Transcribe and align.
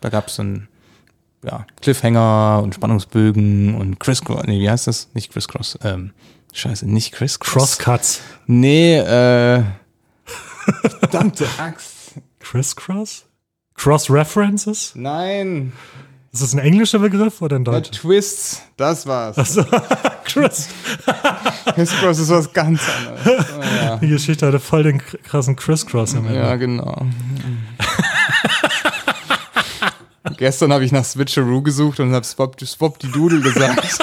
Da 0.00 0.08
gab 0.08 0.28
es 0.28 0.38
einen 0.40 0.68
ja, 1.44 1.66
Cliffhanger 1.80 2.60
und 2.62 2.74
Spannungsbögen 2.74 3.74
und 3.74 4.00
Crisscross. 4.00 4.44
Nee, 4.46 4.60
wie 4.60 4.70
heißt 4.70 4.86
das? 4.86 5.08
Nicht 5.14 5.32
Crisscross. 5.32 5.78
Ähm, 5.82 6.12
scheiße, 6.52 6.88
nicht 6.88 7.12
Crisscross. 7.12 7.78
Crosscuts. 7.78 8.20
Nee, 8.46 8.98
äh. 8.98 9.62
verdammte 11.00 11.46
Axt. 11.58 12.14
Crisscross? 12.40 13.24
Cross-References? 13.74 14.92
Nein. 14.96 15.72
Ist 16.32 16.42
das 16.42 16.52
ein 16.52 16.58
englischer 16.58 16.98
Begriff 16.98 17.40
oder 17.40 17.56
ein 17.56 17.64
Ja, 17.64 17.72
deutscher? 17.72 17.92
Twists, 17.92 18.62
das 18.76 19.06
war's. 19.06 19.38
Also, 19.38 19.64
Chris, 20.24 20.68
Crisscross 21.74 22.18
ist 22.18 22.28
was 22.28 22.52
ganz 22.52 22.82
anderes. 22.88 23.46
Oh, 23.56 23.62
ja. 23.62 23.96
die 23.96 24.08
Geschichte 24.08 24.46
hatte 24.46 24.60
voll 24.60 24.82
den 24.82 24.98
krassen 24.98 25.56
Crisscross 25.56 26.12
im 26.14 26.26
ja, 26.26 26.52
Ende. 26.52 26.58
genau. 26.58 27.06
Gestern 30.36 30.72
habe 30.72 30.84
ich 30.84 30.92
nach 30.92 31.04
Switcheroo 31.04 31.62
gesucht 31.62 32.00
und 32.00 32.12
habe 32.12 32.24
Swap, 32.24 32.60
Swap 32.60 32.98
die 32.98 33.10
Doodle 33.10 33.40
gesagt. 33.40 33.98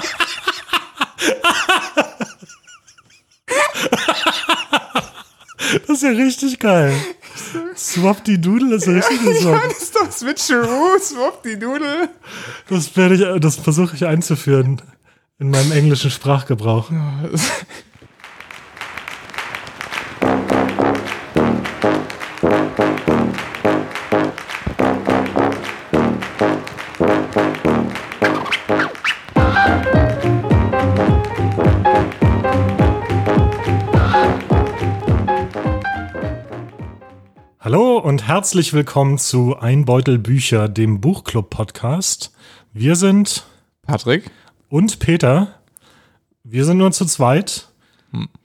Das 5.88 5.98
ist 5.98 6.04
ja 6.04 6.10
richtig 6.10 6.60
geil. 6.60 6.94
Swap 7.76 8.24
die 8.24 8.40
Doodle 8.40 8.76
ist 8.76 8.86
ja 8.86 8.94
richtig 8.94 9.20
Ich 9.26 9.42
so. 9.42 9.52
meine, 9.52 9.72
ist 9.72 9.96
doch 9.96 10.12
Switcheroo, 10.12 11.00
Swap 11.00 11.44
die 11.44 11.58
Doodle. 11.60 12.10
Das 12.70 12.96
werde 12.96 13.16
ich, 13.16 13.42
das 13.42 13.56
versuche 13.58 13.96
ich 13.96 14.06
einzuführen 14.06 14.82
in 15.40 15.50
meinem 15.50 15.72
englischen 15.72 16.12
Sprachgebrauch. 16.12 16.92
Und 38.16 38.30
herzlich 38.30 38.72
willkommen 38.72 39.18
zu 39.18 39.58
Ein 39.60 39.84
Beutel 39.84 40.18
Bücher, 40.18 40.70
dem 40.70 41.02
Buchclub-Podcast. 41.02 42.32
Wir 42.72 42.96
sind 42.96 43.46
Patrick? 43.82 44.32
und 44.70 45.00
Peter. 45.00 45.56
Wir 46.46 46.64
sind 46.64 46.78
nur 46.78 46.94
zu 46.94 47.04
zweit 47.04 47.68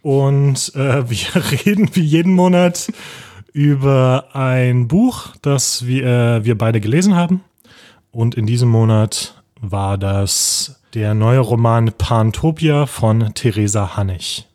und 0.02 0.74
äh, 0.74 1.08
wir 1.08 1.64
reden 1.64 1.88
wie 1.92 2.00
jeden 2.00 2.34
Monat 2.34 2.92
über 3.52 4.30
ein 4.32 4.88
Buch, 4.88 5.28
das 5.40 5.86
wir, 5.86 6.04
äh, 6.04 6.44
wir 6.44 6.58
beide 6.58 6.80
gelesen 6.80 7.14
haben. 7.14 7.44
Und 8.10 8.34
in 8.34 8.46
diesem 8.46 8.70
Monat 8.70 9.40
war 9.60 9.98
das 9.98 10.82
der 10.94 11.14
neue 11.14 11.38
Roman 11.38 11.92
Pantopia 11.96 12.86
von 12.86 13.34
Theresa 13.34 13.96
Hannig. 13.96 14.48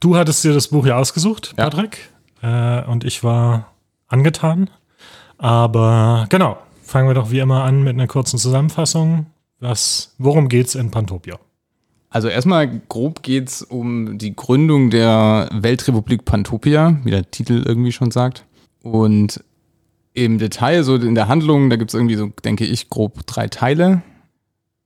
Du 0.00 0.16
hattest 0.16 0.42
dir 0.42 0.52
das 0.52 0.66
Buch 0.66 0.86
ja 0.86 0.96
ausgesucht, 0.96 1.54
Ja. 1.56 1.70
Patrick, 1.70 2.10
äh, 2.42 2.82
und 2.82 3.04
ich 3.04 3.22
war 3.22 3.75
angetan. 4.08 4.70
Aber 5.38 6.26
genau, 6.28 6.58
fangen 6.82 7.08
wir 7.08 7.14
doch 7.14 7.30
wie 7.30 7.40
immer 7.40 7.64
an 7.64 7.82
mit 7.82 7.94
einer 7.94 8.06
kurzen 8.06 8.38
Zusammenfassung. 8.38 9.26
Was, 9.60 10.14
worum 10.18 10.48
geht's 10.48 10.74
in 10.74 10.90
Pantopia? 10.90 11.38
Also 12.08 12.28
erstmal 12.28 12.80
grob 12.88 13.22
geht's 13.22 13.62
um 13.62 14.18
die 14.18 14.34
Gründung 14.34 14.90
der 14.90 15.48
Weltrepublik 15.52 16.24
Pantopia, 16.24 16.98
wie 17.04 17.10
der 17.10 17.30
Titel 17.30 17.62
irgendwie 17.66 17.92
schon 17.92 18.10
sagt. 18.10 18.44
Und 18.82 19.42
im 20.14 20.38
Detail, 20.38 20.82
so 20.82 20.94
in 20.96 21.14
der 21.14 21.28
Handlung, 21.28 21.68
da 21.68 21.76
gibt's 21.76 21.94
irgendwie 21.94 22.16
so, 22.16 22.30
denke 22.44 22.64
ich, 22.64 22.88
grob 22.88 23.26
drei 23.26 23.48
Teile. 23.48 24.02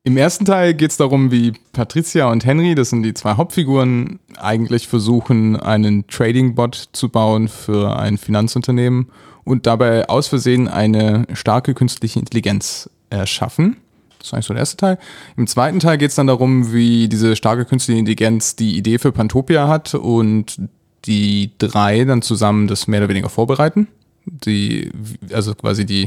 Im 0.02 0.16
ersten 0.16 0.46
Teil 0.46 0.72
geht's 0.72 0.96
darum, 0.96 1.30
wie 1.30 1.52
Patricia 1.72 2.30
und 2.30 2.46
Henry, 2.46 2.74
das 2.74 2.88
sind 2.88 3.02
die 3.02 3.12
zwei 3.12 3.34
Hauptfiguren, 3.34 4.18
eigentlich 4.38 4.88
versuchen, 4.88 5.56
einen 5.56 6.06
Trading-Bot 6.06 6.88
zu 6.92 7.10
bauen 7.10 7.48
für 7.48 7.98
ein 7.98 8.16
Finanzunternehmen 8.16 9.10
und 9.44 9.66
dabei 9.66 10.08
aus 10.08 10.28
Versehen 10.28 10.68
eine 10.68 11.26
starke 11.34 11.74
künstliche 11.74 12.18
Intelligenz 12.18 12.88
erschaffen. 13.10 13.76
Das 14.18 14.28
ist 14.28 14.32
eigentlich 14.34 14.46
so 14.46 14.54
der 14.54 14.60
erste 14.60 14.76
Teil. 14.78 14.98
Im 15.36 15.46
zweiten 15.46 15.80
Teil 15.80 15.98
geht 15.98 16.10
es 16.10 16.16
dann 16.16 16.28
darum, 16.28 16.72
wie 16.72 17.06
diese 17.06 17.36
starke 17.36 17.66
künstliche 17.66 17.98
Intelligenz 17.98 18.56
die 18.56 18.78
Idee 18.78 18.98
für 18.98 19.12
Pantopia 19.12 19.68
hat 19.68 19.94
und 19.94 20.62
die 21.04 21.50
drei 21.58 22.04
dann 22.04 22.22
zusammen 22.22 22.68
das 22.68 22.86
mehr 22.86 23.00
oder 23.00 23.10
weniger 23.10 23.28
vorbereiten. 23.28 23.86
Die, 24.24 24.90
also 25.30 25.54
quasi 25.54 25.84
die, 25.84 26.06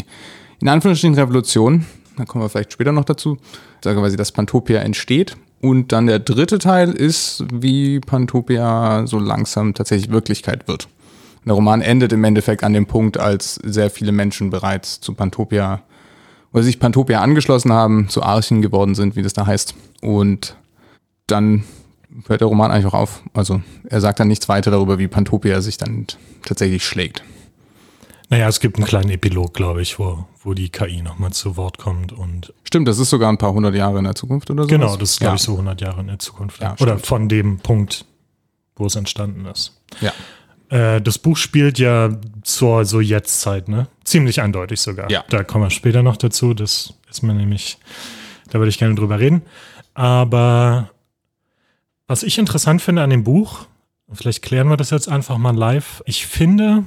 in 0.61 0.67
Anführungsstrichen 0.67 1.15
Revolution, 1.15 1.85
da 2.18 2.25
kommen 2.25 2.44
wir 2.44 2.50
vielleicht 2.50 2.74
später 2.74 2.91
noch 2.91 3.06
dazu, 3.06 3.38
da 3.81 3.94
quasi 3.94 4.18
das 4.18 4.31
Pantopia 4.31 4.79
entsteht. 4.79 5.35
Und 5.62 5.91
dann 5.94 6.07
der 6.07 6.19
dritte 6.19 6.59
Teil 6.59 6.91
ist, 6.91 7.46
wie 7.53 8.01
Pantopia 8.01 9.07
so 9.07 9.18
langsam 9.18 9.74
tatsächlich 9.74 10.12
Wirklichkeit 10.12 10.68
wird. 10.68 10.90
Der 11.46 11.53
Roman 11.53 11.81
endet 11.81 12.13
im 12.13 12.24
Endeffekt 12.24 12.63
an 12.63 12.74
dem 12.74 12.85
Punkt, 12.85 13.18
als 13.18 13.56
sehr 13.56 13.90
viele 13.90 14.12
Menschen 14.12 14.50
bereits 14.50 15.00
zu 15.01 15.13
Pantopia 15.13 15.81
oder 16.51 16.63
sich 16.63 16.79
Pantopia 16.79 17.22
angeschlossen 17.22 17.74
haben, 17.74 18.09
zu 18.09 18.24
Archen 18.24 18.62
geworden 18.62 18.95
sind, 18.95 19.16
wie 19.16 19.22
das 19.22 19.34
da 19.34 19.45
heißt. 19.45 19.74
Und 20.01 20.56
dann 21.28 21.63
hört 22.28 22.41
der 22.41 22.47
Roman 22.47 22.72
eigentlich 22.72 22.85
auch 22.85 22.94
auf. 22.94 23.24
Also 23.34 23.62
er 23.90 24.01
sagt 24.01 24.19
dann 24.19 24.28
nichts 24.28 24.47
weiter 24.50 24.69
darüber, 24.69 25.00
wie 25.00 25.07
Pantopia 25.07 25.62
sich 25.62 25.78
dann 25.78 26.07
tatsächlich 26.45 26.85
schlägt. 26.85 27.24
Naja, 28.30 28.47
es 28.47 28.59
gibt 28.59 28.78
einen 28.78 28.85
kleinen 28.85 29.09
Epilog, 29.09 29.53
glaube 29.53 29.81
ich, 29.81 30.00
wo, 30.00 30.25
wo 30.43 30.53
die 30.53 30.69
KI 30.69 31.01
nochmal 31.01 31.31
zu 31.31 31.57
Wort 31.57 31.77
kommt. 31.77 32.11
Und 32.11 32.53
Stimmt, 32.63 32.87
das 32.87 32.99
ist 32.99 33.09
sogar 33.09 33.29
ein 33.29 33.37
paar 33.37 33.53
hundert 33.53 33.75
Jahre 33.75 33.97
in 33.97 34.03
der 34.03 34.15
Zukunft 34.15 34.49
oder 34.51 34.63
so. 34.63 34.69
genau, 34.69 34.95
das 34.97 35.11
ist, 35.11 35.19
glaube 35.19 35.31
ja. 35.31 35.35
ich, 35.35 35.41
so 35.41 35.53
100 35.53 35.81
Jahre 35.81 36.01
in 36.01 36.07
der 36.07 36.19
Zukunft. 36.19 36.61
Ja, 36.61 36.73
Oder 36.79 36.93
stimmt. 36.93 37.05
von 37.05 37.29
dem 37.29 37.59
Punkt, 37.59 38.05
wo 38.75 38.85
es 38.85 38.95
entstanden 38.95 39.45
ist. 39.45 39.79
Ja. 40.01 40.11
Äh, 40.69 41.01
das 41.01 41.17
Buch 41.17 41.37
spielt 41.37 41.79
ja 41.79 42.17
zur 42.41 42.85
so 42.85 42.99
Jetztzeit, 42.99 43.67
ne? 43.67 43.87
Ziemlich 44.03 44.41
eindeutig 44.41 44.81
sogar. 44.81 45.09
Ja. 45.09 45.23
Da 45.29 45.43
kommen 45.43 45.65
wir 45.65 45.69
später 45.69 46.03
noch 46.03 46.17
dazu. 46.17 46.53
Das 46.53 46.93
ist 47.09 47.23
mir 47.23 47.33
nämlich, 47.33 47.77
da 48.49 48.59
würde 48.59 48.69
ich 48.69 48.79
gerne 48.79 48.95
drüber 48.95 49.19
reden. 49.19 49.43
Aber 49.93 50.89
was 52.07 52.23
ich 52.23 52.37
interessant 52.37 52.81
finde 52.81 53.03
an 53.03 53.11
dem 53.11 53.23
Buch, 53.23 53.65
vielleicht 54.11 54.41
klären 54.41 54.67
wir 54.67 54.77
das 54.77 54.89
jetzt 54.89 55.07
einfach 55.07 55.37
mal 55.37 55.55
live. 55.55 56.01
Ich 56.05 56.25
finde, 56.25 56.83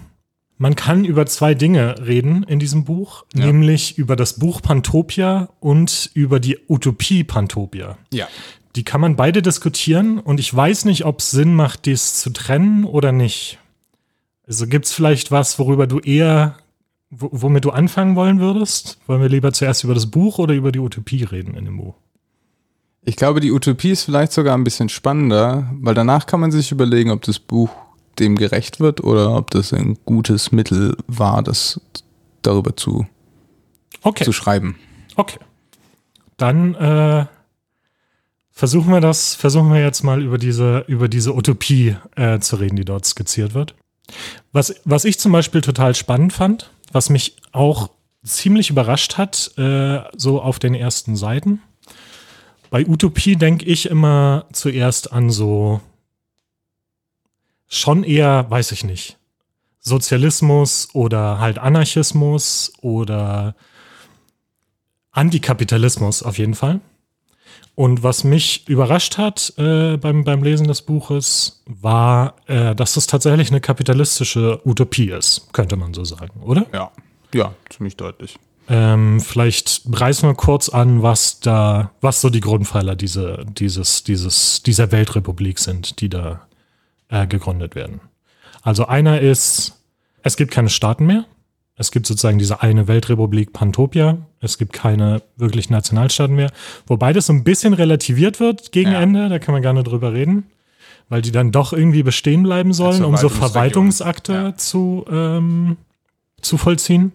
man 0.59 0.75
kann 0.75 1.05
über 1.05 1.27
zwei 1.27 1.55
Dinge 1.55 2.07
reden 2.07 2.43
in 2.45 2.59
diesem 2.59 2.85
Buch, 2.85 3.25
Ja. 3.35 3.47
nämlich 3.47 3.99
über 3.99 4.17
das 4.17 4.39
Buch 4.39 4.63
Pantopia 4.63 5.51
und 5.61 6.11
über 6.15 6.41
die 6.41 6.59
Utopie 6.69 7.25
Pantopia. 7.25 7.99
Ja. 8.13 8.27
Die 8.75 8.85
kann 8.85 9.01
man 9.01 9.17
beide 9.17 9.43
diskutieren 9.43 10.19
und 10.19 10.41
ich 10.41 10.55
weiß 10.55 10.85
nicht, 10.87 11.05
ob 11.05 11.21
es 11.21 11.31
Sinn 11.31 11.55
macht, 11.55 11.87
dies 11.87 12.15
zu 12.21 12.31
trennen 12.31 12.85
oder 12.85 13.13
nicht. 13.13 13.59
Also 14.47 14.67
gibt 14.67 14.85
es 14.87 14.93
vielleicht 14.93 15.31
was, 15.31 15.59
worüber 15.59 15.87
du 15.87 15.99
eher, 15.99 16.57
wo- 17.11 17.31
womit 17.33 17.65
du 17.65 17.71
anfangen 17.71 18.17
wollen 18.17 18.39
würdest? 18.41 18.99
Wollen 19.07 19.21
wir 19.23 19.29
lieber 19.29 19.53
zuerst 19.53 19.83
über 19.85 19.95
das 19.95 20.07
Buch 20.11 20.39
oder 20.39 20.55
über 20.55 20.73
die 20.73 20.79
Utopie 20.79 21.25
reden 21.25 21.55
in 21.55 21.65
dem 21.65 21.79
Buch? 21.79 21.95
Ich 23.03 23.17
glaube, 23.17 23.41
die 23.41 23.53
Utopie 23.53 23.91
ist 23.91 24.03
vielleicht 24.05 24.33
sogar 24.33 24.57
ein 24.57 24.65
bisschen 24.65 24.89
spannender, 24.89 25.71
weil 25.81 25.95
danach 25.95 26.27
kann 26.27 26.41
man 26.41 26.51
sich 26.51 26.71
überlegen, 26.73 27.11
ob 27.11 27.23
das 27.23 27.39
Buch 27.39 27.71
dem 28.19 28.37
gerecht 28.37 28.81
wird 28.81 29.03
oder 29.03 29.35
ob 29.37 29.51
das 29.51 29.73
ein 29.73 29.99
gutes 30.05 30.53
Mittel 30.53 30.97
war, 31.07 31.43
das 31.43 31.81
darüber 32.43 32.77
zu, 32.77 33.07
Okay, 34.03 34.25
zu 34.25 34.33
schreiben. 34.33 34.77
okay. 35.17 35.39
Dann 36.37 36.75
äh, 36.75 37.27
versuchen 38.51 38.93
wir 38.93 39.01
das, 39.01 39.35
versuchen 39.35 39.73
wir 39.73 39.81
jetzt 39.83 40.03
mal 40.03 40.23
über 40.23 40.39
diese, 40.39 40.85
über 40.87 41.09
diese 41.09 41.35
Utopie 41.35 41.97
äh, 42.15 42.39
zu 42.41 42.57
reden, 42.57 42.77
die 42.77 42.85
dort 42.85 43.07
skizziert 43.07 43.55
wird. 43.55 43.75
Was, 44.53 44.75
was 44.85 45.05
ich 45.05 45.19
zum 45.19 45.33
Beispiel 45.33 45.61
total 45.61 45.95
spannend 45.95 46.33
fand, 46.33 46.71
was 46.93 47.11
mich 47.11 47.37
auch 47.53 47.91
ziemlich 48.25 48.71
überrascht 48.71 49.19
hat, 49.19 49.53
äh, 49.57 50.01
so 50.17 50.41
auf 50.41 50.59
den 50.59 50.75
ersten 50.75 51.17
Seiten. 51.17 51.63
Bei 52.71 52.87
Utopie 52.87 53.37
denke 53.37 53.65
ich 53.65 53.89
immer 53.89 54.47
zuerst 54.53 55.13
an 55.13 55.31
so 55.31 55.81
schon 57.69 58.05
eher, 58.05 58.47
weiß 58.49 58.73
ich 58.73 58.85
nicht, 58.85 59.19
Sozialismus 59.81 60.89
oder 60.95 61.39
halt 61.39 61.59
Anarchismus 61.59 62.73
oder 62.81 63.55
Antikapitalismus 65.13 66.23
auf 66.23 66.39
jeden 66.39 66.55
Fall. 66.55 66.81
Und 67.75 68.03
was 68.03 68.25
mich 68.25 68.67
überrascht 68.69 69.19
hat 69.19 69.53
äh, 69.59 69.97
beim, 69.99 70.25
beim 70.25 70.43
Lesen 70.43 70.67
des 70.67 70.83
Buches, 70.83 71.63
war, 71.67 72.35
äh, 72.47 72.75
dass 72.75 72.95
das 72.95 73.07
tatsächlich 73.07 73.51
eine 73.51 73.61
kapitalistische 73.61 74.61
Utopie 74.65 75.11
ist, 75.11 75.53
könnte 75.53 75.77
man 75.77 75.93
so 75.93 76.05
sagen, 76.05 76.41
oder? 76.43 76.67
Ja. 76.73 76.91
Ja, 77.35 77.55
ziemlich 77.69 77.97
deutlich. 77.97 78.39
Ähm, 78.69 79.21
vielleicht 79.21 79.83
reißen 79.93 80.29
wir 80.29 80.35
kurz 80.35 80.69
an, 80.69 81.03
was 81.03 81.41
da, 81.41 81.93
was 82.01 82.21
so 82.21 82.31
die 82.31 82.41
Grundpfeiler 82.41 82.97
diese, 82.97 83.45
dieses, 83.47 84.05
dieses, 84.05 84.63
dieser 84.63 84.91
Weltrepublik 84.91 85.59
sind, 85.59 86.01
die 86.01 86.09
da 86.09 86.46
äh, 87.09 87.27
gegründet 87.27 87.75
werden. 87.75 88.01
Also 88.63 88.87
einer 88.87 89.21
ist, 89.21 89.81
es 90.23 90.37
gibt 90.37 90.51
keine 90.51 90.69
Staaten 90.69 91.07
mehr. 91.07 91.25
Es 91.79 91.91
gibt 91.91 92.07
sozusagen 92.07 92.39
diese 92.39 92.63
eine 92.63 92.89
Weltrepublik 92.89 93.53
Pantopia. 93.53 94.19
Es 94.41 94.57
gibt 94.57 94.73
keine 94.73 95.23
wirklich 95.37 95.69
Nationalstaaten 95.69 96.35
mehr. 96.35 96.51
Wobei 96.87 97.13
das 97.13 97.27
so 97.27 97.33
ein 97.35 97.45
bisschen 97.45 97.75
relativiert 97.75 98.41
wird 98.41 98.73
gegen 98.73 98.93
Ja. 98.93 99.01
Ende, 99.03 99.29
da 99.29 99.39
kann 99.39 99.53
man 99.53 99.63
gerne 99.63 99.85
drüber 99.85 100.13
reden. 100.15 100.45
Weil 101.09 101.23
die 101.23 101.31
dann 101.33 101.53
doch 101.53 101.73
irgendwie 101.73 102.03
bestehen 102.03 102.43
bleiben 102.43 102.73
sollen, 102.73 103.05
um 103.05 103.17
so. 103.17 103.29
Verwaltungsakte 103.29 104.33
Ja. 104.33 104.57
zu, 104.57 105.05
ähm, 105.09 105.77
zu 106.41 106.57
vollziehen. 106.59 107.13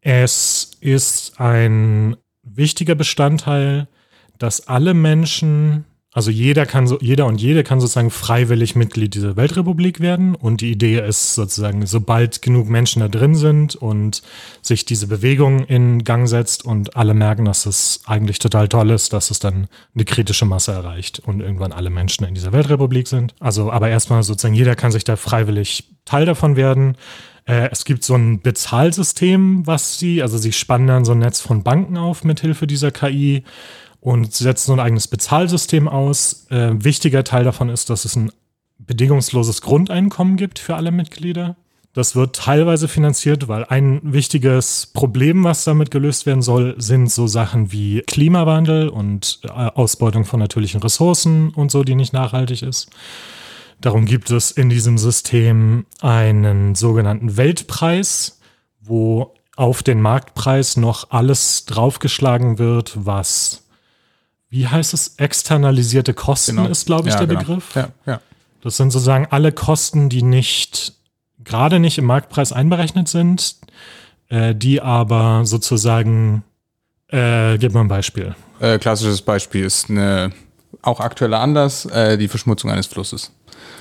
Es 0.00 0.70
ist 0.80 1.38
ein 1.40 2.16
wichtiger 2.42 2.94
Bestandteil, 2.94 3.86
dass 4.38 4.68
alle 4.68 4.94
Menschen, 4.94 5.84
also 6.14 6.30
jeder 6.30 6.66
kann 6.66 6.86
so, 6.86 6.98
jeder 7.00 7.24
und 7.24 7.40
jede 7.40 7.64
kann 7.64 7.80
sozusagen 7.80 8.10
freiwillig 8.10 8.76
Mitglied 8.76 9.14
dieser 9.14 9.36
Weltrepublik 9.36 10.00
werden. 10.00 10.34
Und 10.34 10.60
die 10.60 10.70
Idee 10.70 11.00
ist 11.00 11.34
sozusagen, 11.34 11.86
sobald 11.86 12.42
genug 12.42 12.68
Menschen 12.68 13.00
da 13.00 13.08
drin 13.08 13.34
sind 13.34 13.76
und 13.76 14.22
sich 14.60 14.84
diese 14.84 15.06
Bewegung 15.06 15.64
in 15.64 16.04
Gang 16.04 16.28
setzt 16.28 16.66
und 16.66 16.96
alle 16.96 17.14
merken, 17.14 17.46
dass 17.46 17.64
es 17.64 18.02
eigentlich 18.04 18.38
total 18.38 18.68
toll 18.68 18.90
ist, 18.90 19.14
dass 19.14 19.30
es 19.30 19.38
dann 19.38 19.68
eine 19.94 20.04
kritische 20.04 20.44
Masse 20.44 20.72
erreicht 20.72 21.20
und 21.20 21.40
irgendwann 21.40 21.72
alle 21.72 21.88
Menschen 21.88 22.26
in 22.26 22.34
dieser 22.34 22.52
Weltrepublik 22.52 23.08
sind. 23.08 23.34
Also, 23.40 23.72
aber 23.72 23.88
erstmal 23.88 24.22
sozusagen 24.22 24.54
jeder 24.54 24.76
kann 24.76 24.92
sich 24.92 25.04
da 25.04 25.16
freiwillig 25.16 25.84
Teil 26.04 26.26
davon 26.26 26.56
werden. 26.56 26.98
Äh, 27.46 27.70
es 27.72 27.86
gibt 27.86 28.04
so 28.04 28.14
ein 28.14 28.42
Bezahlsystem, 28.42 29.66
was 29.66 29.98
sie, 29.98 30.22
also 30.22 30.36
sie 30.36 30.52
spannen 30.52 30.88
dann 30.88 31.04
so 31.06 31.12
ein 31.12 31.20
Netz 31.20 31.40
von 31.40 31.62
Banken 31.62 31.96
auf 31.96 32.22
mit 32.22 32.40
Hilfe 32.40 32.66
dieser 32.66 32.90
KI 32.90 33.44
und 34.02 34.34
setzen 34.34 34.66
so 34.66 34.72
ein 34.72 34.80
eigenes 34.80 35.06
Bezahlsystem 35.06 35.88
aus. 35.88 36.46
Äh, 36.50 36.72
wichtiger 36.84 37.22
Teil 37.22 37.44
davon 37.44 37.68
ist, 37.68 37.88
dass 37.88 38.04
es 38.04 38.16
ein 38.16 38.32
bedingungsloses 38.78 39.62
Grundeinkommen 39.62 40.36
gibt 40.36 40.58
für 40.58 40.74
alle 40.74 40.90
Mitglieder. 40.90 41.56
Das 41.94 42.16
wird 42.16 42.34
teilweise 42.34 42.88
finanziert, 42.88 43.46
weil 43.46 43.64
ein 43.64 44.00
wichtiges 44.02 44.86
Problem, 44.86 45.44
was 45.44 45.62
damit 45.62 45.92
gelöst 45.92 46.26
werden 46.26 46.42
soll, 46.42 46.74
sind 46.78 47.12
so 47.12 47.28
Sachen 47.28 47.70
wie 47.70 48.00
Klimawandel 48.00 48.88
und 48.88 49.40
äh, 49.44 49.48
Ausbeutung 49.50 50.24
von 50.24 50.40
natürlichen 50.40 50.82
Ressourcen 50.82 51.50
und 51.50 51.70
so, 51.70 51.84
die 51.84 51.94
nicht 51.94 52.12
nachhaltig 52.12 52.62
ist. 52.62 52.90
Darum 53.80 54.04
gibt 54.04 54.32
es 54.32 54.50
in 54.50 54.68
diesem 54.68 54.98
System 54.98 55.86
einen 56.00 56.74
sogenannten 56.74 57.36
Weltpreis, 57.36 58.40
wo 58.80 59.34
auf 59.54 59.84
den 59.84 60.00
Marktpreis 60.00 60.76
noch 60.76 61.10
alles 61.10 61.66
draufgeschlagen 61.66 62.58
wird, 62.58 62.94
was, 62.96 63.61
wie 64.52 64.68
heißt 64.68 64.92
es, 64.92 65.14
externalisierte 65.16 66.12
Kosten 66.12 66.58
ist, 66.66 66.84
glaube 66.84 67.08
ich, 67.08 67.14
Genau. 67.14 67.22
Ja, 67.22 67.26
der 67.26 67.36
genau. 67.38 67.48
Begriff. 67.56 67.74
Ja, 67.74 67.88
ja. 68.04 68.20
Das 68.60 68.76
sind 68.76 68.90
sozusagen 68.90 69.26
alle 69.30 69.50
Kosten, 69.50 70.10
die 70.10 70.22
nicht, 70.22 70.92
gerade 71.42 71.80
nicht 71.80 71.96
im 71.96 72.04
Marktpreis 72.04 72.52
einberechnet 72.52 73.08
sind, 73.08 73.56
äh, 74.28 74.54
die 74.54 74.82
aber 74.82 75.46
sozusagen, 75.46 76.44
äh, 77.08 77.56
gib 77.56 77.72
mal 77.72 77.80
ein 77.80 77.88
Beispiel. 77.88 78.34
Äh, 78.60 78.78
klassisches 78.78 79.22
Beispiel 79.22 79.64
ist 79.64 79.88
eine, 79.88 80.32
auch 80.82 81.00
aktueller 81.00 81.40
Anlass, 81.40 81.86
äh, 81.86 82.18
die 82.18 82.28
Verschmutzung 82.28 82.70
eines 82.70 82.86
Flusses. 82.86 83.32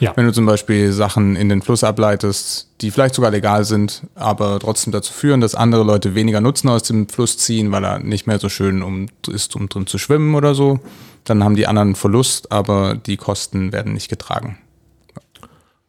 Ja. 0.02 0.14
Wenn 0.16 0.26
du 0.26 0.34
zum 0.34 0.48
Beispiel 0.48 0.92
Sachen 0.92 1.36
in 1.36 1.48
den 1.48 1.62
Fluss 1.62 1.84
ableitest, 1.84 2.68
die 2.82 2.90
vielleicht 2.90 3.14
sogar 3.14 3.30
legal 3.30 3.66
sind, 3.66 4.02
aber 4.16 4.60
trotzdem 4.60 4.92
dazu 4.92 5.14
führen, 5.14 5.42
dass 5.42 5.54
andere 5.54 5.84
Leute 5.84 6.16
weniger 6.16 6.42
Nutzen 6.42 6.70
aus 6.70 6.82
dem 6.82 7.08
Fluss 7.08 7.38
ziehen, 7.38 7.72
weil 7.72 7.86
er 7.86 8.00
nicht 8.00 8.26
mehr 8.26 8.40
so 8.40 8.50
schön 8.50 8.82
um, 8.82 9.10
ist, 9.28 9.56
um 9.56 9.70
drin 9.70 9.86
zu 9.86 10.00
schwimmen 10.00 10.34
oder 10.34 10.56
so, 10.56 10.80
dann 11.24 11.44
haben 11.44 11.56
die 11.56 11.68
anderen 11.68 11.90
einen 11.90 11.96
Verlust, 11.96 12.52
aber 12.52 12.96
die 12.96 13.16
Kosten 13.16 13.72
werden 13.72 13.94
nicht 13.94 14.10
getragen. 14.10 14.58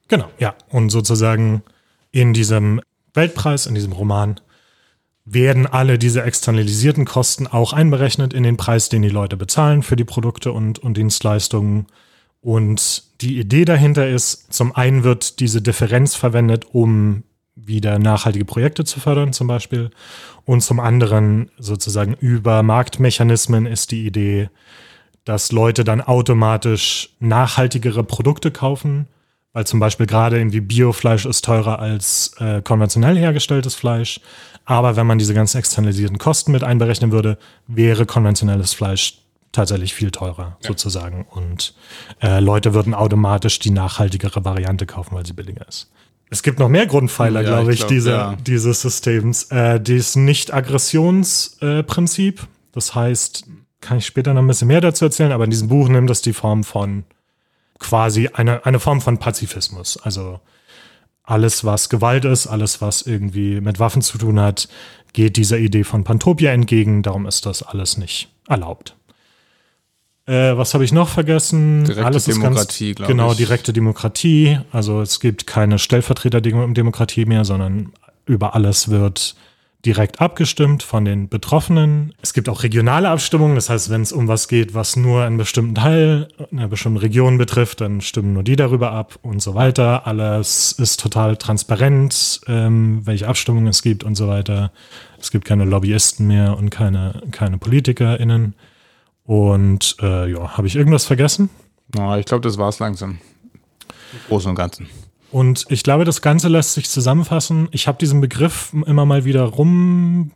Genau, 0.08 0.28
ja. 0.38 0.54
Und 0.68 0.90
sozusagen 0.90 1.62
in 2.10 2.34
diesem 2.34 2.82
Weltpreis, 3.14 3.64
in 3.64 3.74
diesem 3.74 3.92
Roman, 3.92 4.40
werden 5.24 5.66
alle 5.66 5.98
diese 5.98 6.22
externalisierten 6.22 7.06
Kosten 7.06 7.46
auch 7.46 7.72
einberechnet 7.72 8.34
in 8.34 8.42
den 8.42 8.58
Preis, 8.58 8.90
den 8.90 9.00
die 9.00 9.08
Leute 9.08 9.38
bezahlen 9.38 9.82
für 9.82 9.96
die 9.96 10.04
Produkte 10.04 10.52
und, 10.52 10.80
und 10.80 10.98
Dienstleistungen. 10.98 11.86
Und 12.42 13.04
die 13.20 13.38
Idee 13.38 13.64
dahinter 13.64 14.08
ist, 14.08 14.52
zum 14.52 14.74
einen 14.74 15.04
wird 15.04 15.38
diese 15.38 15.62
Differenz 15.62 16.16
verwendet, 16.16 16.66
um 16.72 17.22
wieder 17.54 18.00
nachhaltige 18.00 18.44
Projekte 18.44 18.84
zu 18.84 18.98
fördern, 18.98 19.32
zum 19.32 19.46
Beispiel. 19.46 19.90
Und 20.44 20.60
zum 20.60 20.80
anderen 20.80 21.52
sozusagen 21.56 22.14
über 22.14 22.64
Marktmechanismen 22.64 23.66
ist 23.66 23.92
die 23.92 24.04
Idee, 24.06 24.50
dass 25.24 25.52
Leute 25.52 25.84
dann 25.84 26.00
automatisch 26.00 27.10
nachhaltigere 27.20 28.02
Produkte 28.02 28.50
kaufen, 28.50 29.06
weil 29.52 29.64
zum 29.64 29.78
Beispiel 29.78 30.06
gerade 30.06 30.38
irgendwie 30.38 30.60
Biofleisch 30.60 31.26
ist 31.26 31.44
teurer 31.44 31.78
als 31.78 32.34
äh, 32.40 32.60
konventionell 32.60 33.16
hergestelltes 33.16 33.76
Fleisch. 33.76 34.20
Aber 34.64 34.96
wenn 34.96 35.06
man 35.06 35.18
diese 35.18 35.34
ganzen 35.34 35.58
externalisierten 35.58 36.18
Kosten 36.18 36.50
mit 36.50 36.64
einberechnen 36.64 37.12
würde, 37.12 37.38
wäre 37.68 38.04
konventionelles 38.04 38.72
Fleisch 38.72 39.21
tatsächlich 39.52 39.94
viel 39.94 40.10
teurer 40.10 40.56
sozusagen. 40.60 41.26
Und 41.30 41.74
äh, 42.20 42.40
Leute 42.40 42.74
würden 42.74 42.94
automatisch 42.94 43.58
die 43.58 43.70
nachhaltigere 43.70 44.44
Variante 44.44 44.86
kaufen, 44.86 45.14
weil 45.14 45.26
sie 45.26 45.34
billiger 45.34 45.68
ist. 45.68 45.90
Es 46.30 46.42
gibt 46.42 46.58
noch 46.58 46.70
mehr 46.70 46.86
Grundpfeiler, 46.86 47.42
Ja, 47.42 47.48
glaube 47.48 47.72
ich 47.72 47.80
ich, 47.80 47.80
glaub, 47.80 47.88
diese, 47.90 48.10
ja. 48.10 48.34
dieses 48.36 48.80
Systems. 48.80 49.44
Äh, 49.50 49.78
das 49.80 50.16
Nicht-Aggressions-Prinzip. 50.16 52.46
das 52.72 52.94
heißt, 52.94 53.44
kann 53.82 53.98
ich 53.98 54.06
später 54.06 54.32
noch 54.32 54.40
ein 54.40 54.46
bisschen 54.46 54.68
mehr 54.68 54.80
dazu 54.80 55.04
erzählen, 55.04 55.32
aber 55.32 55.44
in 55.44 55.50
diesem 55.50 55.68
Buch 55.68 55.88
nimmt 55.88 56.08
das 56.08 56.22
die 56.22 56.32
Form 56.32 56.64
von 56.64 57.04
quasi 57.78 58.28
eine, 58.28 58.64
eine 58.64 58.80
Form 58.80 59.02
von 59.02 59.18
Pazifismus. 59.18 59.98
Also 59.98 60.40
alles, 61.24 61.64
was 61.64 61.90
Gewalt 61.90 62.24
ist, 62.24 62.46
alles, 62.46 62.80
was 62.80 63.02
irgendwie 63.02 63.60
mit 63.60 63.78
Waffen 63.78 64.00
zu 64.00 64.16
tun 64.16 64.40
hat, 64.40 64.68
geht 65.12 65.36
dieser 65.36 65.58
Idee 65.58 65.84
von 65.84 66.04
Pantopia 66.04 66.52
entgegen. 66.52 67.02
Darum 67.02 67.26
ist 67.26 67.44
das 67.44 67.62
alles 67.62 67.98
nicht 67.98 68.30
erlaubt. 68.48 68.96
Äh, 70.26 70.56
was 70.56 70.74
habe 70.74 70.84
ich 70.84 70.92
noch 70.92 71.08
vergessen? 71.08 71.84
Direkte 71.84 72.06
alles 72.06 72.24
Demokratie, 72.26 72.88
ganz, 72.88 72.96
glaub 72.96 73.08
Genau, 73.08 73.32
ich. 73.32 73.38
direkte 73.38 73.72
Demokratie. 73.72 74.58
Also 74.70 75.00
es 75.02 75.18
gibt 75.20 75.46
keine 75.46 75.78
Stellvertreterdemokratie 75.78 77.24
mehr, 77.24 77.44
sondern 77.44 77.92
über 78.26 78.54
alles 78.54 78.88
wird 78.88 79.34
direkt 79.84 80.20
abgestimmt 80.20 80.84
von 80.84 81.04
den 81.04 81.28
Betroffenen. 81.28 82.14
Es 82.22 82.34
gibt 82.34 82.48
auch 82.48 82.62
regionale 82.62 83.08
Abstimmungen, 83.08 83.56
das 83.56 83.68
heißt, 83.68 83.90
wenn 83.90 84.02
es 84.02 84.12
um 84.12 84.28
was 84.28 84.46
geht, 84.46 84.74
was 84.74 84.94
nur 84.94 85.24
einen 85.24 85.38
bestimmten 85.38 85.74
Teil 85.74 86.28
einer 86.52 86.68
bestimmten 86.68 86.98
Region 86.98 87.36
betrifft, 87.36 87.80
dann 87.80 88.00
stimmen 88.00 88.32
nur 88.32 88.44
die 88.44 88.54
darüber 88.54 88.92
ab 88.92 89.18
und 89.22 89.42
so 89.42 89.56
weiter. 89.56 90.06
Alles 90.06 90.70
ist 90.70 91.00
total 91.00 91.36
transparent, 91.36 92.42
ähm, 92.46 93.00
welche 93.04 93.26
Abstimmungen 93.26 93.66
es 93.66 93.82
gibt 93.82 94.04
und 94.04 94.14
so 94.14 94.28
weiter. 94.28 94.70
Es 95.20 95.32
gibt 95.32 95.44
keine 95.44 95.64
Lobbyisten 95.64 96.28
mehr 96.28 96.56
und 96.56 96.70
keine, 96.70 97.20
keine 97.32 97.58
PolitikerInnen. 97.58 98.54
Und 99.24 99.96
äh, 100.00 100.30
ja, 100.30 100.56
habe 100.56 100.66
ich 100.66 100.76
irgendwas 100.76 101.04
vergessen? 101.04 101.50
Ja, 101.96 102.18
ich 102.18 102.26
glaube, 102.26 102.42
das 102.42 102.58
war's 102.58 102.78
langsam. 102.78 103.18
Im 104.12 104.18
Großen 104.28 104.50
und 104.50 104.56
Ganzen. 104.56 104.88
Und 105.30 105.64
ich 105.70 105.82
glaube, 105.82 106.04
das 106.04 106.20
Ganze 106.20 106.48
lässt 106.48 106.74
sich 106.74 106.90
zusammenfassen. 106.90 107.68
Ich 107.70 107.88
habe 107.88 107.98
diesen 107.98 108.20
Begriff 108.20 108.74
immer 108.86 109.06
mal 109.06 109.24
wieder 109.24 109.44
rumfliegen 109.44 110.32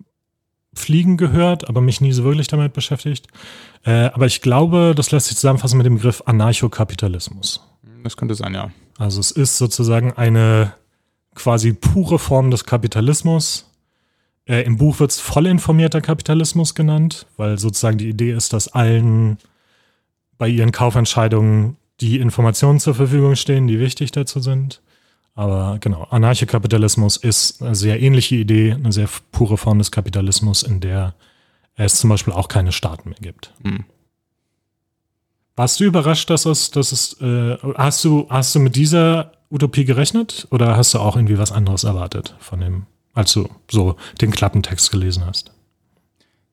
gehört, 1.19 1.69
aber 1.69 1.83
mich 1.83 2.00
nie 2.00 2.12
so 2.12 2.25
wirklich 2.25 2.49
damit 2.49 2.73
beschäftigt. 2.73 3.26
Äh, 3.85 4.07
aber 4.14 4.26
ich 4.26 4.40
glaube, 4.40 4.95
das 4.97 5.11
lässt 5.11 5.26
sich 5.26 5.37
zusammenfassen 5.37 5.76
mit 5.76 5.87
dem 5.87 5.97
Begriff 5.97 6.23
Anarchokapitalismus. 6.25 7.62
Das 8.02 8.16
könnte 8.16 8.35
sein, 8.35 8.55
ja. 8.55 8.71
Also 8.99 9.21
es 9.21 9.31
ist 9.31 9.59
sozusagen 9.59 10.14
eine 10.14 10.73
quasi 11.35 11.75
pure 11.75 12.19
Form 12.19 12.50
des 12.50 12.64
Kapitalismus. 12.64 13.65
Äh, 14.46 14.62
Im 14.62 14.76
Buch 14.76 15.00
wird 15.00 15.10
es 15.10 15.20
voll 15.20 15.46
informierter 15.46 16.00
Kapitalismus 16.00 16.74
genannt, 16.74 17.26
weil 17.36 17.58
sozusagen 17.58 17.98
die 17.98 18.08
Idee 18.08 18.32
ist, 18.32 18.52
dass 18.52 18.68
allen 18.68 19.38
bei 20.38 20.48
ihren 20.48 20.72
Kaufentscheidungen 20.72 21.76
die 22.00 22.18
Informationen 22.18 22.78
zur 22.78 22.94
Verfügung 22.94 23.36
stehen, 23.36 23.66
die 23.66 23.80
wichtig 23.80 24.12
dazu 24.12 24.40
sind. 24.40 24.82
Aber 25.34 25.78
genau, 25.80 26.04
Anarchokapitalismus 26.04 27.16
ist 27.16 27.62
eine 27.62 27.74
sehr 27.74 28.00
ähnliche 28.00 28.36
Idee, 28.36 28.72
eine 28.72 28.92
sehr 28.92 29.08
pure 29.32 29.58
Form 29.58 29.78
des 29.78 29.90
Kapitalismus, 29.90 30.62
in 30.62 30.80
der 30.80 31.14
es 31.74 31.96
zum 31.96 32.08
Beispiel 32.08 32.32
auch 32.32 32.48
keine 32.48 32.72
Staaten 32.72 33.10
mehr 33.10 33.18
gibt. 33.20 33.52
Hm. 33.62 33.84
Warst 35.56 35.80
du 35.80 35.84
überrascht, 35.84 36.30
dass 36.30 36.46
es, 36.46 36.70
dass 36.70 36.92
es, 36.92 37.20
äh, 37.20 37.56
hast 37.76 38.04
du, 38.04 38.26
hast 38.30 38.54
du 38.54 38.60
mit 38.60 38.76
dieser 38.76 39.32
Utopie 39.50 39.84
gerechnet 39.84 40.46
oder 40.50 40.76
hast 40.76 40.94
du 40.94 40.98
auch 40.98 41.16
irgendwie 41.16 41.38
was 41.38 41.52
anderes 41.52 41.84
erwartet 41.84 42.34
von 42.38 42.60
dem, 42.60 42.86
als 43.16 43.32
du 43.32 43.49
so 43.68 43.96
den 44.20 44.30
Klappentext 44.30 44.92
gelesen 44.92 45.26
hast? 45.26 45.50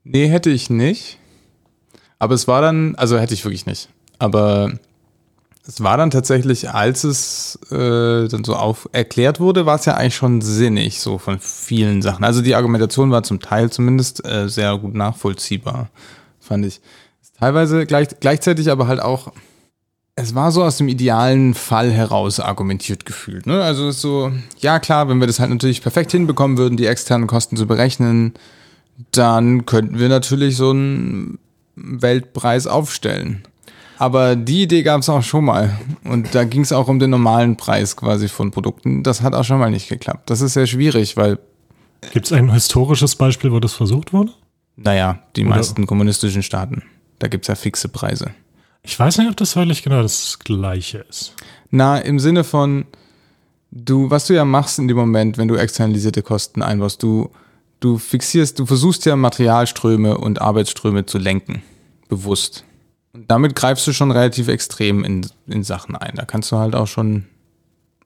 Nee, 0.03 0.27
hätte 0.27 0.50
ich 0.50 0.70
nicht. 0.70 1.20
Aber 2.17 2.34
es 2.34 2.48
war 2.48 2.62
dann, 2.62 2.96
also 2.96 3.20
hätte 3.20 3.34
ich 3.34 3.43
wirklich 3.43 3.65
nicht. 3.65 3.89
Aber 4.17 4.72
es 5.67 5.84
war 5.84 5.98
dann 5.98 6.10
tatsächlich, 6.10 6.70
als 6.70 7.03
es 7.03 7.60
äh, 7.70 8.27
dann 8.27 8.43
so 8.43 8.55
auf 8.55 8.89
erklärt 8.93 9.39
wurde, 9.39 9.65
war 9.65 9.75
es 9.75 9.86
ja 9.86 9.96
eigentlich 9.96 10.15
schon 10.15 10.41
sinnig, 10.41 11.00
so 11.00 11.17
von 11.17 11.39
vielen 11.39 12.01
Sachen. 12.01 12.24
Also 12.24 12.41
die 12.41 12.55
Argumentation 12.55 13.12
war 13.12 13.24
zum 13.24 13.39
Teil 13.39 13.70
zumindest 13.70 14.25
äh, 14.25 14.48
sehr 14.48 14.77
gut 14.77 14.93
nachvollziehbar, 14.93 15.89
fand 16.39 16.65
ich. 16.65 16.82
Teilweise 17.39 17.86
gleich, 17.86 18.08
gleichzeitig 18.20 18.72
aber 18.72 18.88
halt 18.88 19.01
auch, 19.01 19.34
es 20.15 20.36
war 20.36 20.51
so 20.51 20.63
aus 20.63 20.77
dem 20.77 20.88
idealen 20.88 21.53
Fall 21.53 21.91
heraus 21.91 22.39
argumentiert 22.39 23.05
gefühlt. 23.05 23.48
Ne? 23.48 23.63
Also 23.63 23.88
es 23.88 23.96
ist 23.96 24.01
so, 24.01 24.32
ja 24.60 24.79
klar, 24.79 25.10
wenn 25.10 25.20
wir 25.20 25.27
das 25.27 25.39
halt 25.39 25.50
natürlich 25.50 25.82
perfekt 25.82 26.12
hinbekommen 26.12 26.58
würden, 26.58 26.77
die 26.77 26.86
externen 26.86 27.27
Kosten 27.27 27.58
zu 27.58 27.65
berechnen, 27.65 28.34
dann 29.12 29.65
könnten 29.65 29.98
wir 29.98 30.10
natürlich 30.10 30.55
so 30.55 30.70
einen 30.70 31.39
Weltpreis 31.75 32.67
aufstellen. 32.67 33.43
Aber 33.98 34.36
die 34.36 34.63
Idee 34.63 34.84
gab 34.84 35.01
es 35.01 35.10
auch 35.10 35.24
schon 35.24 35.46
mal. 35.46 35.79
Und 36.03 36.36
da 36.36 36.43
ging 36.43 36.62
es 36.62 36.74
auch 36.74 36.88
um 36.88 37.00
den 37.00 37.10
normalen 37.10 37.58
Preis 37.58 37.96
quasi 37.96 38.27
von 38.27 38.51
Produkten. 38.51 39.01
Das 39.01 39.22
hat 39.22 39.34
auch 39.34 39.43
schon 39.43 39.60
mal 39.60 39.72
nicht 39.72 39.88
geklappt. 39.88 40.29
Das 40.29 40.41
ist 40.41 40.53
sehr 40.53 40.67
schwierig, 40.67 41.15
weil. 41.15 41.39
Gibt 42.12 42.25
es 42.25 42.34
ein 42.34 42.51
historisches 42.51 43.15
Beispiel, 43.15 43.51
wo 43.51 43.60
das 43.60 43.74
versucht 43.74 44.12
wurde? 44.12 44.32
Naja, 44.75 45.20
die 45.36 45.46
Oder? 45.46 45.55
meisten 45.55 45.88
kommunistischen 45.88 46.43
Staaten. 46.43 46.84
Da 47.20 47.27
gibt 47.27 47.46
es 47.46 47.48
ja 47.48 47.55
fixe 47.55 47.88
Preise. 47.88 48.32
Ich 48.84 49.00
weiß 49.00 49.18
nicht, 49.18 49.30
ob 49.30 49.38
das 49.38 49.56
wirklich 49.56 49.82
genau 49.82 50.02
das 50.02 50.40
Gleiche 50.40 51.00
ist. 51.10 51.34
Na, 51.70 51.98
im 51.98 52.20
Sinne 52.20 52.44
von, 52.44 52.86
du, 53.72 54.10
was 54.10 54.28
du 54.28 54.34
ja 54.34 54.46
machst 54.46 54.78
in 54.78 54.88
dem 54.88 54.98
Moment, 54.98 55.38
wenn 55.38 55.48
du 55.48 55.56
externalisierte 55.56 56.22
Kosten 56.22 56.62
einbaust, 56.62 57.02
du, 57.02 57.30
du 57.80 57.98
fixierst, 57.98 58.60
du 58.60 58.66
versuchst 58.66 59.06
ja 59.06 59.16
Materialströme 59.16 60.18
und 60.18 60.42
Arbeitsströme 60.42 61.06
zu 61.06 61.18
lenken. 61.18 61.63
Bewusst. 62.10 62.66
Und 63.13 63.32
damit 63.32 63.56
greifst 63.56 63.88
du 63.88 63.94
schon 63.94 64.12
relativ 64.12 64.50
extrem 64.50 65.04
in, 65.04 65.25
in 65.48 65.63
Sachen 65.63 65.96
ein. 65.96 66.16
Da 66.16 66.25
kannst 66.25 66.52
du 66.52 66.58
halt 66.58 66.75
auch 66.75 66.88
schon. 66.88 67.25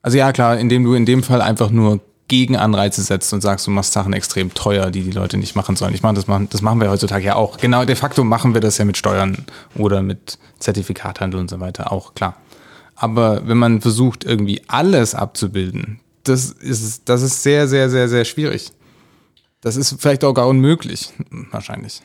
Also 0.01 0.17
ja, 0.17 0.31
klar, 0.31 0.57
indem 0.59 0.83
du 0.83 0.93
in 0.93 1.05
dem 1.05 1.23
Fall 1.23 1.41
einfach 1.41 1.71
nur 1.71 2.01
Gegenanreize 2.27 3.01
setzt 3.01 3.31
und 3.33 3.41
sagst, 3.41 3.67
du 3.67 3.71
machst 3.71 3.93
Sachen 3.93 4.13
extrem 4.13 4.53
teuer, 4.53 4.91
die 4.91 5.03
die 5.03 5.11
Leute 5.11 5.37
nicht 5.37 5.55
machen 5.55 5.75
sollen. 5.75 5.93
Ich 5.93 6.03
meine, 6.03 6.15
das 6.15 6.27
machen, 6.27 6.49
das 6.49 6.61
machen 6.61 6.81
wir 6.81 6.89
heutzutage 6.89 7.23
ja 7.23 7.35
auch. 7.35 7.57
Genau, 7.57 7.85
de 7.85 7.95
facto 7.95 8.23
machen 8.23 8.53
wir 8.53 8.61
das 8.61 8.77
ja 8.77 8.85
mit 8.85 8.97
Steuern 8.97 9.45
oder 9.75 10.01
mit 10.01 10.37
Zertifikathandel 10.59 11.39
und 11.39 11.49
so 11.49 11.59
weiter 11.59 11.91
auch, 11.91 12.13
klar. 12.15 12.35
Aber 12.95 13.47
wenn 13.47 13.57
man 13.57 13.81
versucht, 13.81 14.25
irgendwie 14.25 14.61
alles 14.67 15.15
abzubilden, 15.15 15.99
das 16.23 16.51
ist, 16.51 17.07
das 17.07 17.21
ist 17.21 17.43
sehr, 17.43 17.67
sehr, 17.67 17.89
sehr, 17.89 18.09
sehr 18.09 18.25
schwierig. 18.25 18.71
Das 19.61 19.75
ist 19.75 19.95
vielleicht 19.99 20.23
auch 20.23 20.33
gar 20.33 20.47
unmöglich, 20.47 21.13
wahrscheinlich. 21.51 22.01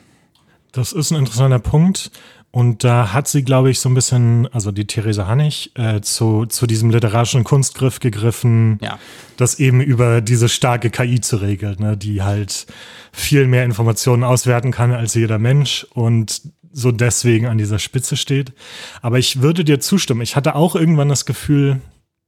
Das 0.71 0.91
ist 0.91 1.11
ein 1.11 1.19
interessanter 1.19 1.59
Punkt. 1.59 2.11
Und 2.55 2.83
da 2.83 3.13
hat 3.13 3.27
sie, 3.27 3.43
glaube 3.43 3.71
ich, 3.71 3.79
so 3.79 3.89
ein 3.89 3.95
bisschen, 3.95 4.47
also 4.53 4.71
die 4.71 4.85
Theresa 4.85 5.25
Hannig, 5.25 5.71
äh, 5.73 6.01
zu, 6.01 6.45
zu 6.45 6.67
diesem 6.67 6.91
literarischen 6.91 7.43
Kunstgriff 7.43 7.99
gegriffen, 7.99 8.77
ja. 8.79 8.99
das 9.37 9.57
eben 9.57 9.81
über 9.81 10.21
diese 10.21 10.47
starke 10.47 10.91
KI 10.91 11.19
zu 11.19 11.37
regeln, 11.37 11.77
ne, 11.79 11.97
die 11.97 12.21
halt 12.21 12.67
viel 13.11 13.47
mehr 13.47 13.65
Informationen 13.65 14.23
auswerten 14.23 14.69
kann 14.69 14.91
als 14.91 15.15
jeder 15.15 15.39
Mensch 15.39 15.87
und 15.95 16.43
so 16.71 16.91
deswegen 16.91 17.47
an 17.47 17.57
dieser 17.57 17.79
Spitze 17.79 18.17
steht. 18.17 18.53
Aber 19.01 19.17
ich 19.17 19.41
würde 19.41 19.63
dir 19.63 19.79
zustimmen. 19.79 20.21
Ich 20.21 20.35
hatte 20.35 20.53
auch 20.53 20.75
irgendwann 20.75 21.09
das 21.09 21.25
Gefühl, 21.25 21.81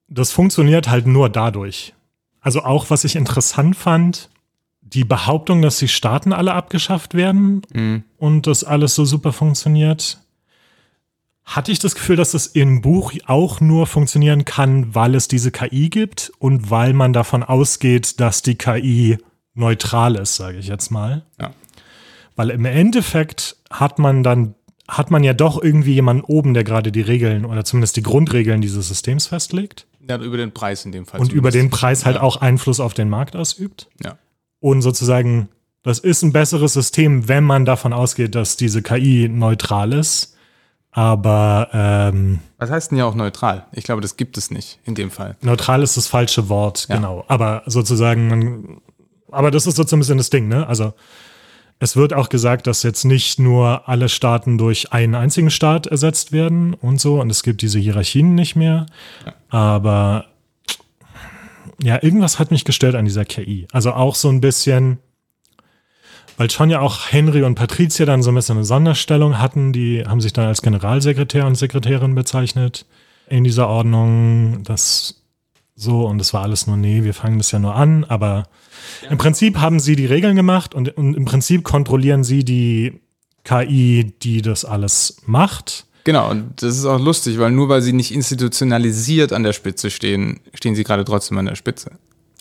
das 0.07 0.31
funktioniert 0.31 0.89
halt 0.89 1.05
nur 1.05 1.29
dadurch. 1.29 1.93
Also 2.41 2.63
auch, 2.63 2.89
was 2.89 3.03
ich 3.03 3.15
interessant 3.15 3.75
fand, 3.75 4.31
die 4.85 5.03
Behauptung, 5.03 5.61
dass 5.61 5.79
die 5.79 5.87
Staaten 5.87 6.31
alle 6.31 6.53
abgeschafft 6.53 7.15
werden 7.15 7.63
mhm. 7.73 8.03
und 8.17 8.47
das 8.47 8.63
alles 8.63 8.95
so 8.95 9.03
super 9.03 9.33
funktioniert, 9.33 10.19
hatte 11.43 11.71
ich 11.71 11.79
das 11.79 11.95
Gefühl, 11.95 12.15
dass 12.15 12.31
das 12.31 12.47
im 12.47 12.81
Buch 12.81 13.13
auch 13.25 13.61
nur 13.61 13.87
funktionieren 13.87 14.45
kann, 14.45 14.93
weil 14.95 15.15
es 15.15 15.27
diese 15.27 15.51
KI 15.51 15.89
gibt 15.89 16.31
und 16.39 16.69
weil 16.69 16.93
man 16.93 17.13
davon 17.13 17.43
ausgeht, 17.43 18.19
dass 18.19 18.41
die 18.41 18.55
KI 18.55 19.17
neutral 19.53 20.15
ist, 20.15 20.35
sage 20.35 20.57
ich 20.57 20.67
jetzt 20.67 20.91
mal. 20.91 21.25
Ja. 21.39 21.51
Weil 22.35 22.49
im 22.49 22.65
Endeffekt 22.65 23.57
hat 23.69 23.99
man 23.99 24.23
dann, 24.23 24.55
hat 24.87 25.11
man 25.11 25.23
ja 25.23 25.33
doch 25.33 25.61
irgendwie 25.61 25.93
jemanden 25.93 26.23
oben, 26.23 26.53
der 26.53 26.63
gerade 26.63 26.91
die 26.91 27.01
Regeln 27.01 27.45
oder 27.45 27.63
zumindest 27.63 27.95
die 27.97 28.03
Grundregeln 28.03 28.61
dieses 28.61 28.87
Systems 28.87 29.27
festlegt. 29.27 29.87
Ja, 30.07 30.17
über 30.17 30.37
den 30.37 30.51
Preis 30.51 30.85
in 30.85 30.91
dem 30.91 31.05
Fall. 31.05 31.19
Und 31.19 31.27
zumindest. 31.27 31.55
über 31.55 31.63
den 31.63 31.69
Preis 31.69 32.05
halt 32.05 32.17
ja. 32.17 32.21
auch 32.21 32.37
Einfluss 32.37 32.79
auf 32.79 32.93
den 32.93 33.09
Markt 33.09 33.35
ausübt. 33.35 33.87
Ja 34.03 34.17
und 34.65 34.81
sozusagen, 34.81 35.49
das 35.83 35.99
ist 35.99 36.23
ein 36.23 36.33
besseres 36.33 36.73
System, 36.73 37.27
wenn 37.27 37.43
man 37.43 37.65
davon 37.65 37.93
ausgeht, 37.93 38.33
dass 38.33 38.57
diese 38.57 38.81
KI 38.81 39.29
neutral 39.29 39.93
ist. 39.93 40.35
Aber 40.89 41.69
ähm, 41.71 42.39
was 42.57 42.71
heißt 42.71 42.89
denn 42.89 42.97
ja 42.97 43.05
auch 43.05 43.13
neutral? 43.13 43.67
Ich 43.73 43.83
glaube, 43.83 44.01
das 44.01 44.17
gibt 44.17 44.39
es 44.39 44.49
nicht 44.49 44.79
in 44.83 44.95
dem 44.95 45.11
Fall. 45.11 45.35
Neutral 45.41 45.83
ist 45.83 45.97
das 45.97 46.07
falsche 46.07 46.49
Wort, 46.49 46.87
ja. 46.89 46.95
genau. 46.95 47.25
Aber 47.27 47.61
sozusagen, 47.67 48.81
aber 49.29 49.51
das 49.51 49.67
ist 49.67 49.75
so 49.75 49.95
ein 49.95 49.99
bisschen 49.99 50.17
das 50.17 50.31
Ding, 50.31 50.47
ne? 50.47 50.65
Also 50.65 50.95
es 51.77 51.95
wird 51.95 52.15
auch 52.15 52.29
gesagt, 52.29 52.65
dass 52.65 52.81
jetzt 52.81 53.05
nicht 53.05 53.37
nur 53.37 53.87
alle 53.87 54.09
Staaten 54.09 54.57
durch 54.57 54.93
einen 54.93 55.13
einzigen 55.13 55.51
Staat 55.51 55.85
ersetzt 55.85 56.31
werden 56.31 56.73
und 56.73 56.99
so, 56.99 57.21
und 57.21 57.29
es 57.29 57.43
gibt 57.43 57.61
diese 57.61 57.77
Hierarchien 57.77 58.33
nicht 58.33 58.55
mehr. 58.55 58.87
Ja. 59.27 59.33
Aber 59.49 60.25
ja, 61.81 62.01
irgendwas 62.01 62.39
hat 62.39 62.51
mich 62.51 62.65
gestört 62.65 62.95
an 62.95 63.05
dieser 63.05 63.25
KI. 63.25 63.67
Also 63.71 63.93
auch 63.93 64.15
so 64.15 64.29
ein 64.29 64.41
bisschen, 64.41 64.99
weil 66.37 66.49
schon 66.49 66.69
ja 66.69 66.79
auch 66.79 67.11
Henry 67.11 67.43
und 67.43 67.55
Patricia 67.55 68.05
dann 68.05 68.23
so 68.23 68.31
ein 68.31 68.35
bisschen 68.35 68.57
eine 68.57 68.65
Sonderstellung 68.65 69.39
hatten, 69.39 69.73
die 69.73 70.03
haben 70.05 70.21
sich 70.21 70.33
dann 70.33 70.47
als 70.47 70.61
Generalsekretär 70.61 71.45
und 71.45 71.55
Sekretärin 71.55 72.15
bezeichnet 72.15 72.85
in 73.27 73.43
dieser 73.43 73.67
Ordnung. 73.67 74.63
Das 74.63 75.21
so, 75.75 76.07
und 76.07 76.21
es 76.21 76.33
war 76.33 76.43
alles 76.43 76.67
nur, 76.67 76.77
nee, 76.77 77.03
wir 77.03 77.13
fangen 77.13 77.37
das 77.37 77.51
ja 77.51 77.59
nur 77.59 77.75
an, 77.75 78.05
aber 78.05 78.47
ja. 79.03 79.09
im 79.09 79.17
Prinzip 79.17 79.57
haben 79.57 79.81
sie 79.81 79.97
die 79.97 80.05
Regeln 80.05 80.37
gemacht 80.37 80.73
und, 80.73 80.95
und 80.97 81.15
im 81.15 81.25
Prinzip 81.25 81.65
kontrollieren 81.65 82.23
sie 82.23 82.45
die 82.45 83.01
KI, 83.43 84.13
die 84.23 84.41
das 84.41 84.63
alles 84.63 85.17
macht. 85.25 85.84
Genau, 86.05 86.29
und 86.29 86.61
das 86.61 86.77
ist 86.77 86.85
auch 86.85 86.99
lustig, 86.99 87.39
weil 87.39 87.51
nur 87.51 87.67
weil 87.67 87.81
sie 87.81 87.91
nicht 87.91 88.13
institutionalisiert 88.13 89.33
an 89.33 89.43
der 89.43 89.53
Spitze 89.53 89.89
stehen, 89.89 90.39
stehen 90.53 90.75
sie 90.75 90.83
gerade 90.83 91.03
trotzdem 91.03 91.37
an 91.39 91.47
der 91.47 91.55
Spitze. 91.55 91.91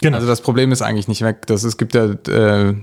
Genau. 0.01 0.17
Also 0.17 0.29
das 0.29 0.43
Problem 0.43 0.71
ist 0.71 0.83
eigentlich 0.83 1.09
nicht 1.09 1.23
weg. 1.23 1.47
Das, 1.47 1.65
es 1.65 1.79
gibt 1.79 1.95
ja 1.95 2.11
äh, 2.11 2.75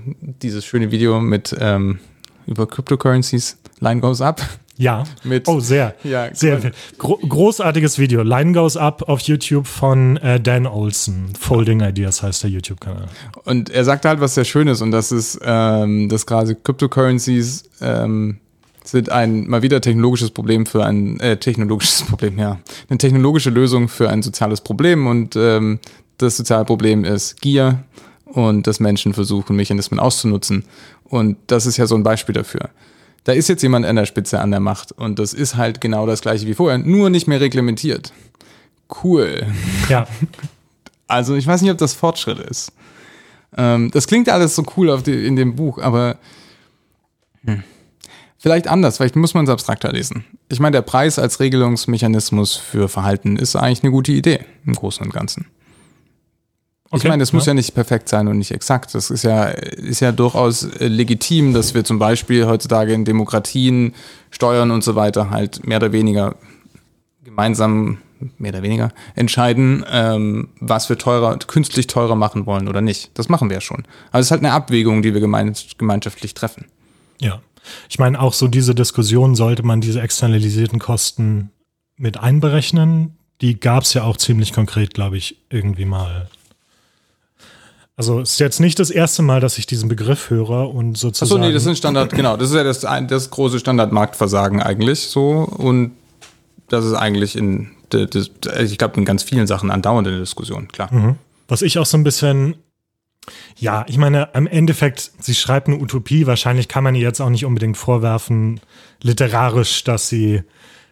dieses 0.42 0.64
schöne 0.64 0.90
Video 0.90 1.20
mit 1.20 1.54
ähm, 1.58 2.00
über 2.46 2.66
Cryptocurrencies, 2.66 3.58
Line 3.78 4.00
Goes 4.00 4.20
Up. 4.20 4.42
Ja. 4.76 5.04
Mit, 5.22 5.46
oh, 5.46 5.60
sehr. 5.60 5.94
Ja, 6.02 6.34
sehr. 6.34 6.72
Gro 6.98 7.18
großartiges 7.18 7.98
Video. 7.98 8.22
Line 8.22 8.52
Goes 8.52 8.76
Up 8.76 9.02
auf 9.08 9.20
YouTube 9.20 9.68
von 9.68 10.16
äh, 10.16 10.40
Dan 10.40 10.66
Olson. 10.66 11.34
Folding 11.38 11.80
Ideas 11.80 12.22
heißt 12.22 12.42
der 12.42 12.50
YouTube-Kanal. 12.50 13.06
Und 13.44 13.70
er 13.70 13.84
sagt 13.84 14.04
halt 14.04 14.20
was 14.20 14.34
sehr 14.34 14.44
Schönes 14.44 14.80
und 14.80 14.90
das 14.90 15.12
ist, 15.12 15.38
ähm, 15.44 16.08
dass 16.08 16.26
gerade 16.26 16.56
Cryptocurrencies 16.56 17.64
ähm, 17.80 18.38
sind 18.84 19.10
ein 19.10 19.48
mal 19.48 19.62
wieder 19.62 19.80
technologisches 19.80 20.30
Problem 20.30 20.66
für 20.66 20.84
ein 20.84 21.20
äh, 21.20 21.36
technologisches 21.36 22.02
Problem, 22.08 22.38
ja. 22.38 22.58
Eine 22.88 22.98
technologische 22.98 23.50
Lösung 23.50 23.88
für 23.88 24.10
ein 24.10 24.22
soziales 24.22 24.60
Problem 24.60 25.06
und 25.06 25.36
ähm, 25.36 25.78
das 26.18 26.36
soziale 26.36 26.64
Problem 26.64 27.04
ist 27.04 27.40
Gier 27.40 27.84
und 28.26 28.66
dass 28.66 28.80
Menschen 28.80 29.14
versuchen, 29.14 29.56
Mechanismen 29.56 30.00
auszunutzen. 30.00 30.64
Und 31.04 31.36
das 31.46 31.66
ist 31.66 31.76
ja 31.76 31.86
so 31.86 31.94
ein 31.94 32.02
Beispiel 32.02 32.34
dafür. 32.34 32.70
Da 33.24 33.32
ist 33.32 33.48
jetzt 33.48 33.62
jemand 33.62 33.86
an 33.86 33.96
der 33.96 34.06
Spitze 34.06 34.40
an 34.40 34.50
der 34.50 34.60
Macht 34.60 34.92
und 34.92 35.18
das 35.18 35.32
ist 35.32 35.56
halt 35.56 35.80
genau 35.80 36.06
das 36.06 36.22
gleiche 36.22 36.46
wie 36.46 36.54
vorher, 36.54 36.78
nur 36.78 37.10
nicht 37.10 37.28
mehr 37.28 37.40
reglementiert. 37.40 38.12
Cool. 39.02 39.46
Ja. 39.88 40.06
Also 41.08 41.34
ich 41.34 41.46
weiß 41.46 41.60
nicht, 41.60 41.70
ob 41.70 41.76
das 41.76 41.92
Fortschritt 41.92 42.38
ist. 42.38 42.72
Ähm, 43.54 43.90
das 43.90 44.06
klingt 44.06 44.30
alles 44.30 44.56
so 44.56 44.64
cool 44.78 44.88
auf 44.88 45.02
die, 45.02 45.26
in 45.26 45.36
dem 45.36 45.56
Buch, 45.56 45.76
aber 45.76 46.16
hm. 47.44 47.62
Vielleicht 48.42 48.66
anders, 48.66 48.96
vielleicht 48.96 49.14
muss 49.14 49.34
man 49.34 49.44
es 49.44 49.50
abstrakter 49.50 49.92
lesen. 49.92 50.24
Ich 50.48 50.58
meine, 50.58 50.72
der 50.72 50.82
Preis 50.82 51.16
als 51.20 51.38
Regelungsmechanismus 51.38 52.56
für 52.56 52.88
Verhalten 52.88 53.36
ist 53.36 53.54
eigentlich 53.54 53.84
eine 53.84 53.92
gute 53.92 54.10
Idee 54.10 54.40
im 54.66 54.74
Großen 54.74 55.06
und 55.06 55.12
Ganzen. 55.12 55.46
Okay, 56.90 57.04
ich 57.04 57.08
meine, 57.08 57.22
es 57.22 57.30
ja. 57.30 57.36
muss 57.36 57.46
ja 57.46 57.54
nicht 57.54 57.72
perfekt 57.72 58.08
sein 58.08 58.26
und 58.26 58.38
nicht 58.38 58.50
exakt. 58.50 58.96
Das 58.96 59.10
ist 59.10 59.22
ja, 59.22 59.44
ist 59.44 60.00
ja 60.00 60.10
durchaus 60.10 60.64
äh, 60.64 60.88
legitim, 60.88 61.54
dass 61.54 61.72
wir 61.74 61.84
zum 61.84 62.00
Beispiel 62.00 62.46
heutzutage 62.46 62.92
in 62.92 63.04
Demokratien 63.04 63.94
Steuern 64.32 64.72
und 64.72 64.82
so 64.82 64.96
weiter 64.96 65.30
halt 65.30 65.64
mehr 65.64 65.76
oder 65.76 65.92
weniger 65.92 66.34
gemeinsam, 67.22 67.98
mehr 68.38 68.50
oder 68.50 68.64
weniger, 68.64 68.88
entscheiden, 69.14 69.86
ähm, 69.88 70.48
was 70.58 70.88
wir 70.88 70.98
teurer, 70.98 71.38
künstlich 71.38 71.86
teurer 71.86 72.16
machen 72.16 72.44
wollen 72.46 72.66
oder 72.66 72.80
nicht. 72.80 73.12
Das 73.14 73.28
machen 73.28 73.50
wir 73.50 73.58
ja 73.58 73.60
schon. 73.60 73.84
Aber 74.10 74.18
es 74.18 74.26
ist 74.26 74.30
halt 74.32 74.42
eine 74.42 74.52
Abwägung, 74.52 75.02
die 75.02 75.14
wir 75.14 75.20
gemeinschaftlich 75.20 76.34
treffen. 76.34 76.66
Ja. 77.20 77.40
Ich 77.88 77.98
meine, 77.98 78.20
auch 78.20 78.32
so 78.32 78.48
diese 78.48 78.74
Diskussion, 78.74 79.34
sollte 79.34 79.62
man 79.62 79.80
diese 79.80 80.00
externalisierten 80.00 80.78
Kosten 80.78 81.50
mit 81.96 82.18
einberechnen? 82.18 83.16
Die 83.40 83.58
gab 83.58 83.84
es 83.84 83.94
ja 83.94 84.04
auch 84.04 84.16
ziemlich 84.16 84.52
konkret, 84.52 84.94
glaube 84.94 85.16
ich, 85.16 85.36
irgendwie 85.50 85.84
mal. 85.84 86.28
Also 87.96 88.20
es 88.20 88.32
ist 88.32 88.40
jetzt 88.40 88.60
nicht 88.60 88.78
das 88.78 88.90
erste 88.90 89.22
Mal, 89.22 89.40
dass 89.40 89.58
ich 89.58 89.66
diesen 89.66 89.88
Begriff 89.88 90.30
höre 90.30 90.74
und 90.74 90.96
sozusagen. 90.96 91.40
Achso, 91.40 91.46
nee, 91.46 91.52
das 91.52 91.62
ist 91.62 91.68
ein 91.68 91.76
Standard, 91.76 92.12
genau. 92.12 92.36
Das 92.36 92.50
ist 92.50 92.56
ja 92.56 92.64
das, 92.64 92.80
das 92.80 93.30
große 93.30 93.58
Standardmarktversagen 93.58 94.62
eigentlich 94.62 95.00
so. 95.00 95.42
Und 95.42 95.92
das 96.68 96.84
ist 96.84 96.94
eigentlich 96.94 97.36
in, 97.36 97.70
ich 97.92 98.78
glaube, 98.78 98.96
in 98.96 99.04
ganz 99.04 99.22
vielen 99.22 99.46
Sachen 99.46 99.70
andauernd 99.70 100.06
in 100.06 100.14
der 100.14 100.20
Diskussion, 100.20 100.68
klar. 100.68 100.92
Mhm. 100.92 101.16
Was 101.48 101.62
ich 101.62 101.78
auch 101.78 101.86
so 101.86 101.98
ein 101.98 102.04
bisschen 102.04 102.56
ja, 103.56 103.84
ich 103.88 103.98
meine, 103.98 104.30
im 104.34 104.46
Endeffekt, 104.46 105.12
sie 105.20 105.34
schreibt 105.34 105.68
eine 105.68 105.78
Utopie. 105.78 106.26
Wahrscheinlich 106.26 106.68
kann 106.68 106.84
man 106.84 106.94
ihr 106.94 107.02
jetzt 107.02 107.20
auch 107.20 107.30
nicht 107.30 107.44
unbedingt 107.44 107.76
vorwerfen, 107.76 108.60
literarisch, 109.00 109.84
dass 109.84 110.08
sie 110.08 110.42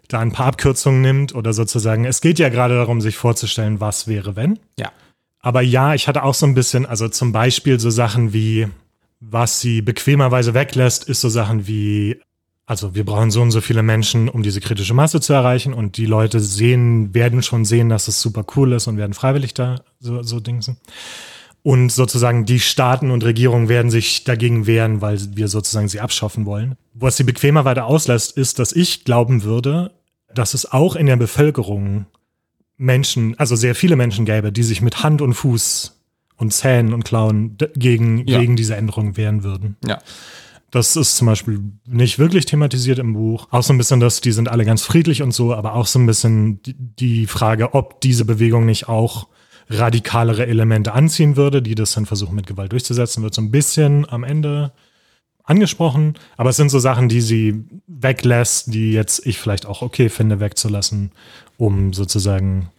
da 0.09 0.21
ein 0.21 0.33
paar 0.33 0.47
Abkürzungen 0.47 1.01
nimmt 1.01 1.35
oder 1.35 1.53
sozusagen, 1.53 2.05
es 2.05 2.21
geht 2.21 2.39
ja 2.39 2.49
gerade 2.49 2.75
darum, 2.75 3.01
sich 3.01 3.17
vorzustellen, 3.17 3.81
was 3.81 4.07
wäre, 4.07 4.37
wenn. 4.37 4.59
Ja. 4.79 4.93
Aber 5.41 5.63
ja, 5.63 5.95
ich 5.95 6.09
hatte 6.09 6.23
auch 6.23 6.35
so 6.35 6.47
ein 6.47 6.55
bisschen, 6.55 6.85
also 6.85 7.09
zum 7.09 7.33
Beispiel 7.33 7.81
so 7.81 7.91
Sachen 7.91 8.33
wie, 8.33 8.69
was 9.21 9.61
sie 9.61 9.83
bequemerweise 9.83 10.55
weglässt, 10.55 11.05
ist 11.05 11.21
so 11.21 11.29
Sachen 11.29 11.67
wie, 11.67 12.21
also 12.67 12.95
wir 12.95 13.05
brauchen 13.05 13.31
so 13.31 13.41
und 13.41 13.51
so 13.51 13.61
viele 13.61 13.83
Menschen, 13.83 14.29
um 14.29 14.43
diese 14.43 14.61
kritische 14.61 14.95
Masse 14.95 15.21
zu 15.21 15.33
erreichen 15.33 15.73
und 15.73 15.97
die 15.97 16.07
Leute 16.07 16.41
sehen, 16.41 17.15
werden 17.15 17.43
schon 17.43 17.65
sehen, 17.65 17.89
dass 17.89 18.09
es 18.09 18.21
super 18.21 18.45
cool 18.57 18.73
ist 18.73 18.87
und 18.87 18.97
werden 18.97 19.15
freiwillig 19.15 19.55
da 19.55 19.83
so, 19.99 20.23
so 20.23 20.41
Dingsen. 20.41 20.77
Und 21.63 21.91
sozusagen 21.91 22.47
die 22.47 22.61
Staaten 22.61 23.11
und 23.11 23.23
Regierungen 23.23 23.69
werden 23.69 23.91
sich 23.91 24.25
dagegen 24.25 24.67
wehren, 24.67 25.03
weil 25.03 25.19
wir 25.35 25.49
sozusagen 25.49 25.89
sie 25.89 26.01
abschaffen 26.01 26.47
wollen. 26.47 26.77
Was 26.95 27.17
sie 27.17 27.25
bequemer 27.25 27.65
weiter 27.65 27.85
auslässt, 27.85 28.37
ist, 28.37 28.59
dass 28.59 28.73
ich 28.73 29.05
glauben 29.05 29.43
würde, 29.43 29.93
dass 30.35 30.55
es 30.55 30.71
auch 30.71 30.97
in 30.97 31.07
der 31.07 31.17
Bevölkerung 31.17 32.07
Menschen, 32.79 33.39
also 33.39 33.57
sehr 33.57 33.75
viele 33.75 33.97
Menschen 33.97 34.25
gäbe, 34.25 34.53
die 34.53 34.63
sich 34.63 34.81
mit 34.81 35.03
Hand 35.03 35.21
und 35.21 35.35
Fuß 35.35 36.01
und 36.39 36.53
Zähnen 36.53 36.95
und 36.95 37.05
Klauen 37.05 37.59
gegen, 37.75 38.27
ja. 38.27 38.41
gegen 38.41 38.57
diese 38.57 38.75
Änderung 38.75 39.19
wehren 39.19 39.45
würden. 39.45 39.77
Ja. 39.87 39.99
Das 40.71 40.97
ist 40.97 41.17
zum 41.17 41.27
Beispiel 41.27 41.61
nicht 41.87 42.19
wirklich 42.19 42.47
thematisiert 42.47 42.99
im 42.99 43.13
Buch. 43.13 43.49
Auch 43.51 43.63
so 43.63 43.75
ein 43.75 43.79
bisschen, 43.79 44.01
dass 44.01 44.21
die 44.21 44.33
sind 44.33 44.49
alle 44.49 44.65
ganz 44.65 44.83
friedlich 44.83 45.21
und 45.21 45.33
so, 45.33 45.53
aber 45.53 45.75
auch 45.75 45.87
so 45.87 45.99
ein 45.99 46.07
bisschen 46.07 46.63
die, 46.63 46.75
die 46.75 47.27
Frage, 47.27 47.75
ob 47.75 48.01
diese 48.01 48.25
Bewegung 48.25 48.65
nicht 48.67 48.89
auch 48.89 49.27
radikalere 49.71 50.47
Elemente 50.47 50.93
anziehen 50.93 51.37
würde, 51.37 51.63
die 51.63 51.75
das 51.75 51.93
dann 51.93 52.05
versuchen 52.05 52.35
mit 52.35 52.47
Gewalt 52.47 52.73
durchzusetzen, 52.73 53.23
wird 53.23 53.35
so 53.35 53.41
ein 53.41 53.51
bisschen 53.51 54.09
am 54.09 54.25
Ende 54.25 54.73
angesprochen. 55.45 56.15
Aber 56.37 56.51
es 56.51 56.57
sind 56.57 56.71
so 56.71 56.81
Sachen, 56.81 57.09
die 57.09 57.21
sie 57.21 57.65
weglässt, 57.87 58.75
die 58.75 58.93
jetzt 58.93 59.25
ich 59.27 59.39
vielleicht 59.39 59.67
auch 59.67 59.83
okay 59.83 60.09
finde, 60.09 60.41
wegzulassen, 60.41 61.13
um 61.57 61.93
sozusagen 61.93 62.71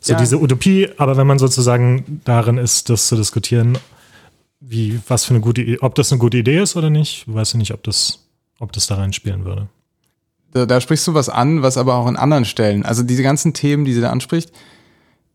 so 0.00 0.14
ja. 0.14 0.18
diese 0.18 0.40
Utopie, 0.40 0.88
aber 0.96 1.16
wenn 1.16 1.26
man 1.26 1.38
sozusagen 1.38 2.22
darin 2.24 2.56
ist, 2.56 2.88
das 2.88 3.06
zu 3.06 3.16
diskutieren, 3.16 3.78
wie, 4.58 4.98
was 5.08 5.24
für 5.24 5.34
eine 5.34 5.40
gute, 5.40 5.78
ob 5.82 5.94
das 5.94 6.10
eine 6.10 6.18
gute 6.18 6.38
Idee 6.38 6.60
ist 6.60 6.74
oder 6.74 6.90
nicht, 6.90 7.24
weiß 7.26 7.50
ich 7.50 7.56
nicht, 7.56 7.74
ob 7.74 7.82
das, 7.82 8.26
ob 8.58 8.72
das 8.72 8.86
da 8.86 8.96
reinspielen 8.96 9.44
würde. 9.44 9.68
Da, 10.52 10.66
da 10.66 10.80
sprichst 10.80 11.06
du 11.06 11.14
was 11.14 11.28
an, 11.28 11.62
was 11.62 11.76
aber 11.76 11.94
auch 11.94 12.06
an 12.06 12.16
anderen 12.16 12.44
Stellen, 12.44 12.84
also 12.84 13.02
diese 13.02 13.22
ganzen 13.22 13.52
Themen, 13.52 13.84
die 13.84 13.92
sie 13.92 14.00
da 14.00 14.10
anspricht, 14.10 14.52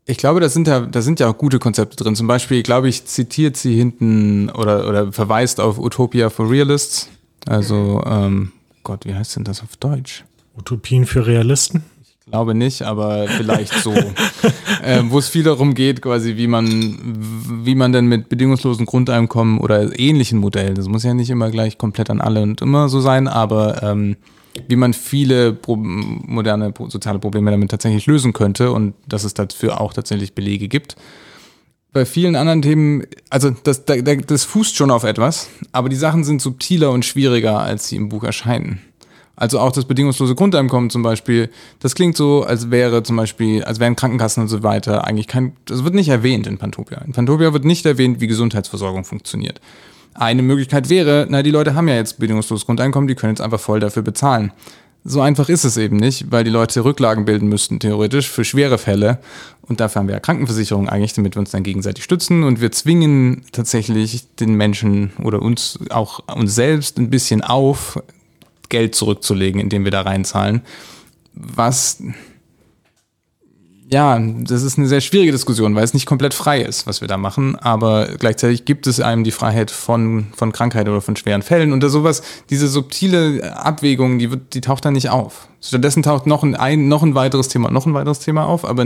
ich 0.06 0.18
glaube, 0.18 0.38
da 0.40 0.48
sind 0.48 0.68
ja, 0.68 0.80
da 0.80 1.02
sind 1.02 1.18
ja 1.18 1.28
auch 1.28 1.36
gute 1.36 1.58
Konzepte 1.58 1.96
drin. 1.96 2.14
Zum 2.14 2.28
Beispiel, 2.28 2.62
glaube 2.62 2.88
ich, 2.88 3.04
zitiert 3.06 3.56
sie 3.56 3.74
hinten 3.74 4.50
oder, 4.50 4.88
oder 4.88 5.12
verweist 5.12 5.60
auf 5.60 5.78
Utopia 5.78 6.30
for 6.30 6.48
Realists. 6.48 7.08
Also, 7.46 8.02
ähm, 8.06 8.52
Gott, 8.84 9.04
wie 9.04 9.14
heißt 9.14 9.36
denn 9.36 9.44
das 9.44 9.62
auf 9.62 9.76
Deutsch? 9.76 10.24
Utopien 10.56 11.06
für 11.06 11.26
Realisten? 11.26 11.82
Ich 12.02 12.30
glaube 12.30 12.54
nicht, 12.54 12.82
aber 12.82 13.26
vielleicht 13.28 13.72
so. 13.74 13.94
ähm, 14.84 15.10
Wo 15.10 15.18
es 15.18 15.28
viel 15.28 15.42
darum 15.42 15.74
geht, 15.74 16.02
quasi, 16.02 16.36
wie 16.36 16.46
man, 16.46 16.98
wie 17.64 17.74
man 17.74 17.92
denn 17.92 18.06
mit 18.06 18.28
bedingungslosen 18.28 18.86
Grundeinkommen 18.86 19.58
oder 19.58 19.98
ähnlichen 19.98 20.38
Modellen, 20.38 20.74
das 20.76 20.88
muss 20.88 21.04
ja 21.04 21.14
nicht 21.14 21.30
immer 21.30 21.50
gleich 21.50 21.78
komplett 21.78 22.10
an 22.10 22.20
alle 22.20 22.42
und 22.42 22.62
immer 22.62 22.88
so 22.88 23.00
sein, 23.00 23.28
aber 23.28 23.82
ähm, 23.82 24.16
wie 24.68 24.76
man 24.76 24.92
viele 24.94 25.52
Pro 25.52 25.76
moderne 25.76 26.72
soziale 26.88 27.18
Probleme 27.18 27.50
damit 27.50 27.70
tatsächlich 27.70 28.06
lösen 28.06 28.32
könnte 28.32 28.72
und 28.72 28.94
dass 29.06 29.24
es 29.24 29.34
dafür 29.34 29.80
auch 29.80 29.92
tatsächlich 29.92 30.34
Belege 30.34 30.68
gibt. 30.68 30.96
Bei 31.92 32.04
vielen 32.04 32.36
anderen 32.36 32.62
Themen, 32.62 33.04
also 33.30 33.50
das, 33.50 33.84
das 33.84 34.44
fußt 34.44 34.76
schon 34.76 34.90
auf 34.90 35.04
etwas, 35.04 35.48
aber 35.72 35.88
die 35.88 35.96
Sachen 35.96 36.24
sind 36.24 36.42
subtiler 36.42 36.90
und 36.90 37.04
schwieriger, 37.04 37.60
als 37.60 37.88
sie 37.88 37.96
im 37.96 38.08
Buch 38.10 38.24
erscheinen. 38.24 38.80
Also 39.36 39.60
auch 39.60 39.70
das 39.70 39.84
bedingungslose 39.84 40.34
Grundeinkommen 40.34 40.88
zum 40.88 41.02
Beispiel, 41.02 41.50
das 41.80 41.94
klingt 41.94 42.16
so, 42.16 42.42
als 42.42 42.70
wäre 42.70 43.02
zum 43.02 43.16
Beispiel, 43.16 43.62
als 43.64 43.78
wären 43.80 43.94
Krankenkassen 43.94 44.42
und 44.42 44.48
so 44.48 44.62
weiter 44.62 45.06
eigentlich 45.06 45.26
kein, 45.26 45.54
das 45.66 45.84
wird 45.84 45.94
nicht 45.94 46.08
erwähnt 46.08 46.46
in 46.46 46.56
Pantopia. 46.56 47.02
In 47.02 47.12
Pantopia 47.12 47.52
wird 47.52 47.66
nicht 47.66 47.84
erwähnt, 47.84 48.20
wie 48.20 48.26
Gesundheitsversorgung 48.26 49.04
funktioniert. 49.04 49.60
Eine 50.14 50.42
Möglichkeit 50.42 50.88
wäre, 50.88 51.26
na, 51.28 51.42
die 51.42 51.50
Leute 51.50 51.74
haben 51.74 51.88
ja 51.88 51.94
jetzt 51.94 52.18
bedingungsloses 52.18 52.66
Grundeinkommen, 52.66 53.08
die 53.08 53.14
können 53.14 53.32
jetzt 53.32 53.40
einfach 53.40 53.60
voll 53.60 53.80
dafür 53.80 54.02
bezahlen. 54.02 54.52
So 55.08 55.20
einfach 55.20 55.48
ist 55.48 55.64
es 55.64 55.76
eben 55.76 55.98
nicht, 55.98 56.32
weil 56.32 56.42
die 56.42 56.50
Leute 56.50 56.84
Rücklagen 56.84 57.26
bilden 57.26 57.48
müssten, 57.48 57.78
theoretisch, 57.78 58.28
für 58.28 58.44
schwere 58.44 58.76
Fälle. 58.76 59.18
Und 59.62 59.78
dafür 59.78 60.00
haben 60.00 60.08
wir 60.08 60.14
ja 60.14 60.20
Krankenversicherung 60.20 60.88
eigentlich, 60.88 61.12
damit 61.12 61.36
wir 61.36 61.40
uns 61.40 61.52
dann 61.52 61.62
gegenseitig 61.62 62.02
stützen. 62.02 62.42
Und 62.42 62.60
wir 62.60 62.72
zwingen 62.72 63.44
tatsächlich 63.52 64.24
den 64.34 64.54
Menschen 64.54 65.12
oder 65.22 65.42
uns 65.42 65.78
auch 65.90 66.20
uns 66.34 66.56
selbst 66.56 66.98
ein 66.98 67.08
bisschen 67.08 67.42
auf, 67.42 68.02
Geld 68.68 68.96
zurückzulegen, 68.96 69.60
indem 69.60 69.84
wir 69.84 69.92
da 69.92 70.00
reinzahlen. 70.00 70.62
Was 71.34 72.02
ja, 73.88 74.18
das 74.18 74.64
ist 74.64 74.78
eine 74.78 74.88
sehr 74.88 75.00
schwierige 75.00 75.30
Diskussion, 75.30 75.76
weil 75.76 75.84
es 75.84 75.94
nicht 75.94 76.06
komplett 76.06 76.34
frei 76.34 76.60
ist, 76.60 76.88
was 76.88 77.00
wir 77.00 77.08
da 77.08 77.16
machen. 77.16 77.56
Aber 77.56 78.08
gleichzeitig 78.18 78.64
gibt 78.64 78.88
es 78.88 79.00
einem 79.00 79.22
die 79.22 79.30
Freiheit 79.30 79.70
von, 79.70 80.26
von 80.34 80.50
Krankheit 80.50 80.88
oder 80.88 81.00
von 81.00 81.14
schweren 81.14 81.42
Fällen. 81.42 81.72
Und 81.72 81.82
da 81.82 81.88
sowas, 81.88 82.22
diese 82.50 82.66
subtile 82.66 83.56
Abwägung, 83.56 84.18
die, 84.18 84.32
wird, 84.32 84.54
die 84.54 84.60
taucht 84.60 84.84
da 84.84 84.90
nicht 84.90 85.10
auf. 85.10 85.48
Stattdessen 85.62 86.02
taucht 86.02 86.26
noch 86.26 86.42
ein, 86.42 86.56
ein, 86.56 86.88
noch 86.88 87.04
ein 87.04 87.14
weiteres 87.14 87.46
Thema, 87.46 87.70
noch 87.70 87.86
ein 87.86 87.94
weiteres 87.94 88.18
Thema 88.18 88.46
auf, 88.46 88.64
aber 88.64 88.84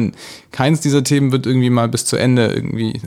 keins 0.50 0.80
dieser 0.80 1.02
Themen 1.02 1.32
wird 1.32 1.46
irgendwie 1.46 1.70
mal 1.70 1.88
bis 1.88 2.04
zu 2.04 2.16
Ende 2.16 2.48
irgendwie 2.48 3.00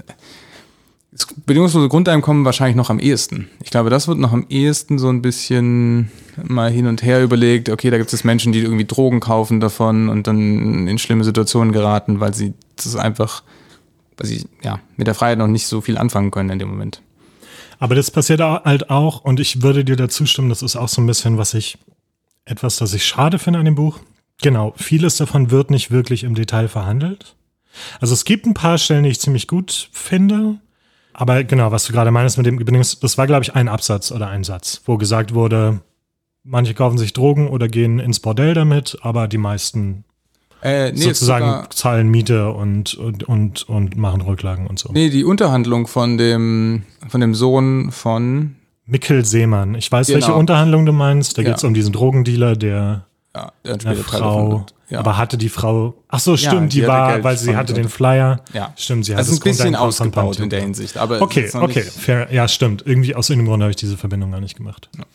das 1.13 1.27
bedingungslose 1.45 1.89
Grundeinkommen 1.89 2.43
wahrscheinlich 2.43 2.75
noch 2.75 2.89
am 2.89 2.99
ehesten. 2.99 3.47
Ich 3.63 3.69
glaube, 3.69 3.91
das 3.91 4.07
wird 4.07 4.17
noch 4.17 4.33
am 4.33 4.47
ehesten 4.49 4.97
so 4.97 5.09
ein 5.09 5.21
bisschen 5.21 6.11
mal 6.41 6.71
hin 6.71 6.87
und 6.87 7.03
her 7.03 7.23
überlegt. 7.23 7.69
Okay, 7.69 7.91
da 7.91 7.99
gibt 7.99 8.11
es 8.11 8.23
Menschen, 8.23 8.51
die 8.51 8.61
irgendwie 8.61 8.85
Drogen 8.85 9.19
kaufen 9.19 9.59
davon 9.59 10.09
und 10.09 10.25
dann 10.25 10.87
in 10.87 10.97
schlimme 10.97 11.23
Situationen 11.23 11.71
geraten, 11.71 12.19
weil 12.19 12.33
sie 12.33 12.53
das 12.75 12.95
einfach, 12.95 13.43
weil 14.17 14.27
sie 14.27 14.45
ja 14.63 14.79
mit 14.97 15.05
der 15.05 15.13
Freiheit 15.13 15.37
noch 15.37 15.47
nicht 15.47 15.67
so 15.67 15.81
viel 15.81 15.99
anfangen 15.99 16.31
können 16.31 16.49
in 16.49 16.59
dem 16.59 16.69
Moment. 16.69 17.01
Aber 17.77 17.93
das 17.93 18.09
passiert 18.09 18.41
halt 18.41 18.89
auch, 18.89 19.23
und 19.23 19.39
ich 19.39 19.61
würde 19.61 19.85
dir 19.85 19.95
dazu 19.95 20.25
stimmen, 20.25 20.49
das 20.49 20.63
ist 20.63 20.75
auch 20.75 20.89
so 20.89 21.01
ein 21.01 21.07
bisschen, 21.07 21.37
was 21.37 21.53
ich, 21.53 21.77
etwas, 22.45 22.77
das 22.77 22.93
ich 22.93 23.05
schade 23.05 23.37
finde 23.37 23.59
an 23.59 23.65
dem 23.65 23.75
Buch. 23.75 23.99
Genau, 24.41 24.73
vieles 24.77 25.17
davon 25.17 25.51
wird 25.51 25.69
nicht 25.69 25.91
wirklich 25.91 26.23
im 26.23 26.33
Detail 26.33 26.69
verhandelt. 26.69 27.35
Also 27.99 28.13
es 28.13 28.25
gibt 28.25 28.45
ein 28.45 28.53
paar 28.53 28.77
Stellen, 28.77 29.03
die 29.03 29.09
ich 29.09 29.19
ziemlich 29.19 29.47
gut 29.47 29.89
finde. 29.91 30.59
Aber 31.13 31.43
genau, 31.43 31.71
was 31.71 31.85
du 31.85 31.93
gerade 31.93 32.11
meinst 32.11 32.37
mit 32.37 32.45
dem 32.45 32.57
Bedingungs, 32.57 32.99
das 32.99 33.17
war, 33.17 33.27
glaube 33.27 33.43
ich, 33.43 33.55
ein 33.55 33.67
Absatz 33.67 34.11
oder 34.11 34.27
ein 34.27 34.43
Satz, 34.43 34.81
wo 34.85 34.97
gesagt 34.97 35.33
wurde, 35.33 35.81
manche 36.43 36.73
kaufen 36.73 36.97
sich 36.97 37.13
Drogen 37.13 37.47
oder 37.47 37.67
gehen 37.67 37.99
ins 37.99 38.19
Bordell 38.19 38.53
damit, 38.53 38.97
aber 39.01 39.27
die 39.27 39.37
meisten 39.37 40.03
äh, 40.61 40.91
nee, 40.91 40.97
sozusagen 40.97 41.69
zahlen 41.71 42.09
Miete 42.09 42.51
und, 42.51 42.95
und, 42.95 43.23
und, 43.23 43.67
und 43.69 43.97
machen 43.97 44.21
Rücklagen 44.21 44.67
und 44.67 44.79
so. 44.79 44.91
Nee, 44.93 45.09
die 45.09 45.23
Unterhandlung 45.23 45.87
von 45.87 46.17
dem, 46.17 46.83
von 47.07 47.21
dem 47.21 47.35
Sohn 47.35 47.91
von 47.91 48.55
Mikkel 48.85 49.25
Seemann. 49.25 49.75
Ich 49.75 49.91
weiß, 49.91 50.07
genau. 50.07 50.19
welche 50.19 50.33
Unterhandlung 50.33 50.85
du 50.85 50.93
meinst. 50.93 51.37
Da 51.37 51.41
ja. 51.41 51.49
geht 51.49 51.57
es 51.57 51.63
um 51.63 51.73
diesen 51.73 51.93
Drogendealer, 51.93 52.55
der 52.55 53.05
ja, 53.35 53.51
der 53.63 53.95
Frau 53.97 54.65
ja. 54.93 54.99
Aber 54.99 55.17
hatte 55.17 55.39
die 55.39 55.49
Frau. 55.49 55.95
Ach 56.07 56.19
so, 56.19 56.37
stimmt, 56.37 56.53
ja, 56.53 56.59
die, 56.59 56.81
die 56.81 56.87
war, 56.87 57.23
weil 57.23 57.35
sie 57.35 57.55
hatte 57.55 57.73
den 57.73 57.89
Flyer. 57.89 58.41
Ja. 58.53 58.73
Stimmt, 58.75 59.05
sie 59.05 59.13
hat 59.13 59.21
das 59.21 59.29
ist 59.29 59.41
ein 59.41 59.43
bisschen 59.43 59.75
ausgebaut 59.75 60.39
in 60.39 60.51
der 60.51 60.61
Hinsicht. 60.61 60.97
Aber 60.97 61.19
okay, 61.19 61.49
okay, 61.51 61.81
fair. 61.81 62.27
Ja, 62.31 62.47
stimmt. 62.47 62.83
Irgendwie 62.85 63.15
aus 63.15 63.27
irgendeinem 63.27 63.49
Grund 63.49 63.63
habe 63.63 63.71
ich 63.71 63.75
diese 63.75 63.97
Verbindung 63.97 64.29
gar 64.29 64.39
nicht 64.39 64.55
gemacht. 64.55 64.89
Ja. 64.95 65.05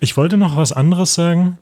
Ich 0.00 0.16
wollte 0.16 0.36
noch 0.36 0.56
was 0.56 0.72
anderes 0.72 1.14
sagen. 1.14 1.58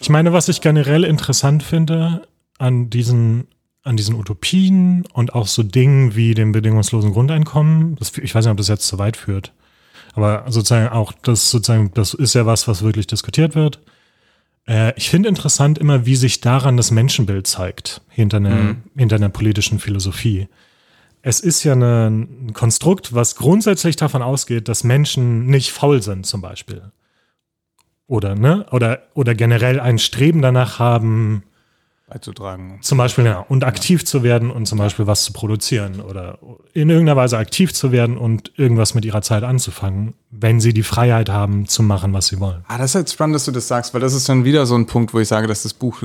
Ich 0.00 0.10
meine, 0.10 0.32
was 0.32 0.48
ich 0.48 0.60
generell 0.60 1.02
interessant 1.02 1.64
finde 1.64 2.22
an 2.58 2.88
diesen 2.88 3.48
an 3.82 3.96
diesen 3.96 4.14
Utopien 4.14 5.04
und 5.12 5.34
auch 5.34 5.48
so 5.48 5.64
Dingen 5.64 6.14
wie 6.14 6.34
dem 6.34 6.50
bedingungslosen 6.50 7.12
Grundeinkommen, 7.12 7.94
das, 7.96 8.16
ich 8.18 8.34
weiß 8.34 8.44
nicht, 8.44 8.50
ob 8.50 8.56
das 8.56 8.66
jetzt 8.66 8.88
zu 8.88 8.98
weit 8.98 9.16
führt, 9.16 9.52
aber 10.14 10.44
sozusagen 10.48 10.88
auch 10.88 11.12
das 11.22 11.50
sozusagen, 11.50 11.92
das 11.94 12.12
ist 12.12 12.34
ja 12.34 12.46
was, 12.46 12.66
was 12.66 12.82
wirklich 12.82 13.06
diskutiert 13.06 13.54
wird 13.54 13.80
äh, 14.68 14.92
ich 14.96 15.10
finde 15.10 15.28
interessant 15.28 15.78
immer, 15.78 16.06
wie 16.06 16.16
sich 16.16 16.40
daran 16.40 16.76
das 16.76 16.90
Menschenbild 16.90 17.46
zeigt, 17.46 18.00
hinter 18.08 18.38
einer, 18.38 18.54
mhm. 18.54 18.82
hinter 18.96 19.16
einer 19.16 19.28
politischen 19.28 19.78
Philosophie. 19.78 20.48
Es 21.22 21.40
ist 21.40 21.64
ja 21.64 21.72
eine, 21.72 22.08
ein 22.08 22.52
Konstrukt, 22.52 23.14
was 23.14 23.36
grundsätzlich 23.36 23.96
davon 23.96 24.22
ausgeht, 24.22 24.68
dass 24.68 24.84
Menschen 24.84 25.46
nicht 25.46 25.72
faul 25.72 26.02
sind, 26.02 26.26
zum 26.26 26.40
Beispiel. 26.40 26.82
Oder, 28.06 28.36
ne? 28.36 28.66
Oder, 28.70 29.02
oder 29.14 29.34
generell 29.34 29.80
ein 29.80 29.98
Streben 29.98 30.40
danach 30.42 30.78
haben, 30.78 31.42
beizutragen. 32.08 32.78
Zum 32.82 32.98
Beispiel, 32.98 33.24
ja, 33.24 33.40
und 33.40 33.64
aktiv 33.64 34.04
zu 34.04 34.22
werden 34.22 34.50
und 34.50 34.66
zum 34.66 34.78
Beispiel 34.78 35.08
was 35.08 35.24
zu 35.24 35.32
produzieren 35.32 36.00
oder 36.00 36.38
in 36.72 36.88
irgendeiner 36.88 37.16
Weise 37.16 37.36
aktiv 37.36 37.74
zu 37.74 37.90
werden 37.90 38.16
und 38.16 38.52
irgendwas 38.56 38.94
mit 38.94 39.04
ihrer 39.04 39.22
Zeit 39.22 39.42
anzufangen, 39.42 40.14
wenn 40.30 40.60
sie 40.60 40.72
die 40.72 40.84
Freiheit 40.84 41.28
haben, 41.28 41.66
zu 41.66 41.82
machen, 41.82 42.12
was 42.12 42.28
sie 42.28 42.38
wollen. 42.38 42.64
Ah, 42.68 42.78
das 42.78 42.90
ist 42.90 42.94
halt 42.94 43.10
spannend, 43.10 43.34
dass 43.34 43.46
du 43.46 43.50
das 43.50 43.66
sagst, 43.66 43.92
weil 43.92 44.00
das 44.00 44.14
ist 44.14 44.28
dann 44.28 44.44
wieder 44.44 44.66
so 44.66 44.76
ein 44.76 44.86
Punkt, 44.86 45.14
wo 45.14 45.18
ich 45.18 45.26
sage, 45.26 45.48
dass 45.48 45.64
das 45.64 45.74
Buch, 45.74 46.02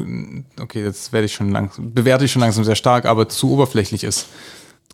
okay, 0.59 0.83
jetzt 0.83 1.13
werde 1.13 1.25
ich 1.25 1.33
schon 1.33 1.51
langsam, 1.51 1.93
bewerte 1.93 2.25
ich 2.25 2.31
schon 2.31 2.41
langsam 2.41 2.63
sehr 2.63 2.75
stark, 2.75 3.05
aber 3.05 3.29
zu 3.29 3.51
oberflächlich 3.51 4.03
ist. 4.03 4.27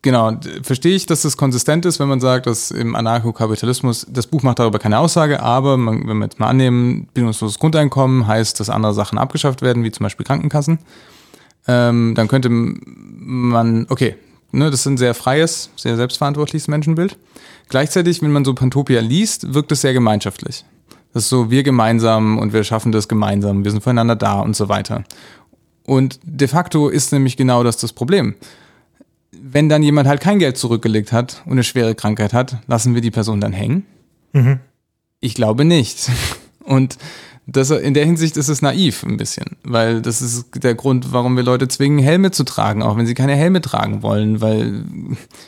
Genau, 0.02 0.32
verstehe 0.64 0.96
ich, 0.96 1.06
dass 1.06 1.22
das 1.22 1.38
konsistent 1.38 1.86
ist, 1.86 2.00
wenn 2.00 2.08
man 2.08 2.20
sagt, 2.20 2.48
dass 2.48 2.72
im 2.72 2.96
Anarchokapitalismus, 2.96 4.06
das 4.10 4.28
Buch 4.28 4.44
macht 4.44 4.60
darüber 4.60 4.80
keine 4.80 5.00
Aussage, 5.00 5.42
aber 5.42 5.78
man, 5.78 6.08
wenn 6.08 6.18
wir 6.18 6.26
jetzt 6.26 6.40
mal 6.40 6.48
annehmen, 6.48 7.08
bildungsloses 7.14 7.60
Grundeinkommen 7.60 8.28
heißt, 8.28 8.60
dass 8.60 8.70
andere 8.70 8.94
Sachen 8.94 9.18
abgeschafft 9.18 9.62
werden, 9.62 9.84
wie 9.84 9.92
zum 9.92 10.04
Beispiel 10.04 10.26
Krankenkassen, 10.26 10.80
ähm, 11.68 12.14
dann 12.16 12.28
könnte 12.28 12.50
man, 12.50 13.88
okay, 13.90 14.16
ne, 14.52 14.72
das 14.72 14.82
ist 14.82 14.86
ein 14.88 14.98
sehr 14.98 15.14
freies, 15.14 15.70
sehr 15.76 15.96
selbstverantwortliches 15.96 16.68
Menschenbild. 16.68 17.18
Gleichzeitig, 17.70 18.22
wenn 18.22 18.32
man 18.32 18.46
so 18.46 18.54
Pantopia 18.54 19.02
liest, 19.02 19.54
wirkt 19.54 19.72
es 19.72 19.82
sehr 19.82 19.94
gemeinschaftlich. 19.94 20.64
Das 21.14 21.24
ist 21.24 21.30
so, 21.30 21.50
wir 21.50 21.64
gemeinsam 21.64 22.38
und 22.38 22.54
wir 22.54 22.64
schaffen 22.64 22.92
das 22.92 23.08
gemeinsam, 23.08 23.64
wir 23.64 23.72
sind 23.72 23.84
voneinander 23.84 24.16
da 24.16 24.40
und 24.40 24.56
so 24.56 24.70
weiter. 24.70 25.04
Und 25.86 26.20
de 26.24 26.48
facto 26.48 26.90
ist 26.90 27.12
nämlich 27.12 27.38
genau 27.38 27.64
das 27.64 27.78
das 27.78 27.94
Problem. 27.94 28.36
Wenn 29.50 29.70
dann 29.70 29.84
jemand 29.84 30.08
halt 30.08 30.22
kein 30.22 30.40
Geld 30.40 30.58
zurückgelegt 30.58 31.12
hat 31.12 31.42
und 31.46 31.54
eine 31.54 31.64
schwere 31.64 31.96
Krankheit 31.96 32.34
hat, 32.34 32.58
lassen 32.68 32.94
wir 32.94 33.02
die 33.02 33.12
Person 33.12 33.42
dann 33.42 33.54
hängen? 33.54 33.86
Ich 35.20 35.36
glaube 35.36 35.66
nicht. 35.66 36.10
Und 36.64 36.98
das, 37.50 37.72
in 37.72 37.94
der 37.94 38.06
Hinsicht 38.06 38.36
ist 38.36 38.50
es 38.50 38.62
naiv 38.62 39.04
ein 39.04 39.16
bisschen, 39.16 39.56
weil 39.64 40.02
das 40.02 40.22
ist 40.22 40.48
der 40.62 40.76
Grund, 40.76 41.14
warum 41.14 41.38
wir 41.38 41.44
Leute 41.44 41.70
zwingen, 41.70 42.00
Helme 42.00 42.32
zu 42.32 42.44
tragen, 42.44 42.84
auch 42.84 42.98
wenn 42.98 43.08
sie 43.08 43.14
keine 43.14 43.36
Helme 43.36 43.62
tragen 43.62 44.04
wollen, 44.04 44.42
weil 44.42 44.84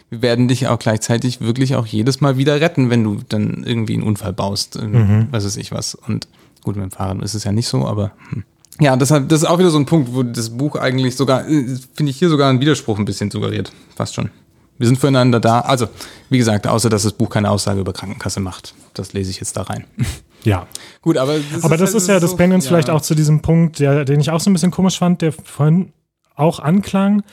wir 0.10 0.22
werden 0.22 0.48
dich 0.48 0.68
auch 0.70 0.80
gleichzeitig 0.80 1.42
wirklich 1.42 1.76
auch 1.76 1.86
jedes 1.86 2.22
Mal 2.22 2.38
wieder 2.38 2.62
retten, 2.62 2.90
wenn 2.90 3.04
du 3.04 3.18
dann 3.28 3.66
irgendwie 3.66 3.96
einen 3.96 4.04
Unfall 4.04 4.32
baust, 4.32 4.82
mhm. 4.82 5.28
was 5.32 5.44
weiß 5.44 5.58
ich 5.58 5.74
was. 5.74 5.94
Und 5.94 6.30
gut, 6.64 6.78
mit 6.78 6.86
dem 6.86 6.92
Fahrrad 6.92 7.22
ist 7.22 7.34
es 7.34 7.44
ja 7.44 7.52
nicht 7.52 7.68
so, 7.68 7.86
aber 7.86 8.14
hm. 8.30 8.46
Ja, 8.80 8.96
deshalb, 8.96 9.30
das 9.30 9.42
ist 9.44 9.48
auch 9.48 9.60
wieder 9.60 9.70
so 9.70 9.78
ein 9.80 9.86
Punkt, 9.86 10.14
wo 10.14 10.24
das 10.24 10.50
Buch 10.52 10.76
eigentlich 10.76 11.16
sogar, 11.16 11.48
äh, 11.48 11.66
finde 11.94 12.10
ich 12.12 12.18
hier 12.18 12.30
sogar 12.30 12.50
einen 12.50 12.62
Widerspruch 12.62 12.98
ein 12.98 13.06
bisschen 13.06 13.30
suggeriert, 13.32 13.72
fast 13.96 14.16
schon. 14.16 14.30
Wir 14.78 14.88
sind 14.88 14.98
füreinander 14.98 15.42
da. 15.42 15.60
Also, 15.60 15.88
wie 16.30 16.38
gesagt, 16.38 16.66
außer 16.66 16.90
dass 16.90 17.04
das 17.04 17.12
Buch 17.12 17.30
keine 17.30 17.52
Aussage 17.52 17.82
über 17.82 17.92
Krankenkasse 17.92 18.40
macht. 18.40 18.74
Das 18.94 19.12
lese 19.12 19.30
ich 19.32 19.40
jetzt 19.40 19.56
da 19.58 19.64
rein. 19.64 19.86
Ja. 20.46 20.68
Gut, 21.02 21.18
aber 21.18 21.34
das 21.54 21.66
Aber 21.66 21.76
das 21.76 21.90
halt 21.90 22.02
ist 22.02 22.08
ja, 22.08 22.18
das 22.22 22.32
so- 22.32 22.38
bringt 22.38 22.54
uns 22.54 22.64
ja. 22.64 22.70
vielleicht 22.70 22.90
auch 22.90 23.02
zu 23.02 23.14
diesem 23.14 23.42
Punkt, 23.42 23.80
der, 23.80 24.06
den 24.06 24.22
ich 24.22 24.32
auch 24.32 24.40
so 24.40 24.50
ein 24.50 24.54
bisschen 24.54 24.72
komisch 24.72 24.98
fand, 24.98 25.22
der 25.22 25.34
vorhin 25.34 25.92
auch 26.34 26.62
anklang. 26.62 27.24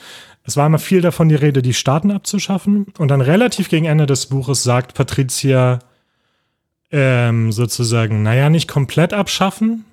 Es 0.43 0.57
war 0.57 0.67
immer 0.67 0.77
viel 0.77 0.99
davon 0.99 1.29
die 1.29 1.35
Rede, 1.35 1.61
die 1.61 1.73
Staaten 1.73 2.11
abzuschaffen. 2.11 2.87
Und 2.97 3.07
dann 3.07 3.21
relativ 3.21 3.69
gegen 3.69 3.85
Ende 3.85 4.07
des 4.07 4.25
Buches 4.25 4.61
sagt 4.63 4.93
Patricia 4.93 5.79
ähm, 6.91 7.53
sozusagen, 7.53 8.23
naja, 8.23 8.49
nicht 8.49 8.67
komplett 8.67 9.13
abschaffen. 9.13 9.85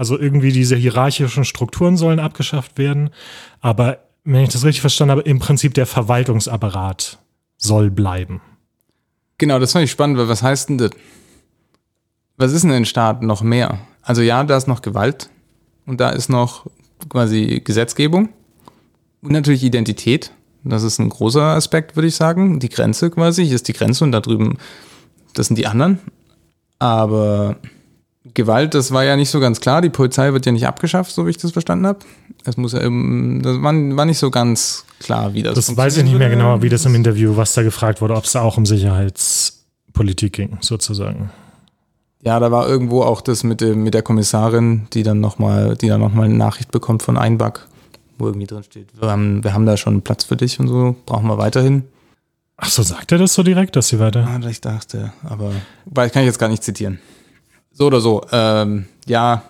Also 0.00 0.18
irgendwie 0.18 0.50
diese 0.50 0.76
hierarchischen 0.76 1.44
Strukturen 1.44 1.98
sollen 1.98 2.20
abgeschafft 2.20 2.78
werden. 2.78 3.10
Aber 3.60 3.98
wenn 4.24 4.44
ich 4.44 4.48
das 4.48 4.64
richtig 4.64 4.80
verstanden 4.80 5.10
habe, 5.10 5.20
im 5.28 5.40
Prinzip 5.40 5.74
der 5.74 5.84
Verwaltungsapparat 5.84 7.18
soll 7.58 7.90
bleiben. 7.90 8.40
Genau, 9.36 9.58
das 9.58 9.72
fand 9.72 9.84
ich 9.84 9.90
spannend, 9.90 10.16
weil 10.16 10.26
was 10.26 10.42
heißt 10.42 10.70
denn 10.70 10.78
das? 10.78 10.92
Was 12.38 12.52
ist 12.52 12.62
denn 12.62 12.70
in 12.70 12.86
Staaten 12.86 13.26
noch 13.26 13.42
mehr? 13.42 13.78
Also 14.00 14.22
ja, 14.22 14.42
da 14.42 14.56
ist 14.56 14.68
noch 14.68 14.80
Gewalt 14.80 15.28
und 15.84 16.00
da 16.00 16.08
ist 16.08 16.30
noch 16.30 16.64
quasi 17.10 17.60
Gesetzgebung 17.62 18.30
und 19.20 19.32
natürlich 19.32 19.62
Identität. 19.62 20.32
Das 20.64 20.82
ist 20.82 20.98
ein 20.98 21.10
großer 21.10 21.42
Aspekt, 21.42 21.94
würde 21.94 22.08
ich 22.08 22.16
sagen. 22.16 22.58
Die 22.58 22.70
Grenze 22.70 23.10
quasi, 23.10 23.44
hier 23.44 23.56
ist 23.56 23.68
die 23.68 23.74
Grenze 23.74 24.04
und 24.04 24.12
da 24.12 24.20
drüben, 24.20 24.56
das 25.34 25.48
sind 25.48 25.56
die 25.56 25.66
anderen. 25.66 25.98
Aber 26.78 27.56
Gewalt, 28.34 28.74
das 28.74 28.92
war 28.92 29.02
ja 29.04 29.16
nicht 29.16 29.30
so 29.30 29.40
ganz 29.40 29.60
klar. 29.60 29.80
Die 29.80 29.88
Polizei 29.88 30.32
wird 30.34 30.44
ja 30.44 30.52
nicht 30.52 30.66
abgeschafft, 30.66 31.10
so 31.12 31.26
wie 31.26 31.30
ich 31.30 31.38
das 31.38 31.52
verstanden 31.52 31.86
habe. 31.86 32.00
Es 32.44 32.56
muss 32.58 32.72
ja, 32.74 32.82
eben- 32.82 33.40
das 33.42 33.56
war, 33.62 33.72
war 33.72 34.04
nicht 34.04 34.18
so 34.18 34.30
ganz 34.30 34.84
klar, 34.98 35.32
wie 35.32 35.42
das 35.42 35.54
Das 35.54 35.74
weiß 35.76 35.96
ich 35.96 36.04
nicht 36.04 36.18
mehr 36.18 36.28
genau, 36.28 36.60
wie 36.60 36.68
das 36.68 36.84
im 36.84 36.94
Interview, 36.94 37.36
was 37.36 37.54
da 37.54 37.62
gefragt 37.62 38.00
wurde, 38.02 38.14
ob 38.14 38.24
es 38.24 38.32
da 38.32 38.42
auch 38.42 38.58
um 38.58 38.66
Sicherheitspolitik 38.66 40.32
ging, 40.34 40.58
sozusagen. 40.60 41.30
Ja, 42.22 42.38
da 42.38 42.50
war 42.52 42.68
irgendwo 42.68 43.02
auch 43.02 43.22
das 43.22 43.42
mit, 43.44 43.62
dem, 43.62 43.82
mit 43.84 43.94
der 43.94 44.02
Kommissarin, 44.02 44.86
die 44.92 45.02
dann 45.02 45.20
nochmal, 45.20 45.76
die 45.76 45.88
dann 45.88 46.00
noch 46.00 46.12
mal 46.12 46.24
eine 46.24 46.34
Nachricht 46.34 46.70
bekommt 46.70 47.02
von 47.02 47.16
Einback, 47.16 47.60
wo 48.18 48.26
irgendwie 48.26 48.46
drin 48.46 48.62
steht, 48.62 48.88
wir 49.00 49.10
haben, 49.10 49.42
wir 49.42 49.54
haben 49.54 49.64
da 49.64 49.78
schon 49.78 50.02
Platz 50.02 50.24
für 50.24 50.36
dich 50.36 50.60
und 50.60 50.68
so, 50.68 50.94
brauchen 51.06 51.26
wir 51.26 51.38
weiterhin. 51.38 51.84
Ach 52.58 52.68
so, 52.68 52.82
sagt 52.82 53.10
er 53.12 53.16
das 53.16 53.32
so 53.32 53.42
direkt, 53.42 53.74
dass 53.76 53.88
sie 53.88 53.98
weiter? 53.98 54.28
Ah, 54.28 54.46
ich 54.46 54.60
dachte, 54.60 55.14
aber 55.26 55.52
weil 55.86 56.10
kann 56.10 56.20
ich 56.22 56.26
jetzt 56.26 56.38
gar 56.38 56.50
nicht 56.50 56.62
zitieren. 56.62 56.98
So 57.80 57.86
oder 57.86 58.02
so, 58.02 58.20
ähm, 58.30 58.84
ja, 59.06 59.42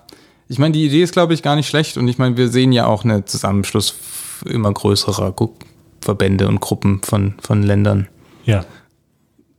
ich 0.46 0.60
meine, 0.60 0.70
die 0.70 0.86
Idee 0.86 1.02
ist, 1.02 1.12
glaube 1.12 1.34
ich, 1.34 1.42
gar 1.42 1.56
nicht 1.56 1.66
schlecht 1.66 1.96
und 1.96 2.06
ich 2.06 2.16
meine, 2.16 2.36
wir 2.36 2.46
sehen 2.46 2.70
ja 2.70 2.86
auch 2.86 3.02
einen 3.02 3.26
Zusammenschluss 3.26 3.96
immer 4.44 4.72
größerer 4.72 5.34
Verbände 6.00 6.46
und 6.46 6.60
Gruppen 6.60 7.02
von, 7.02 7.34
von 7.42 7.64
Ländern. 7.64 8.06
Ja. 8.44 8.64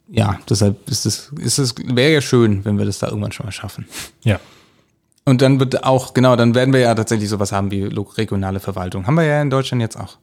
Ja, 0.08 0.40
deshalb 0.50 0.90
ist 0.90 1.06
es, 1.06 1.34
ist 1.38 1.58
es, 1.58 1.76
wäre 1.84 2.14
ja 2.14 2.22
schön, 2.22 2.64
wenn 2.64 2.78
wir 2.78 2.86
das 2.86 3.00
da 3.00 3.08
irgendwann 3.08 3.34
schon 3.34 3.46
mal 3.46 3.52
schaffen. 3.52 3.90
Ja. 4.24 4.40
Und 5.26 5.42
dann 5.42 5.60
wird 5.60 5.84
auch, 5.84 6.14
genau, 6.14 6.38
dann 6.38 6.56
werden 6.56 6.74
wir 6.74 6.80
ja 6.80 6.96
tatsächlich 6.96 7.28
sowas 7.28 7.52
haben 7.52 7.72
wie 7.72 7.84
regionale 7.84 8.62
Verwaltung. 8.62 9.06
Haben 9.06 9.16
wir 9.16 9.26
ja 9.26 9.42
in 9.42 9.50
Deutschland 9.50 9.82
jetzt 9.82 9.98
auch. 9.98 10.18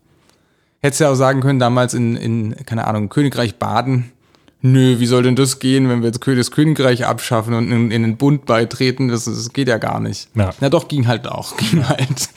Hättest 0.81 1.03
ja 1.03 1.11
auch 1.11 1.17
sagen 1.17 1.43
können, 1.43 1.59
damals 1.59 1.93
in, 1.93 2.17
in, 2.17 2.57
keine 2.65 2.87
Ahnung, 2.87 3.11
Königreich 3.11 3.59
Baden, 3.59 4.11
nö, 4.61 4.99
wie 4.99 5.07
soll 5.07 5.23
denn 5.23 5.37
das 5.37 5.59
gehen, 5.59 5.89
wenn 5.89 6.01
wir 6.03 6.09
jetzt 6.09 6.27
das 6.27 6.51
Königreich 6.51 7.07
abschaffen 7.07 7.55
und 7.55 7.71
in, 7.71 7.91
in 7.91 8.03
den 8.03 8.17
Bund 8.17 8.47
beitreten? 8.47 9.09
Das, 9.09 9.25
das 9.25 9.53
geht 9.53 9.69
ja 9.69 9.79
gar 9.79 10.01
nicht. 10.01 10.29
Ja. 10.35 10.51
Na 10.61 10.69
doch, 10.69 10.89
ging 10.89 11.07
halt 11.07 11.27
auch, 11.27 11.57
ging 11.57 11.87
halt. 11.89 12.29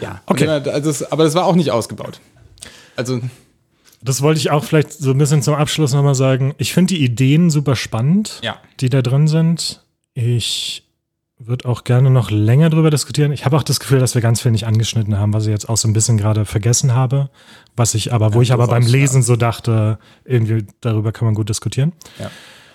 Ja, 0.00 0.20
Okay. 0.26 0.48
Also 0.48 0.70
das, 0.70 1.12
aber 1.12 1.24
das 1.24 1.34
war 1.34 1.46
auch 1.46 1.54
nicht 1.54 1.70
ausgebaut. 1.70 2.20
Also, 2.96 3.20
Das 4.02 4.20
wollte 4.20 4.40
ich 4.40 4.50
auch 4.50 4.64
vielleicht 4.64 4.92
so 4.92 5.12
ein 5.12 5.18
bisschen 5.18 5.42
zum 5.42 5.54
Abschluss 5.54 5.92
nochmal 5.92 6.16
sagen. 6.16 6.54
Ich 6.58 6.72
finde 6.72 6.94
die 6.94 7.04
Ideen 7.04 7.50
super 7.50 7.76
spannend, 7.76 8.40
ja. 8.42 8.56
die 8.80 8.90
da 8.90 9.00
drin 9.00 9.28
sind. 9.28 9.84
Ich 10.14 10.84
würde 11.38 11.68
auch 11.68 11.84
gerne 11.84 12.10
noch 12.10 12.30
länger 12.30 12.70
drüber 12.70 12.90
diskutieren. 12.90 13.32
Ich 13.32 13.44
habe 13.44 13.56
auch 13.56 13.62
das 13.62 13.80
Gefühl, 13.80 13.98
dass 13.98 14.14
wir 14.14 14.22
ganz 14.22 14.40
viel 14.40 14.50
nicht 14.50 14.66
angeschnitten 14.66 15.18
haben, 15.18 15.32
was 15.32 15.44
ich 15.44 15.50
jetzt 15.50 15.68
auch 15.68 15.76
so 15.76 15.88
ein 15.88 15.92
bisschen 15.92 16.18
gerade 16.18 16.44
vergessen 16.44 16.94
habe. 16.94 17.30
Was 17.76 17.94
ich 17.94 18.12
aber, 18.12 18.34
wo 18.34 18.38
Ja, 18.38 18.42
ich 18.42 18.52
aber 18.52 18.66
beim 18.66 18.86
Lesen 18.86 19.22
so 19.22 19.36
dachte, 19.36 19.98
irgendwie 20.24 20.66
darüber 20.80 21.12
kann 21.12 21.26
man 21.26 21.34
gut 21.34 21.48
diskutieren. 21.48 21.92
Ja. 22.18 22.30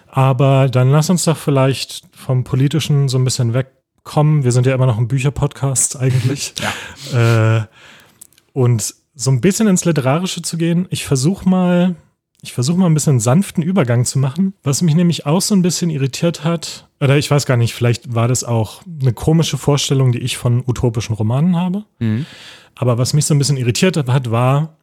Aber 0.07 0.69
dann 0.69 0.89
lass 0.89 1.09
uns 1.09 1.25
doch 1.25 1.37
vielleicht 1.37 2.03
vom 2.11 2.43
Politischen 2.43 3.07
so 3.07 3.17
ein 3.17 3.23
bisschen 3.23 3.53
wegkommen. 3.53 4.43
Wir 4.43 4.51
sind 4.51 4.65
ja 4.65 4.73
immer 4.73 4.87
noch 4.87 4.97
ein 4.97 5.07
Bücherpodcast 5.07 5.99
eigentlich. 5.99 6.53
Äh, 7.13 7.61
und 8.51 8.93
so 9.15 9.31
ein 9.31 9.39
bisschen 9.39 9.67
ins 9.67 9.85
Literarische 9.85 10.41
zu 10.41 10.57
gehen. 10.57 10.87
Ich 10.89 11.05
versuche 11.05 11.47
mal, 11.47 11.95
ich 12.41 12.53
versuche 12.53 12.77
mal 12.77 12.87
ein 12.87 12.93
bisschen 12.93 13.11
einen 13.11 13.19
sanften 13.19 13.63
Übergang 13.63 14.03
zu 14.03 14.19
machen. 14.19 14.55
Was 14.63 14.81
mich 14.81 14.95
nämlich 14.95 15.25
auch 15.25 15.41
so 15.41 15.55
ein 15.55 15.61
bisschen 15.61 15.89
irritiert 15.89 16.43
hat, 16.43 16.87
oder 16.99 17.17
ich 17.17 17.29
weiß 17.29 17.45
gar 17.45 17.55
nicht, 17.55 17.73
vielleicht 17.73 18.13
war 18.13 18.27
das 18.27 18.43
auch 18.43 18.81
eine 19.01 19.13
komische 19.13 19.57
Vorstellung, 19.57 20.11
die 20.11 20.19
ich 20.19 20.37
von 20.37 20.63
utopischen 20.67 21.15
Romanen 21.15 21.55
habe. 21.55 21.85
Mhm. 21.99 22.25
Aber 22.75 22.97
was 22.97 23.13
mich 23.13 23.25
so 23.25 23.33
ein 23.33 23.39
bisschen 23.39 23.57
irritiert 23.57 23.97
hat, 23.97 24.31
war, 24.31 24.76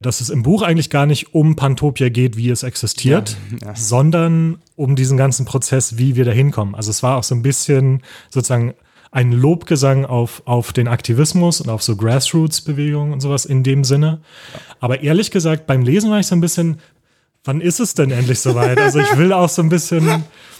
dass 0.00 0.20
es 0.20 0.28
im 0.30 0.42
Buch 0.42 0.62
eigentlich 0.62 0.90
gar 0.90 1.06
nicht 1.06 1.34
um 1.34 1.56
Pantopia 1.56 2.08
geht, 2.10 2.36
wie 2.36 2.50
es 2.50 2.62
existiert, 2.62 3.36
Ja, 3.62 3.68
ja. 3.68 3.74
sondern 3.76 4.58
um 4.76 4.94
diesen 4.94 5.16
ganzen 5.16 5.46
Prozess, 5.46 5.96
wie 5.96 6.16
wir 6.16 6.24
da 6.24 6.32
hinkommen. 6.32 6.74
Also 6.74 6.90
es 6.90 7.02
war 7.02 7.16
auch 7.16 7.22
so 7.24 7.34
ein 7.34 7.42
bisschen 7.42 8.02
sozusagen 8.30 8.74
ein 9.10 9.32
Lobgesang 9.32 10.04
auf, 10.04 10.42
auf 10.44 10.74
den 10.74 10.88
Aktivismus 10.88 11.62
und 11.62 11.70
auf 11.70 11.82
so 11.82 11.96
Grassroots-Bewegungen 11.96 13.12
und 13.14 13.20
sowas 13.20 13.46
in 13.46 13.62
dem 13.62 13.84
Sinne. 13.84 14.20
Aber 14.80 15.02
ehrlich 15.02 15.30
gesagt, 15.30 15.66
beim 15.66 15.82
Lesen 15.82 16.10
war 16.10 16.20
ich 16.20 16.26
so 16.26 16.34
ein 16.34 16.40
bisschen, 16.42 16.78
wann 17.44 17.62
ist 17.62 17.80
es 17.80 17.94
denn 17.94 18.10
endlich 18.10 18.40
soweit? 18.40 18.78
Also 18.78 18.98
ich 18.98 19.16
will 19.16 19.32
auch 19.32 19.48
so 19.48 19.62
ein 19.62 19.70
bisschen, 19.70 20.24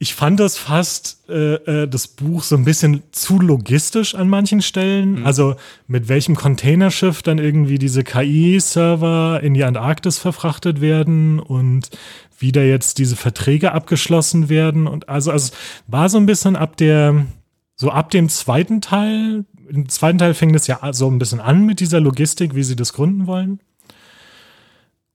ich 0.00 0.14
fand 0.14 0.38
das 0.38 0.56
fast, 0.56 1.28
äh, 1.28 1.54
äh, 1.54 1.88
das 1.88 2.06
Buch 2.06 2.44
so 2.44 2.56
ein 2.56 2.64
bisschen 2.64 3.02
zu 3.10 3.40
logistisch 3.40 4.14
an 4.14 4.28
manchen 4.28 4.62
Stellen. 4.62 5.24
Also 5.26 5.56
mit 5.88 6.08
welchem 6.08 6.36
Containerschiff 6.36 7.22
dann 7.22 7.38
irgendwie 7.38 7.78
diese 7.78 8.04
KI-Server 8.04 9.40
in 9.42 9.54
die 9.54 9.64
Antarktis 9.64 10.18
verfrachtet 10.18 10.80
werden 10.80 11.40
und 11.40 11.90
wie 12.38 12.52
da 12.52 12.60
jetzt 12.60 12.98
diese 12.98 13.16
Verträge 13.16 13.72
abgeschlossen 13.72 14.48
werden. 14.48 14.86
Und 14.86 15.08
also, 15.08 15.32
also 15.32 15.52
war 15.88 16.08
so 16.08 16.18
ein 16.18 16.26
bisschen 16.26 16.54
ab 16.54 16.76
der, 16.76 17.26
so 17.74 17.90
ab 17.90 18.10
dem 18.10 18.28
zweiten 18.28 18.80
Teil, 18.80 19.44
im 19.68 19.88
zweiten 19.88 20.18
Teil 20.18 20.34
fing 20.34 20.52
das 20.52 20.68
ja 20.68 20.92
so 20.92 21.10
ein 21.10 21.18
bisschen 21.18 21.40
an 21.40 21.66
mit 21.66 21.80
dieser 21.80 22.00
Logistik, 22.00 22.54
wie 22.54 22.62
sie 22.62 22.76
das 22.76 22.92
gründen 22.92 23.26
wollen. 23.26 23.58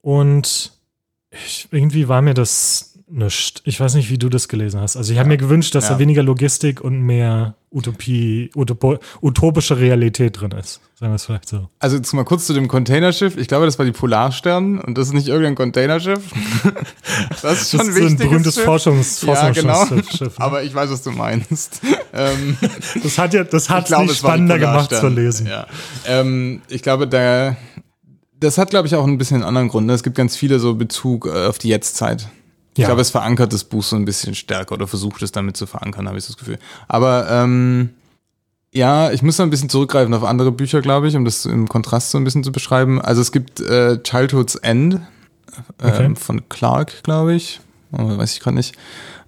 Und 0.02 0.72
ich, 1.30 1.68
irgendwie 1.70 2.08
war 2.08 2.20
mir 2.20 2.34
das 2.34 2.93
nicht. 3.14 3.62
Ich 3.64 3.78
weiß 3.80 3.94
nicht, 3.94 4.10
wie 4.10 4.18
du 4.18 4.28
das 4.28 4.48
gelesen 4.48 4.80
hast. 4.80 4.96
Also 4.96 5.12
ich 5.12 5.18
habe 5.18 5.28
mir 5.28 5.36
gewünscht, 5.36 5.74
dass 5.74 5.84
Ja. 5.84 5.94
da 5.94 5.98
weniger 5.98 6.22
Logistik 6.22 6.80
und 6.80 7.00
mehr 7.00 7.54
Utopie, 7.70 8.50
utopo, 8.54 8.98
utopische 9.22 9.78
Realität 9.78 10.40
drin 10.40 10.52
ist. 10.52 10.80
Sagen 10.98 11.12
wir 11.12 11.16
es 11.16 11.24
vielleicht 11.24 11.48
so. 11.48 11.68
Also 11.80 11.96
jetzt 11.96 12.12
mal 12.12 12.24
kurz 12.24 12.46
zu 12.46 12.52
dem 12.52 12.68
Containerschiff. 12.68 13.36
Ich 13.36 13.48
glaube, 13.48 13.66
das 13.66 13.78
war 13.78 13.86
die 13.86 13.92
Polarstern 13.92 14.78
und 14.80 14.96
das 14.98 15.08
ist 15.08 15.12
nicht 15.14 15.28
irgendein 15.28 15.54
Containerschiff. 15.54 16.20
Das 17.42 17.62
ist 17.62 17.70
schon 17.70 17.78
Das 17.80 17.88
ein 17.88 17.88
ist 17.88 17.94
so 17.96 18.00
ein 18.00 18.10
wichtiges 18.10 18.16
berühmtes 18.28 18.54
Schiff. 18.54 18.64
Forschungs 18.64 19.22
Ja, 19.22 19.50
genau. 19.50 19.74
Forschungsschiff. 19.74 20.20
ne? 20.38 20.44
Aber 20.44 20.62
ich 20.62 20.74
weiß, 20.74 20.90
was 20.90 21.02
du 21.02 21.10
meinst. 21.10 21.80
ähm, 22.12 22.56
das 23.02 23.18
hat 23.18 23.34
ja, 23.34 23.44
das 23.44 23.68
hat 23.70 23.90
nicht 23.90 24.10
es 24.10 24.18
spannender 24.18 24.58
gemacht 24.58 24.94
zu 24.94 25.08
lesen. 25.08 25.46
Ja. 25.46 25.66
Ähm, 26.06 26.62
ich 26.68 26.82
glaube, 26.82 27.06
da, 27.06 27.56
Das 28.40 28.58
hat, 28.58 28.70
glaube 28.70 28.88
ich, 28.88 28.94
auch 28.94 29.06
ein 29.06 29.18
bisschen 29.18 29.36
einen 29.38 29.44
anderen 29.44 29.68
Grund. 29.68 29.86
Ne? 29.86 29.92
Es 29.92 30.02
gibt 30.02 30.16
ganz 30.16 30.36
viele 30.36 30.58
so 30.58 30.74
Bezug 30.74 31.26
äh, 31.26 31.46
auf 31.46 31.58
die 31.58 31.68
Jetztzeit. 31.68 32.28
Ich 32.74 32.78
Ja. 32.80 32.86
glaube, 32.86 33.00
es 33.02 33.10
verankert 33.10 33.52
das 33.52 33.64
Buch 33.64 33.82
so 33.84 33.94
ein 33.96 34.04
bisschen 34.04 34.34
stärker 34.34 34.74
oder 34.74 34.86
versucht 34.86 35.22
es 35.22 35.30
damit 35.32 35.56
zu 35.56 35.66
verankern, 35.66 36.08
habe 36.08 36.18
ich 36.18 36.26
das 36.26 36.36
Gefühl. 36.36 36.58
Aber 36.88 37.30
ähm, 37.30 37.90
ja, 38.72 39.12
ich 39.12 39.22
muss 39.22 39.36
da 39.36 39.44
ein 39.44 39.50
bisschen 39.50 39.68
zurückgreifen 39.68 40.12
auf 40.14 40.24
andere 40.24 40.50
Bücher, 40.50 40.80
glaube 40.82 41.06
ich, 41.06 41.14
um 41.16 41.24
das 41.24 41.46
im 41.46 41.68
Kontrast 41.68 42.10
so 42.10 42.18
ein 42.18 42.24
bisschen 42.24 42.42
zu 42.42 42.50
beschreiben. 42.50 43.00
Also 43.00 43.20
es 43.20 43.30
gibt 43.30 43.60
äh, 43.60 44.02
Childhood's 44.02 44.56
End 44.56 44.94
ähm, 44.94 45.00
Okay. 45.82 46.14
von 46.16 46.48
Clark, 46.48 47.04
glaube 47.04 47.34
ich. 47.34 47.60
Oh, 47.92 48.18
weiß 48.18 48.32
ich 48.32 48.40
gerade 48.40 48.56
nicht. 48.56 48.74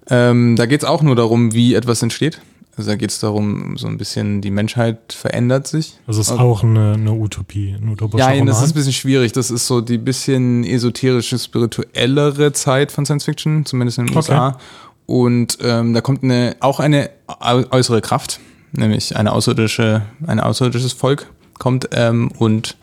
Ähm, 0.09 0.57
da 0.57 0.65
geht 0.65 0.81
es 0.83 0.87
auch 0.87 1.01
nur 1.01 1.15
darum, 1.15 1.53
wie 1.53 1.73
etwas 1.73 2.01
entsteht. 2.01 2.41
Also 2.77 2.91
da 2.91 2.95
geht 2.95 3.09
es 3.09 3.19
darum, 3.19 3.75
so 3.77 3.87
ein 3.87 3.97
bisschen, 3.97 4.39
die 4.41 4.51
Menschheit 4.51 5.11
verändert 5.11 5.65
sich. 5.67 5.97
Das 6.05 6.17
ist 6.17 6.29
Also- 6.29 6.41
auch 6.43 6.63
eine, 6.63 6.93
eine 6.93 7.11
Utopie, 7.11 7.75
ein 7.75 7.89
utopischer 7.89 8.33
Ja, 8.35 8.45
das 8.45 8.61
ist 8.61 8.71
ein 8.71 8.73
bisschen 8.75 8.93
schwierig. 8.93 9.31
Das 9.31 9.49
ist 9.49 9.65
so 9.65 9.81
die 9.81 9.97
bisschen 9.97 10.63
esoterische, 10.63 11.39
spirituellere 11.39 12.53
Zeit 12.53 12.91
von 12.91 13.05
Science 13.05 13.25
Fiction, 13.25 13.65
zumindest 13.65 13.97
in 13.97 14.05
den 14.05 14.09
Okay. 14.11 14.17
USA. 14.31 14.57
Und 15.07 15.57
ähm, 15.61 15.93
da 15.93 16.01
kommt 16.01 16.23
eine, 16.23 16.55
auch 16.59 16.79
eine 16.79 17.09
äu- 17.27 17.65
äußere 17.71 18.01
Kraft, 18.01 18.39
nämlich 18.73 19.15
eine 19.15 19.31
außerirdische, 19.31 20.03
ein 20.27 20.39
außerirdisches 20.39 20.93
Volk 20.93 21.27
kommt 21.57 21.89
ähm, 21.93 22.29
und 22.37 22.77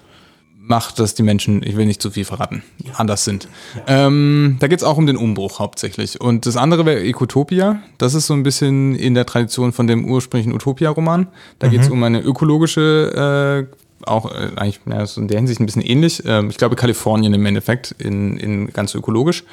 macht, 0.66 0.98
dass 0.98 1.14
die 1.14 1.22
Menschen, 1.22 1.62
ich 1.62 1.76
will 1.76 1.86
nicht 1.86 2.00
zu 2.00 2.10
viel 2.10 2.24
verraten, 2.24 2.62
anders 2.94 3.24
sind. 3.24 3.48
Ähm, 3.86 4.56
da 4.60 4.66
geht 4.66 4.78
es 4.78 4.84
auch 4.84 4.96
um 4.96 5.06
den 5.06 5.16
Umbruch 5.16 5.58
hauptsächlich. 5.58 6.20
Und 6.20 6.46
das 6.46 6.56
andere 6.56 6.86
wäre 6.86 7.02
Ecotopia. 7.02 7.82
Das 7.98 8.14
ist 8.14 8.26
so 8.26 8.34
ein 8.34 8.42
bisschen 8.42 8.94
in 8.94 9.14
der 9.14 9.26
Tradition 9.26 9.72
von 9.72 9.86
dem 9.86 10.06
ursprünglichen 10.06 10.54
Utopia-Roman. 10.54 11.26
Da 11.58 11.68
geht 11.68 11.82
es 11.82 11.90
um 11.90 12.02
eine 12.02 12.20
ökologische, 12.20 13.66
äh, 13.68 14.06
auch 14.06 14.30
äh, 14.32 14.50
eigentlich 14.56 14.80
ja, 14.86 15.02
ist 15.02 15.18
in 15.18 15.28
der 15.28 15.38
Hinsicht 15.38 15.60
ein 15.60 15.66
bisschen 15.66 15.82
ähnlich. 15.82 16.22
Ähm, 16.24 16.48
ich 16.48 16.56
glaube 16.56 16.76
Kalifornien 16.76 17.34
im 17.34 17.44
Endeffekt, 17.44 17.94
in, 17.98 18.38
in 18.38 18.68
ganz 18.68 18.94
ökologisch. 18.94 19.44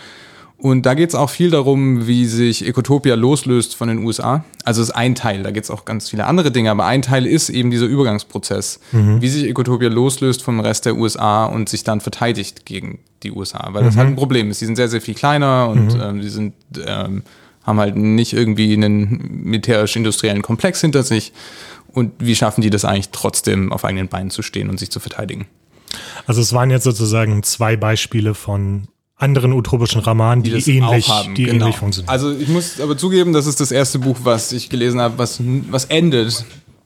Und 0.61 0.85
da 0.85 0.93
geht 0.93 1.09
es 1.09 1.15
auch 1.15 1.31
viel 1.31 1.49
darum, 1.49 2.05
wie 2.05 2.27
sich 2.27 2.67
Ecotopia 2.67 3.15
loslöst 3.15 3.75
von 3.75 3.87
den 3.87 4.05
USA. 4.05 4.45
Also 4.63 4.83
es 4.83 4.89
ist 4.89 4.95
ein 4.95 5.15
Teil, 5.15 5.41
da 5.41 5.49
geht 5.49 5.63
es 5.63 5.71
auch 5.71 5.85
ganz 5.85 6.11
viele 6.11 6.27
andere 6.27 6.51
Dinge, 6.51 6.69
aber 6.69 6.85
ein 6.85 7.01
Teil 7.01 7.25
ist 7.25 7.49
eben 7.49 7.71
dieser 7.71 7.87
Übergangsprozess, 7.87 8.79
wie 8.91 9.27
sich 9.27 9.45
Ecotopia 9.45 9.89
loslöst 9.89 10.43
vom 10.43 10.59
Rest 10.59 10.85
der 10.85 10.97
USA 10.97 11.45
und 11.45 11.67
sich 11.67 11.83
dann 11.83 11.99
verteidigt 11.99 12.63
gegen 12.67 12.99
die 13.23 13.31
USA. 13.31 13.69
Weil 13.71 13.85
das 13.85 13.97
halt 13.97 14.09
ein 14.09 14.15
Problem 14.15 14.51
ist. 14.51 14.61
Die 14.61 14.65
sind 14.65 14.75
sehr, 14.75 14.87
sehr 14.87 15.01
viel 15.01 15.15
kleiner 15.15 15.67
und 15.69 15.97
ähm, 15.99 16.21
die 16.21 16.29
sind, 16.29 16.53
ähm, 16.85 17.23
haben 17.63 17.79
halt 17.79 17.95
nicht 17.95 18.33
irgendwie 18.33 18.73
einen 18.73 19.41
militärisch-industriellen 19.43 20.43
Komplex 20.43 20.79
hinter 20.79 21.01
sich. 21.01 21.33
Und 21.87 22.11
wie 22.19 22.35
schaffen 22.35 22.61
die 22.61 22.69
das 22.69 22.85
eigentlich 22.85 23.09
trotzdem 23.09 23.73
auf 23.73 23.83
eigenen 23.83 24.09
Beinen 24.09 24.29
zu 24.29 24.43
stehen 24.43 24.69
und 24.69 24.79
sich 24.79 24.91
zu 24.91 24.99
verteidigen? 24.99 25.47
Also 26.27 26.39
es 26.39 26.53
waren 26.53 26.69
jetzt 26.69 26.83
sozusagen 26.83 27.41
zwei 27.41 27.75
Beispiele 27.75 28.35
von 28.35 28.87
anderen 29.21 29.53
utopischen 29.53 30.01
Romanen, 30.01 30.43
die, 30.43 30.51
das 30.51 30.67
ähnlich, 30.67 31.07
haben. 31.07 31.35
die 31.35 31.43
genau. 31.43 31.65
ähnlich 31.65 31.77
funktionieren. 31.77 32.09
Also 32.09 32.31
ich 32.31 32.47
muss 32.47 32.79
aber 32.81 32.97
zugeben, 32.97 33.33
das 33.33 33.45
ist 33.45 33.59
das 33.59 33.71
erste 33.71 33.99
Buch, 33.99 34.17
was 34.23 34.51
ich 34.51 34.69
gelesen 34.69 34.99
habe, 34.99 35.17
was, 35.17 35.39
was 35.69 35.85
endet, 35.85 36.43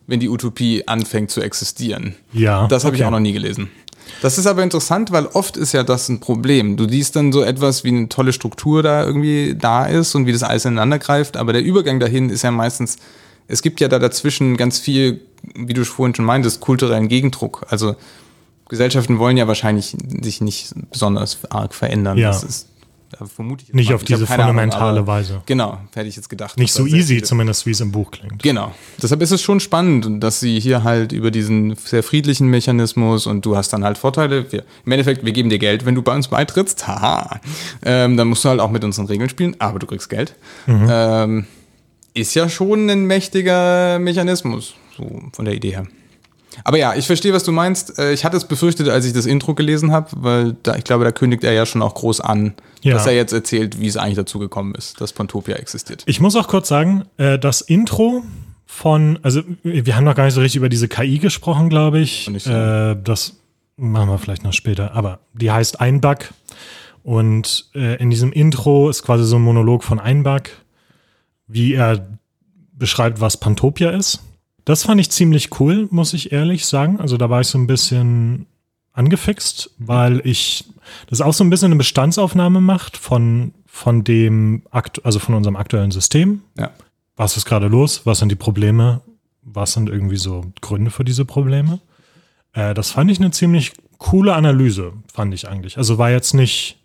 wenn 0.07 0.19
die 0.19 0.29
Utopie 0.29 0.83
anfängt 0.87 1.31
zu 1.31 1.41
existieren. 1.41 2.15
Ja, 2.33 2.67
Das 2.67 2.83
habe 2.83 2.95
ich 2.95 3.01
okay. 3.01 3.07
auch 3.07 3.11
noch 3.11 3.19
nie 3.19 3.33
gelesen. 3.33 3.69
Das 4.21 4.37
ist 4.37 4.47
aber 4.47 4.63
interessant, 4.63 5.11
weil 5.11 5.25
oft 5.27 5.57
ist 5.57 5.71
ja 5.71 5.83
das 5.83 6.09
ein 6.09 6.19
Problem. 6.19 6.77
Du 6.77 6.87
siehst 6.87 7.15
dann 7.15 7.31
so 7.31 7.41
etwas, 7.41 7.83
wie 7.83 7.89
eine 7.89 8.09
tolle 8.09 8.33
Struktur 8.33 8.83
da 8.83 9.03
irgendwie 9.03 9.55
da 9.57 9.85
ist 9.85 10.13
und 10.13 10.27
wie 10.27 10.31
das 10.31 10.43
alles 10.43 10.65
ineinander 10.65 10.99
greift, 10.99 11.37
aber 11.37 11.53
der 11.53 11.63
Übergang 11.63 11.99
dahin 11.99 12.29
ist 12.29 12.43
ja 12.43 12.51
meistens, 12.51 12.97
es 13.47 13.61
gibt 13.61 13.79
ja 13.79 13.87
da 13.87 13.97
dazwischen 13.97 14.57
ganz 14.57 14.79
viel, 14.79 15.21
wie 15.55 15.73
du 15.73 15.85
vorhin 15.85 16.15
schon 16.15 16.25
meintest, 16.25 16.59
kulturellen 16.59 17.07
Gegendruck. 17.07 17.65
Also 17.69 17.95
Gesellschaften 18.69 19.19
wollen 19.19 19.38
ja 19.38 19.47
wahrscheinlich 19.47 19.95
sich 20.21 20.41
nicht 20.41 20.73
besonders 20.91 21.39
arg 21.49 21.73
verändern. 21.73 22.17
Ja. 22.17 22.30
Das 22.30 22.43
ist, 22.43 22.67
da 23.12 23.25
vermute 23.25 23.63
ich 23.67 23.73
Nicht 23.73 23.89
mal. 23.89 23.95
auf 23.95 24.01
Ich 24.01 24.08
diese 24.08 24.25
Ahnung, 24.28 24.47
fundamentale 24.47 24.99
aber 24.99 25.08
Weise. 25.08 25.41
Genau, 25.45 25.78
hätte 25.93 26.08
ich 26.08 26.15
jetzt 26.15 26.30
gedacht. 26.30 26.58
Nicht 26.58 26.73
so 26.73 26.86
easy, 26.88 27.21
zumindest 27.21 27.65
wie 27.65 27.71
es 27.71 27.80
im 27.80 27.91
Buch 27.91 28.12
klingt. 28.12 28.41
Genau. 28.41 28.73
Deshalb 29.01 29.21
ist 29.21 29.32
es 29.32 29.41
schon 29.41 29.60
spannend, 29.60 30.23
dass 30.23 30.39
sie 30.39 30.60
hier 30.60 30.84
halt 30.84 31.12
über 31.12 31.30
diesen 31.32 31.75
sehr 31.75 32.01
friedlichen 32.04 32.47
Mechanismus 32.47 33.28
und 33.28 33.45
du 33.45 33.56
hast 33.56 33.71
dann 33.71 33.84
halt 33.84 33.97
Vorteile. 33.97 34.51
Wir, 34.51 34.63
Im 34.86 34.91
Endeffekt, 34.91 35.23
wir 35.23 35.32
geben 35.32 35.49
dir 35.49 35.60
Geld, 35.60 35.86
wenn 35.86 35.95
du 35.95 36.01
bei 36.01 36.15
uns 36.15 36.28
beitrittst. 36.28 36.88
Haha. 36.88 37.39
Ähm, 37.84 38.17
dann 38.17 38.28
musst 38.28 38.43
du 38.43 38.49
halt 38.49 38.60
auch 38.60 38.71
mit 38.71 38.84
unseren 38.84 39.06
Regeln 39.06 39.30
spielen, 39.30 39.56
aber 39.60 39.78
du 39.80 39.86
kriegst 39.86 40.10
Geld. 40.10 40.36
Ähm, 40.67 41.45
ist 42.15 42.34
ja 42.34 42.49
schon 42.49 42.89
ein 42.89 43.06
mächtiger 43.06 43.99
Mechanismus, 43.99 44.73
so 44.97 45.21
von 45.34 45.45
der 45.45 45.54
Idee 45.54 45.71
her. 45.71 45.86
Aber 46.63 46.77
ja, 46.77 46.95
ich 46.95 47.05
verstehe, 47.07 47.33
was 47.33 47.43
du 47.43 47.51
meinst. 47.51 47.97
Äh, 47.99 48.13
Ich 48.13 48.23
hatte 48.25 48.37
es 48.37 48.45
befürchtet, 48.45 48.87
als 48.89 49.05
ich 49.05 49.13
das 49.13 49.25
Intro 49.25 49.53
gelesen 49.53 49.91
habe, 49.91 50.09
weil 50.15 50.55
da, 50.63 50.75
ich 50.75 50.83
glaube, 50.83 51.03
da 51.03 51.11
kündigt 51.11 51.43
er 51.43 51.51
ja 51.53 51.65
schon 51.65 51.81
auch 51.81 51.93
groß 51.95 52.21
an, 52.21 52.53
Ja. 52.81 52.93
dass 52.93 53.05
er 53.07 53.13
jetzt 53.15 53.33
erzählt, 53.33 53.79
wie 53.79 53.87
es 53.87 53.97
eigentlich 53.97 54.15
dazu 54.15 54.39
gekommen 54.39 54.73
ist, 54.75 55.01
dass 55.01 55.13
Pantopia 55.13 55.55
existiert. 55.57 56.03
Ich 56.05 56.19
muss 56.19 56.35
auch 56.35 56.47
kurz 56.47 56.67
sagen, 56.67 57.05
äh, 57.17 57.37
das 57.37 57.61
Intro 57.61 58.23
von, 58.65 59.19
also 59.21 59.41
wir 59.63 59.95
haben 59.95 60.03
noch 60.05 60.15
gar 60.15 60.25
nicht 60.25 60.33
so 60.33 60.41
richtig 60.41 60.57
über 60.57 60.69
diese 60.69 60.87
KI 60.87 61.19
gesprochen, 61.19 61.69
glaube 61.69 61.99
ich. 61.99 62.29
So. 62.39 62.49
Äh, 62.51 62.95
das 63.03 63.37
machen 63.77 64.09
wir 64.09 64.17
vielleicht 64.17 64.43
noch 64.43 64.53
später, 64.53 64.93
aber 64.93 65.19
die 65.33 65.51
heißt 65.51 65.79
Einback. 65.81 66.33
Und 67.03 67.69
äh, 67.75 67.97
in 68.01 68.09
diesem 68.09 68.31
Intro 68.31 68.89
ist 68.89 69.03
quasi 69.03 69.23
so 69.25 69.35
ein 69.35 69.41
Monolog 69.43 69.83
von 69.83 69.99
Einback, 69.99 70.57
wie 71.47 71.73
er 71.75 72.07
beschreibt, 72.73 73.21
was 73.21 73.37
Pantopia 73.37 73.91
ist. 73.91 74.21
Das 74.65 74.84
fand 74.84 74.99
ich 74.99 75.12
ziemlich 75.12 75.60
cool, 75.60 75.88
muss 75.91 76.13
ich 76.13 76.32
ehrlich 76.32 76.65
sagen. 76.65 76.99
Also 76.99 77.17
da 77.17 77.30
war 77.30 77.41
ich 77.41 77.47
so 77.47 77.58
ein 77.58 77.67
bisschen 77.67 78.47
angefixt, 78.93 79.69
weil 79.78 80.21
ich 80.23 80.65
das 81.08 81.21
auch 81.21 81.34
so 81.34 81.43
ein 81.43 81.49
bisschen 81.49 81.67
eine 81.67 81.75
Bestandsaufnahme 81.75 82.62
macht 82.62 82.97
von, 82.97 83.54
von 83.67 84.04
dem, 84.04 84.63
akt 84.71 85.06
also 85.06 85.19
von 85.19 85.36
unserem 85.36 85.56
aktuellen 85.56 85.91
System. 85.91 86.41
Ja. 86.58 86.71
Was 87.15 87.38
ist 87.38 87.45
gerade 87.45 87.67
los? 87.67 88.01
Was 88.06 88.19
sind 88.19 88.30
die 88.30 88.36
Probleme? 88.36 89.01
Was 89.43 89.73
sind 89.73 89.89
irgendwie 89.89 90.17
so 90.17 90.45
Gründe 90.62 90.89
für 90.89 91.04
diese 91.04 91.25
Probleme? 91.25 91.80
Äh, 92.54 92.73
das 92.73 92.89
fand 92.91 93.12
ich 93.12 93.19
eine 93.19 93.32
ziemlich 93.32 93.73
coole 93.99 94.34
Analyse, 94.34 94.93
fand 95.13 95.34
ich 95.34 95.47
eigentlich. 95.47 95.78
Also 95.78 95.97
war 95.99 96.10
jetzt 96.10 96.34
nicht, 96.34 96.78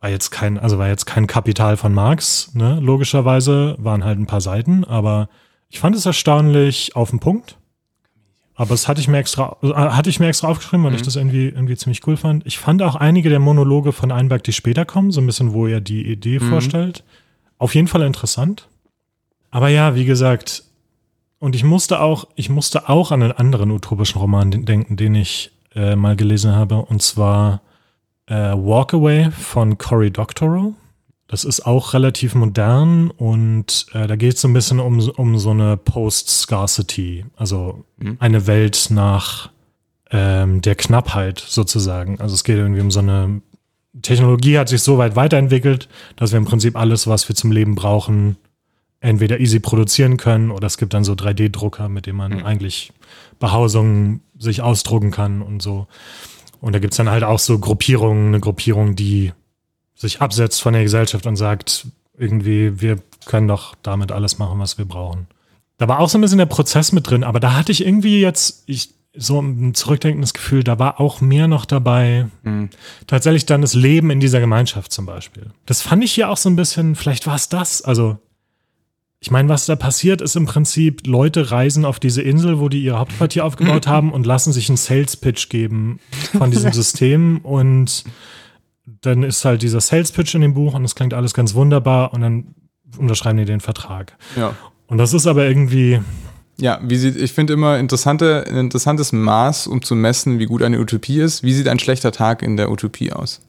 war 0.00 0.10
jetzt 0.10 0.30
kein, 0.30 0.58
also 0.58 0.78
war 0.78 0.88
jetzt 0.88 1.06
kein 1.06 1.26
Kapital 1.26 1.76
von 1.76 1.92
Marx, 1.92 2.54
ne? 2.54 2.78
Logischerweise 2.80 3.76
waren 3.78 4.04
halt 4.04 4.18
ein 4.18 4.26
paar 4.26 4.40
Seiten, 4.40 4.84
aber 4.84 5.28
ich 5.72 5.80
fand 5.80 5.96
es 5.96 6.06
erstaunlich 6.06 6.94
auf 6.94 7.10
den 7.10 7.18
Punkt. 7.18 7.56
Aber 8.54 8.68
das 8.68 8.86
hatte 8.86 9.00
ich 9.00 9.08
mir 9.08 9.16
extra, 9.16 9.56
äh, 9.62 9.72
hatte 9.72 10.10
ich 10.10 10.20
mir 10.20 10.28
extra 10.28 10.46
aufgeschrieben, 10.48 10.84
weil 10.84 10.94
ich 10.94 11.00
das 11.02 11.16
irgendwie, 11.16 11.46
irgendwie 11.48 11.76
ziemlich 11.76 12.06
cool 12.06 12.18
fand. 12.18 12.46
Ich 12.46 12.58
fand 12.58 12.82
auch 12.82 12.94
einige 12.94 13.30
der 13.30 13.38
Monologe 13.40 13.92
von 13.92 14.12
Einberg, 14.12 14.44
die 14.44 14.52
später 14.52 14.84
kommen, 14.84 15.10
so 15.10 15.20
ein 15.22 15.26
bisschen, 15.26 15.54
wo 15.54 15.66
er 15.66 15.80
die 15.80 16.06
Idee 16.06 16.38
vorstellt, 16.50 17.02
auf 17.58 17.74
jeden 17.74 17.88
Fall 17.88 18.02
interessant. 18.02 18.68
Aber 19.50 19.68
ja, 19.68 19.94
wie 19.94 20.04
gesagt, 20.04 20.64
und 21.38 21.56
ich 21.56 21.64
musste 21.64 22.00
auch, 22.00 22.26
ich 22.36 22.50
musste 22.50 22.88
auch 22.90 23.10
an 23.10 23.22
einen 23.22 23.32
anderen 23.32 23.70
utopischen 23.70 24.20
Roman 24.20 24.50
den- 24.50 24.64
denken, 24.66 24.96
den 24.96 25.14
ich 25.14 25.50
äh, 25.74 25.96
mal 25.96 26.14
gelesen 26.16 26.54
habe, 26.54 26.76
und 26.76 27.00
zwar 27.02 27.62
äh, 28.26 28.34
Walkaway 28.34 29.30
von 29.30 29.78
Cory 29.78 30.10
Doctorow. 30.10 30.74
Das 31.32 31.44
ist 31.44 31.64
auch 31.64 31.94
relativ 31.94 32.34
modern 32.34 33.10
und 33.10 33.86
äh, 33.94 34.06
da 34.06 34.16
geht 34.16 34.34
es 34.34 34.42
so 34.42 34.48
ein 34.48 34.52
bisschen 34.52 34.80
um, 34.80 35.00
um 35.00 35.38
so 35.38 35.48
eine 35.48 35.78
Post-Scarcity, 35.78 37.24
also 37.36 37.86
eine 38.18 38.46
Welt 38.46 38.88
nach 38.90 39.50
ähm, 40.10 40.60
der 40.60 40.74
Knappheit 40.74 41.38
sozusagen. 41.38 42.20
Also 42.20 42.34
es 42.34 42.44
geht 42.44 42.58
irgendwie 42.58 42.82
um 42.82 42.90
so 42.90 43.00
eine 43.00 43.40
Technologie 44.02 44.58
hat 44.58 44.68
sich 44.68 44.82
so 44.82 44.98
weit 44.98 45.16
weiterentwickelt, 45.16 45.88
dass 46.16 46.32
wir 46.32 46.36
im 46.36 46.44
Prinzip 46.44 46.76
alles, 46.76 47.06
was 47.06 47.26
wir 47.30 47.34
zum 47.34 47.50
Leben 47.50 47.76
brauchen, 47.76 48.36
entweder 49.00 49.40
easy 49.40 49.58
produzieren 49.58 50.18
können 50.18 50.50
oder 50.50 50.66
es 50.66 50.76
gibt 50.76 50.92
dann 50.92 51.02
so 51.02 51.14
3D-Drucker, 51.14 51.88
mit 51.88 52.04
denen 52.04 52.18
man 52.18 52.42
eigentlich 52.42 52.92
Behausungen 53.38 54.20
sich 54.38 54.60
ausdrucken 54.60 55.10
kann 55.10 55.40
und 55.40 55.62
so. 55.62 55.86
Und 56.60 56.74
da 56.74 56.78
gibt's 56.78 56.98
dann 56.98 57.08
halt 57.08 57.24
auch 57.24 57.38
so 57.38 57.58
Gruppierungen, 57.58 58.28
eine 58.28 58.40
Gruppierung, 58.40 58.96
die 58.96 59.32
sich 59.94 60.20
absetzt 60.20 60.62
von 60.62 60.72
der 60.72 60.82
Gesellschaft 60.82 61.26
und 61.26 61.36
sagt, 61.36 61.86
irgendwie, 62.16 62.80
wir 62.80 62.98
können 63.26 63.48
doch 63.48 63.74
damit 63.82 64.12
alles 64.12 64.38
machen, 64.38 64.58
was 64.58 64.78
wir 64.78 64.84
brauchen. 64.84 65.26
Da 65.78 65.88
war 65.88 66.00
auch 66.00 66.08
so 66.08 66.18
ein 66.18 66.20
bisschen 66.20 66.38
der 66.38 66.46
Prozess 66.46 66.92
mit 66.92 67.08
drin, 67.08 67.24
aber 67.24 67.40
da 67.40 67.54
hatte 67.54 67.72
ich 67.72 67.84
irgendwie 67.84 68.20
jetzt, 68.20 68.64
ich, 68.66 68.90
so 69.14 69.40
ein 69.40 69.74
zurückdenkendes 69.74 70.32
Gefühl, 70.32 70.64
da 70.64 70.78
war 70.78 71.00
auch 71.00 71.20
mehr 71.20 71.48
noch 71.48 71.66
dabei. 71.66 72.28
Tatsächlich 73.06 73.46
dann 73.46 73.60
das 73.60 73.74
Leben 73.74 74.10
in 74.10 74.20
dieser 74.20 74.40
Gemeinschaft 74.40 74.92
zum 74.92 75.04
Beispiel. 75.06 75.50
Das 75.66 75.82
fand 75.82 76.02
ich 76.02 76.12
hier 76.12 76.30
auch 76.30 76.36
so 76.36 76.48
ein 76.48 76.56
bisschen, 76.56 76.94
vielleicht 76.94 77.26
war 77.26 77.34
es 77.34 77.48
das, 77.48 77.82
also 77.82 78.18
ich 79.22 79.30
meine, 79.30 79.48
was 79.48 79.66
da 79.66 79.76
passiert, 79.76 80.20
ist 80.20 80.34
im 80.34 80.46
Prinzip, 80.46 81.06
Leute 81.06 81.52
reisen 81.52 81.84
auf 81.84 82.00
diese 82.00 82.22
Insel, 82.22 82.58
wo 82.58 82.68
die 82.68 82.82
ihr 82.82 82.98
Hauptquartier 82.98 83.44
aufgebaut 83.44 83.86
haben 83.88 84.12
und 84.12 84.26
lassen 84.26 84.52
sich 84.52 84.68
einen 84.68 84.76
Sales-Pitch 84.76 85.48
geben 85.48 86.00
von 86.36 86.50
diesem 86.50 86.72
System 86.72 87.38
und 87.38 88.04
dann 88.84 89.22
ist 89.22 89.44
halt 89.44 89.62
dieser 89.62 89.80
Sales-Pitch 89.80 90.34
in 90.34 90.40
dem 90.40 90.54
Buch 90.54 90.74
und 90.74 90.84
es 90.84 90.94
klingt 90.94 91.14
alles 91.14 91.34
ganz 91.34 91.54
wunderbar 91.54 92.12
und 92.12 92.20
dann 92.20 92.54
unterschreiben 92.98 93.38
die 93.38 93.44
den 93.44 93.60
Vertrag. 93.60 94.16
Ja. 94.36 94.54
Und 94.86 94.98
das 94.98 95.14
ist 95.14 95.26
aber 95.26 95.46
irgendwie, 95.46 96.00
Ja, 96.58 96.78
wie 96.82 96.96
sieht, 96.96 97.16
ich 97.16 97.32
finde 97.32 97.54
immer 97.54 97.78
interessante, 97.78 98.44
ein 98.46 98.56
interessantes 98.56 99.12
Maß, 99.12 99.66
um 99.66 99.82
zu 99.82 99.94
messen, 99.94 100.38
wie 100.38 100.46
gut 100.46 100.62
eine 100.62 100.78
Utopie 100.80 101.20
ist. 101.20 101.42
Wie 101.42 101.54
sieht 101.54 101.68
ein 101.68 101.78
schlechter 101.78 102.12
Tag 102.12 102.42
in 102.42 102.56
der 102.56 102.70
Utopie 102.70 103.12
aus? 103.12 103.40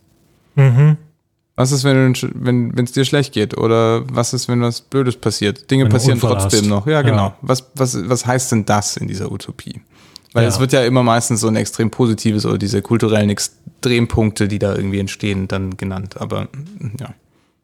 Mhm. 0.56 0.98
Was 1.56 1.72
ist, 1.72 1.84
wenn 1.84 2.14
es 2.14 2.26
wenn, 2.34 2.72
dir 2.74 3.06
schlecht 3.06 3.34
geht? 3.34 3.58
Oder 3.58 4.04
was 4.10 4.34
ist, 4.34 4.48
wenn 4.48 4.62
was 4.62 4.82
Blödes 4.82 5.18
passiert? 5.18 5.70
Dinge 5.70 5.84
Wenn 5.84 5.92
passieren 5.92 6.20
trotzdem 6.20 6.62
hast. 6.62 6.68
noch. 6.70 6.88
Ja, 6.88 6.94
Ja. 6.94 7.02
genau. 7.04 7.34
Was, 7.42 7.70
was, 7.76 8.10
was 8.10 8.26
heißt 8.26 8.52
denn 8.52 8.66
das 8.66 8.98
in 8.98 9.08
dieser 9.08 9.32
Utopie? 9.32 9.82
Weil 10.34 10.44
Ja. 10.44 10.50
es 10.50 10.60
wird 10.60 10.74
ja 10.74 10.84
immer 10.84 11.04
meistens 11.04 11.42
so 11.42 11.48
ein 11.48 11.56
extrem 11.56 11.92
positives 11.92 12.46
oder 12.46 12.58
diese 12.58 12.82
kulturellen 12.82 13.30
Extrempunkte, 13.30 14.48
die 14.48 14.60
da 14.60 14.76
irgendwie 14.76 15.00
entstehen, 15.00 15.48
dann 15.48 15.78
genannt. 15.78 16.20
Aber 16.20 16.48
ja. 17.00 17.14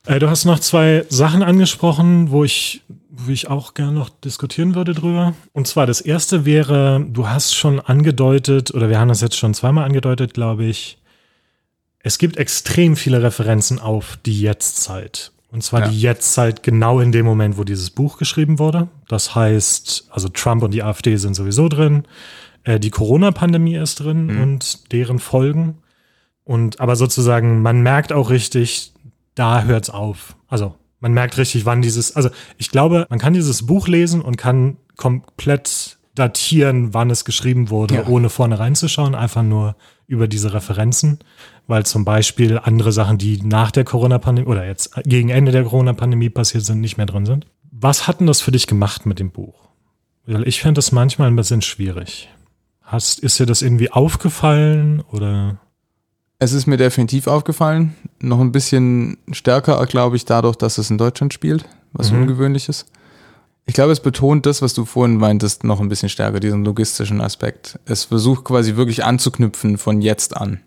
Äh, 0.05 0.19
du 0.19 0.29
hast 0.29 0.45
noch 0.45 0.60
zwei 0.60 1.05
Sachen 1.10 1.43
angesprochen, 1.43 2.32
wo 2.32 2.43
ich, 2.43 2.82
wo 3.10 3.32
ich 3.32 3.49
auch 3.49 3.73
gerne 3.73 3.93
noch 3.93 4.10
diskutieren 4.10 4.75
würde 4.75 4.93
drüber. 4.93 5.34
Und 5.51 5.67
zwar 5.67 5.86
das 5.88 5.99
erste 6.01 6.45
wäre, 6.45 7.05
du 7.10 7.27
hast 7.27 7.55
schon 7.55 7.79
angedeutet, 7.79 8.73
oder 8.73 8.89
wir 8.89 8.99
haben 8.99 9.10
das 9.10 9.21
jetzt 9.21 9.38
schon 9.38 9.53
zweimal 9.53 9.86
angedeutet, 9.86 10.34
glaube 10.34 10.65
ich, 10.65 10.97
es 12.01 12.17
gibt 12.17 12.38
extrem 12.38 12.95
viele 12.95 13.21
Referenzen 13.21 13.79
auf 13.79 14.17
die 14.25 14.39
Jetztzeit. 14.39 15.32
Und 15.51 15.63
zwar 15.63 15.82
Ja. 15.82 15.88
die 15.89 15.99
Jetztzeit 15.99 16.63
genau 16.63 16.99
in 17.01 17.12
dem 17.12 17.25
Moment, 17.25 17.58
wo 17.58 17.63
dieses 17.63 17.89
Buch 17.89 18.17
geschrieben 18.17 18.58
wurde. 18.60 18.88
Das 19.10 19.34
heißt, 19.36 20.05
also 20.12 20.29
Trump 20.29 20.63
und 20.63 20.73
die 20.73 20.84
AfD 20.84 21.15
sind 21.17 21.34
sowieso 21.34 21.67
drin. 21.67 22.03
Äh, 22.69 22.79
die 22.79 22.91
Corona-Pandemie 22.91 23.75
ist 23.77 23.99
drin 23.99 24.29
und 24.39 24.91
deren 24.91 25.17
Folgen. 25.17 25.79
Und 26.43 26.79
aber 26.79 26.95
sozusagen, 26.95 27.62
man 27.63 27.82
merkt 27.82 28.13
auch 28.13 28.29
richtig, 28.29 28.93
da 29.34 29.63
hört's 29.63 29.89
auf. 29.89 30.36
Also 30.47 30.75
man 30.99 31.13
merkt 31.13 31.38
richtig, 31.38 31.65
wann 31.65 31.82
dieses, 31.82 32.15
also 32.15 32.29
ich 32.58 32.69
glaube, 32.69 33.08
man 33.10 33.17
kann 33.17 33.34
dieses 33.34 33.65
Buch 33.65 33.88
lesen 33.88 34.21
und 34.21 34.38
kann 34.38 34.77
komplett 34.97 35.97
datieren, 36.13 36.93
wann 36.93 37.10
es 37.10 37.25
geschrieben 37.25 37.69
wurde, 37.69 37.95
Ja. 37.95 38.08
ohne 38.08 38.29
vorne 38.29 38.60
reinzuschauen, 38.60 39.15
einfach 39.15 39.41
nur 39.43 39.75
über 40.05 40.27
diese 40.27 40.53
Referenzen, 40.53 41.19
weil 41.67 41.86
zum 41.86 42.03
Beispiel 42.05 42.60
andere 42.60 42.91
Sachen, 42.91 43.17
die 43.17 43.41
nach 43.41 43.71
der 43.71 43.84
Corona-Pandemie 43.86 44.47
oder 44.49 44.65
jetzt 44.65 44.91
gegen 45.05 45.29
Ende 45.29 45.51
der 45.51 45.63
Corona-Pandemie 45.63 46.29
passiert 46.29 46.65
sind, 46.65 46.82
nicht 46.82 46.97
mehr 46.97 47.05
drin 47.05 47.25
sind. 47.25 47.47
Was 47.71 48.08
hat 48.08 48.19
denn 48.19 48.27
das 48.27 48.41
für 48.41 48.51
dich 48.51 48.67
gemacht 48.67 49.05
mit 49.05 49.19
dem 49.19 49.32
Buch? 49.32 49.69
Weil 50.25 50.47
ich 50.47 50.60
fände 50.62 50.79
das 50.79 50.91
manchmal 50.91 51.29
ein 51.29 51.36
bisschen 51.36 51.62
schwierig. 51.62 52.29
Hast, 52.91 53.19
ist 53.19 53.38
dir 53.39 53.45
das 53.45 53.62
irgendwie 53.62 53.91
aufgefallen 53.91 55.02
oder? 55.12 55.58
Es 56.39 56.54
ist 56.54 56.65
mir 56.65 56.78
definitiv 56.78 57.28
aufgefallen. 57.28 57.95
Noch 58.19 58.39
ein 58.39 58.52
bisschen 58.52 59.17
stärker, 59.32 59.86
glaube 59.86 60.15
ich, 60.15 60.25
dadurch, 60.25 60.56
dass 60.56 60.78
es 60.80 60.89
in 60.89 60.97
Deutschland 60.97 61.34
spielt, 61.34 61.65
was 61.93 62.12
Mhm. 62.12 62.21
ungewöhnlich 62.21 62.67
ist. 62.67 62.86
Ich 63.65 63.75
glaube, 63.75 63.91
es 63.91 63.99
betont 63.99 64.47
das, 64.47 64.63
was 64.63 64.73
du 64.73 64.86
vorhin 64.86 65.17
meintest, 65.17 65.63
noch 65.63 65.80
ein 65.80 65.89
bisschen 65.89 66.10
stärker, 66.10 66.39
diesen 66.39 66.65
logistischen 66.65 67.21
Aspekt. 67.21 67.78
Es 67.86 68.06
versucht 68.06 68.43
quasi 68.45 68.75
wirklich 68.75 69.06
anzuknüpfen 69.06 69.78
von 69.78 70.02
jetzt 70.02 70.36
an. 70.36 70.62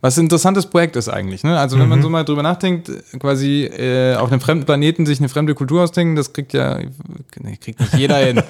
Was 0.00 0.16
ein 0.16 0.22
interessantes 0.24 0.66
Projekt 0.66 0.96
ist 0.96 1.08
eigentlich. 1.08 1.42
Ne? 1.44 1.58
Also 1.58 1.78
wenn 1.78 1.88
man 1.88 1.98
Mhm. 1.98 2.02
so 2.04 2.10
mal 2.10 2.24
drüber 2.24 2.42
nachdenkt, 2.42 2.90
quasi 3.18 3.64
äh, 3.64 4.14
auf 4.16 4.30
einem 4.30 4.40
fremden 4.40 4.64
Planeten 4.64 5.06
sich 5.06 5.18
eine 5.20 5.28
fremde 5.28 5.54
Kultur 5.54 5.82
ausdenken, 5.82 6.16
das 6.16 6.32
kriegt 6.32 6.52
ja, 6.52 6.78
nee, 7.40 7.56
kriegt 7.56 7.80
nicht 7.80 7.94
jeder 7.94 8.16
hin. 8.18 8.42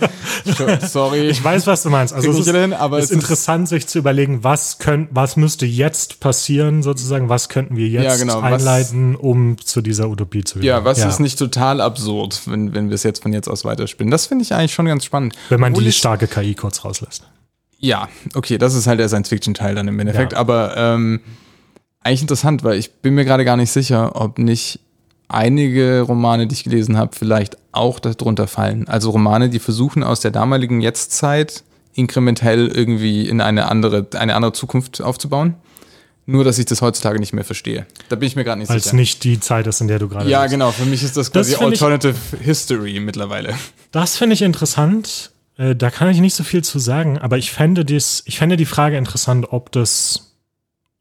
Sorry. 0.89 1.29
Ich 1.29 1.43
weiß, 1.43 1.67
was 1.67 1.83
du 1.83 1.91
meinst. 1.91 2.15
Also 2.15 2.31
es 2.31 2.39
ist, 2.47 2.51
hin, 2.55 2.73
aber 2.73 2.99
es 2.99 3.05
es 3.07 3.11
ist 3.11 3.17
ist- 3.17 3.23
interessant, 3.23 3.69
sich 3.69 3.87
zu 3.87 3.99
überlegen, 3.99 4.45
was 4.45 4.79
können, 4.79 5.09
was 5.11 5.37
müsste 5.37 5.67
jetzt 5.67 6.21
passieren, 6.21 6.83
sozusagen, 6.83 7.29
was 7.29 7.49
könnten 7.49 7.77
wir 7.77 7.89
jetzt 7.89 8.05
Ja, 8.05 8.17
genau, 8.17 8.43
was- 8.43 8.53
einleiten, 8.53 9.17
um 9.17 9.57
zu 9.59 9.81
dieser 9.83 10.09
Utopie 10.09 10.45
zu 10.45 10.59
Ja, 10.59 10.79
gelangen. 10.81 10.85
was 10.87 11.05
ist 11.05 11.21
nicht 11.21 11.39
total 11.39 11.81
absurd, 11.81 12.43
wenn, 12.47 12.75
wenn 12.75 12.89
wir 12.89 12.95
es 12.95 13.03
jetzt 13.03 13.23
von 13.23 13.33
jetzt 13.33 13.49
aus 13.49 13.65
weiterspinnen? 13.65 14.11
Das 14.11 14.27
finde 14.27 14.43
ich 14.45 14.55
eigentlich 14.55 14.73
schon 14.75 14.87
ganz 14.87 15.05
spannend. 15.05 15.35
Wenn 15.49 15.61
man 15.61 15.73
Obwohl 15.73 15.85
die 15.85 15.93
starke 15.93 16.27
KI 16.27 16.55
kurz 16.55 16.85
rauslässt. 16.85 17.25
Ja, 17.81 18.09
okay, 18.35 18.59
das 18.59 18.75
ist 18.75 18.87
halt 18.87 19.01
der 19.01 19.09
Science-Fiction-Teil 19.09 19.75
dann 19.75 19.89
im 19.89 19.99
Endeffekt. 19.99 20.33
Ja. 20.33 20.39
Aber 20.39 20.77
ähm, 20.77 21.21
eigentlich 22.03 22.23
interessant, 22.23 22.63
weil 22.63 22.79
ich 22.79 22.93
bin 22.95 23.15
mir 23.15 23.25
gerade 23.25 23.45
gar 23.45 23.57
nicht 23.57 23.71
sicher, 23.71 24.21
ob 24.21 24.39
nicht 24.39 24.81
einige 25.29 26.01
Romane, 26.03 26.47
die 26.47 26.55
ich 26.55 26.65
gelesen 26.65 26.97
habe, 26.99 27.17
vielleicht 27.17 27.57
auch 27.73 28.01
darunter 28.01 28.47
fallen. 28.47 28.89
Also 28.89 29.11
Romane, 29.11 29.49
die 29.49 29.59
versuchen 29.61 30.03
aus 30.03 30.21
der 30.21 30.31
damaligen 30.31 30.81
Jetztzeit 30.81 31.63
inkrementell 31.95 32.69
irgendwie 32.69 33.29
in 33.29 33.41
eine 33.41 33.67
andere, 33.69 34.07
eine 34.15 34.35
andere 34.35 34.53
Zukunft 34.53 35.01
aufzubauen. 35.01 35.55
Nur, 36.27 36.45
dass 36.45 36.59
ich 36.59 36.67
das 36.67 36.81
heutzutage 36.83 37.19
nicht 37.19 37.33
mehr 37.33 37.45
verstehe. 37.45 37.87
Da 38.09 38.15
bin 38.17 38.27
ich 38.29 38.37
mir 38.37 38.45
gerade 38.45 38.59
nicht 38.61 38.69
Weil 38.69 38.77
es 38.77 38.85
sicher. 38.85 38.97
nicht 38.97 39.25
die 39.25 39.41
Zeit 39.41 39.67
ist, 39.67 39.81
in 39.81 39.89
der 39.89 39.99
du 39.99 40.09
gerade 40.09 40.29
ja, 40.31 40.43
lebst. 40.43 40.53
genau. 40.53 40.71
Für 40.71 40.85
mich 40.85 41.03
ist 41.03 41.17
das 41.17 41.31
Das 41.31 41.49
quasi 41.49 41.55
ich- 41.55 41.61
Alternative 41.61 42.15
History 42.41 43.01
mittlerweile. 43.01 43.55
Das 43.91 44.17
finde 44.17 44.35
ich 44.35 44.43
interessant. 44.43 45.33
Äh, 45.61 45.77
Da 45.77 45.91
kann 45.91 46.09
ich 46.11 46.21
nicht 46.21 46.35
so 46.35 46.43
viel 46.45 46.65
zu 46.65 46.79
sagen, 46.79 47.19
aber 47.19 47.37
ich 47.39 47.51
fände, 47.53 47.85
dies, 47.85 48.23
ich 48.27 48.39
fände 48.39 48.57
die 48.57 48.65
Frage 48.67 48.97
interessant, 48.97 49.47
ob 49.53 49.71
das 49.73 50.37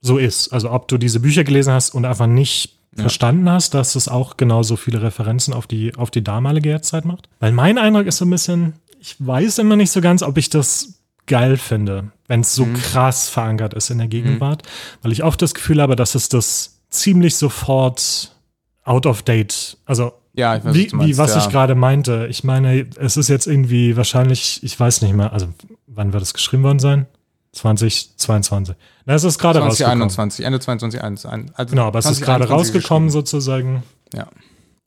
so 0.01 0.17
ist. 0.17 0.49
Also 0.53 0.71
ob 0.71 0.87
du 0.87 0.97
diese 0.97 1.19
Bücher 1.19 1.43
gelesen 1.43 1.73
hast 1.73 1.91
und 1.95 2.05
einfach 2.05 2.27
nicht 2.27 2.75
Ja. 2.95 3.03
verstanden 3.03 3.49
hast, 3.49 3.73
dass 3.73 3.95
es 3.95 4.07
auch 4.07 4.35
genauso 4.37 4.75
viele 4.75 5.01
Referenzen 5.01 5.53
auf 5.53 5.67
die, 5.67 5.95
auf 5.95 6.09
die 6.11 6.23
damalige 6.23 6.69
Jetztzeit 6.69 7.05
macht. 7.05 7.29
Weil 7.39 7.51
mein 7.51 7.77
Eindruck 7.77 8.05
ist 8.07 8.17
so 8.17 8.25
ein 8.25 8.29
bisschen, 8.31 8.73
ich 8.99 9.15
weiß 9.19 9.59
immer 9.59 9.75
nicht 9.75 9.91
so 9.91 10.01
ganz, 10.01 10.23
ob 10.23 10.37
ich 10.37 10.49
das 10.49 10.95
geil 11.27 11.57
finde, 11.57 12.11
wenn 12.27 12.41
es 12.41 12.55
so 12.55 12.65
Mhm. 12.65 12.73
krass 12.73 13.29
verankert 13.29 13.73
ist 13.75 13.91
in 13.91 13.99
der 13.99 14.07
Gegenwart, 14.07 14.63
weil 15.03 15.11
ich 15.11 15.23
oft 15.23 15.39
das 15.41 15.53
Gefühl 15.53 15.79
habe, 15.81 15.95
dass 15.95 16.15
es 16.15 16.27
das 16.29 16.79
ziemlich 16.89 17.35
sofort 17.35 18.35
out 18.83 19.05
of 19.05 19.21
date, 19.21 19.77
also 19.85 20.11
Ja, 20.39 20.55
ich 20.55 20.63
weiß, 20.63 20.73
wie, 20.73 20.85
was 20.85 20.93
meinst, 20.93 21.09
wie 21.09 21.17
was 21.17 21.35
ja. 21.35 21.41
ich 21.41 21.49
gerade 21.49 21.75
meinte. 21.75 22.27
Ich 22.29 22.43
meine, 22.43 22.87
es 22.97 23.17
ist 23.17 23.27
jetzt 23.27 23.45
irgendwie 23.45 23.97
wahrscheinlich, 23.97 24.63
ich 24.63 24.79
weiß 24.79 25.01
nicht 25.01 25.13
mehr, 25.13 25.33
also 25.33 25.47
wann 25.85 26.13
wird 26.13 26.23
es 26.23 26.33
geschrieben 26.33 26.63
worden 26.63 26.79
sein? 26.79 27.05
2022. 27.51 28.75
Na, 29.05 29.15
es 29.15 29.23
ist 29.23 29.39
gerade 29.39 29.59
rausgekommen. 29.59 30.09
2021, 30.09 30.45
Ende 30.45 30.59
2021. 30.59 31.51
Also 31.57 31.71
Genau, 31.71 31.87
aber 31.87 31.99
es 31.99 32.05
ist 32.05 32.21
gerade 32.21 32.45
2021 32.45 32.51
rausgekommen 32.51 33.09
sozusagen. 33.09 33.83
Ja. 34.13 34.27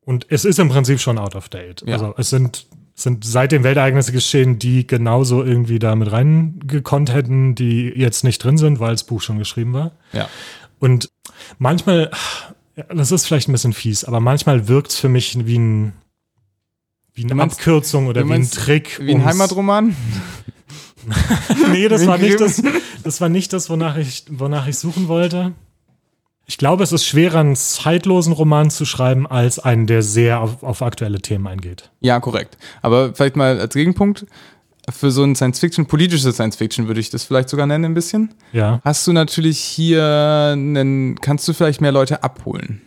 Und 0.05 0.27
es 0.31 0.45
ist 0.45 0.59
im 0.59 0.69
Prinzip 0.69 1.01
schon 1.01 1.19
out 1.19 1.35
of 1.35 1.49
date. 1.49 1.83
Ja. 1.87 1.95
Also 1.95 2.15
es 2.17 2.31
sind, 2.31 2.67
sind 2.95 3.25
seitdem 3.25 3.65
Weltereignisse 3.65 4.13
geschehen, 4.13 4.59
die 4.59 4.87
genauso 4.87 5.43
irgendwie 5.43 5.79
da 5.79 5.95
mit 5.95 6.11
reingekonnt 6.11 7.13
hätten, 7.13 7.55
die 7.55 7.93
jetzt 7.95 8.25
nicht 8.25 8.43
drin 8.43 8.59
sind, 8.59 8.81
weil 8.81 8.93
das 8.93 9.05
Buch 9.05 9.21
schon 9.21 9.39
geschrieben 9.39 9.73
war. 9.73 9.93
Ja. 10.13 10.29
Und 10.79 11.11
manchmal, 11.59 12.11
ja, 12.77 12.85
das 12.95 13.13
ist 13.13 13.27
vielleicht 13.27 13.49
ein 13.49 13.53
bisschen 13.53 13.73
fies, 13.73 14.05
aber 14.05 14.21
manchmal 14.21 14.69
wirkt 14.69 14.91
es 14.93 14.99
für 14.99 15.09
mich 15.09 15.47
wie 15.47 15.59
ein 15.59 15.93
wie 17.15 17.25
eine 17.25 17.35
meinst- 17.35 17.59
Abkürzung 17.59 18.07
oder 18.07 18.27
wie 18.27 18.33
ein 18.33 18.51
Trick. 18.51 18.99
Wie 19.01 19.15
ein 19.15 19.25
Heimatroman? 19.25 19.95
nee, 21.73 21.89
das 21.89 22.07
war 22.07 22.17
nicht 22.19 22.41
das, 22.41 22.63
das 23.03 23.21
war 23.21 23.29
nicht 23.29 23.53
das, 23.53 23.69
wonach 23.69 23.97
ich, 23.97 24.25
wonach 24.31 24.67
ich 24.67 24.79
suchen 24.79 25.09
wollte. 25.09 25.53
Ich 26.47 26.59
glaube, 26.59 26.83
es 26.83 26.93
ist 26.93 27.05
schwerer, 27.07 27.39
einen 27.41 27.57
zeitlosen 27.57 28.33
Roman 28.33 28.69
zu 28.71 28.85
schreiben, 28.85 29.27
als 29.27 29.59
einen, 29.59 29.87
der 29.87 30.03
sehr 30.03 30.41
auf, 30.41 30.63
auf 30.63 30.83
aktuelle 30.83 31.21
Themen 31.21 31.47
eingeht. 31.47 31.91
Ja, 32.01 32.19
korrekt. 32.21 32.59
Aber 32.83 33.15
vielleicht 33.15 33.37
mal 33.37 33.61
als 33.61 33.75
Gegenpunkt, 33.75 34.27
für 34.91 35.11
so 35.11 35.23
ein 35.23 35.35
Science-Fiction, 35.37 35.87
politisches 35.87 36.35
Science-Fiction 36.35 36.89
würde 36.89 37.01
ich 37.01 37.11
das 37.11 37.25
vielleicht 37.25 37.49
sogar 37.49 37.67
nennen 37.67 37.85
ein 37.85 37.95
bisschen, 37.95 38.35
Ja. 38.53 38.81
hast 38.85 39.07
du 39.07 39.13
natürlich 39.13 39.59
hier 39.61 40.05
einen, 40.55 41.21
kannst 41.21 41.47
du 41.47 41.53
vielleicht 41.53 41.81
mehr 41.81 41.93
Leute 41.93 42.23
abholen. 42.25 42.83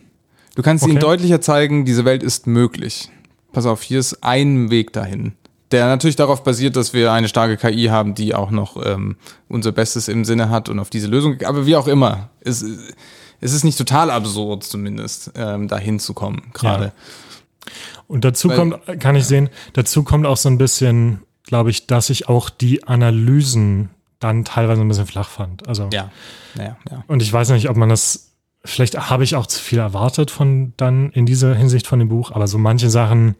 Du 0.54 0.62
kannst 0.62 0.84
ihnen 0.84 0.98
Okay. 0.98 1.00
deutlicher 1.06 1.40
zeigen, 1.40 1.84
diese 1.84 2.04
Welt 2.04 2.22
ist 2.22 2.46
möglich. 2.46 3.10
Pass 3.52 3.66
auf, 3.66 3.82
hier 3.82 3.98
ist 4.00 4.22
ein 4.22 4.70
Weg 4.70 4.92
dahin. 4.92 5.32
Der 5.72 5.86
natürlich 5.86 6.16
darauf 6.16 6.44
basiert, 6.44 6.76
dass 6.76 6.92
wir 6.92 7.12
eine 7.12 7.28
starke 7.28 7.56
KI 7.56 7.86
haben, 7.86 8.14
die 8.14 8.34
auch 8.34 8.50
noch 8.50 8.76
ähm, 8.86 9.16
unser 9.48 9.72
Bestes 9.72 10.08
im 10.08 10.24
Sinne 10.24 10.48
hat 10.50 10.68
und 10.68 10.78
auf 10.78 10.90
diese 10.90 11.08
Lösung. 11.08 11.38
Aber 11.44 11.66
wie 11.66 11.74
auch 11.76 11.88
immer, 11.88 12.28
es, 12.40 12.64
es 13.40 13.52
ist 13.52 13.64
nicht 13.64 13.76
total 13.76 14.10
absurd, 14.10 14.62
zumindest, 14.64 15.32
ähm, 15.34 15.66
dahin 15.68 15.98
zu 15.98 16.14
kommen, 16.14 16.42
gerade. 16.52 16.92
Und 18.06 18.24
dazu 18.24 18.48
Weil- 18.48 18.56
kommt, 18.56 19.00
kann 19.00 19.16
ich 19.16 19.24
sehen, 19.24 19.48
dazu 19.72 20.04
kommt 20.04 20.24
auch 20.26 20.36
so 20.36 20.48
ein 20.48 20.58
bisschen, 20.58 21.20
glaube 21.46 21.70
ich, 21.70 21.86
dass 21.86 22.10
ich 22.10 22.28
auch 22.28 22.50
die 22.50 22.84
Analysen 22.84 23.90
dann 24.20 24.44
teilweise 24.44 24.80
ein 24.82 24.88
bisschen 24.88 25.06
flach 25.06 25.28
fand. 25.28 25.66
Also, 25.68 25.88
Ja, 25.92 26.10
ja, 26.56 26.76
ja. 26.90 27.04
und 27.06 27.22
ich 27.22 27.32
weiß 27.32 27.50
nicht, 27.50 27.68
ob 27.70 27.76
man 27.76 27.88
das, 27.88 28.32
vielleicht 28.64 28.98
habe 29.10 29.24
ich 29.24 29.34
auch 29.36 29.46
zu 29.46 29.60
viel 29.62 29.78
erwartet 29.78 30.30
von 30.30 30.72
dann 30.76 31.10
in 31.10 31.24
dieser 31.26 31.54
Hinsicht 31.54 31.86
von 31.86 31.98
dem 31.98 32.08
Buch, 32.08 32.30
aber 32.32 32.46
so 32.48 32.58
manche 32.58 32.90
Sachen, 32.90 33.36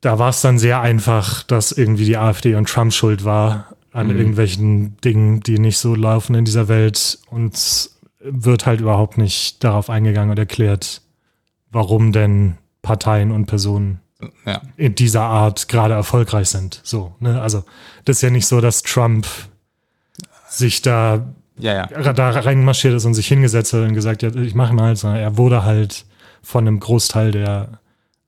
da 0.00 0.18
war 0.18 0.30
es 0.30 0.40
dann 0.40 0.58
sehr 0.58 0.80
einfach, 0.80 1.42
dass 1.42 1.72
irgendwie 1.72 2.04
die 2.06 2.16
AfD 2.16 2.54
und 2.54 2.68
Trump 2.68 2.92
schuld 2.92 3.24
war 3.24 3.74
an 3.92 4.08
Mhm. 4.08 4.16
irgendwelchen 4.16 4.96
Dingen, 5.00 5.40
die 5.40 5.58
nicht 5.58 5.78
so 5.78 5.94
laufen 5.94 6.34
in 6.34 6.44
dieser 6.44 6.68
Welt 6.68 7.18
und 7.30 7.90
wird 8.20 8.66
halt 8.66 8.80
überhaupt 8.80 9.18
nicht 9.18 9.62
darauf 9.64 9.90
eingegangen 9.90 10.30
und 10.30 10.38
erklärt, 10.38 11.02
warum 11.70 12.12
denn 12.12 12.56
Parteien 12.82 13.30
und 13.32 13.46
Personen 13.46 14.00
ja. 14.46 14.60
in 14.76 14.94
dieser 14.94 15.22
Art 15.22 15.68
gerade 15.68 15.94
erfolgreich 15.94 16.48
sind. 16.48 16.80
So, 16.84 17.14
ne? 17.20 17.40
Also, 17.40 17.64
das 18.04 18.16
ist 18.16 18.22
ja 18.22 18.30
nicht 18.30 18.46
so, 18.46 18.60
dass 18.60 18.82
Trump 18.82 19.26
sich 20.48 20.82
da, 20.82 21.26
Ja, 21.58 21.88
ja. 21.92 22.12
da 22.12 22.30
reinmarschiert 22.30 22.94
ist 22.94 23.04
und 23.04 23.14
sich 23.14 23.28
hingesetzt 23.28 23.72
hat 23.72 23.82
und 23.82 23.94
gesagt 23.94 24.22
hat, 24.22 24.34
ich 24.36 24.54
mache 24.54 24.74
mal, 24.74 24.96
sondern 24.96 25.20
er 25.20 25.36
wurde 25.36 25.64
halt 25.64 26.04
von 26.42 26.66
einem 26.66 26.80
Großteil 26.80 27.32
der 27.32 27.80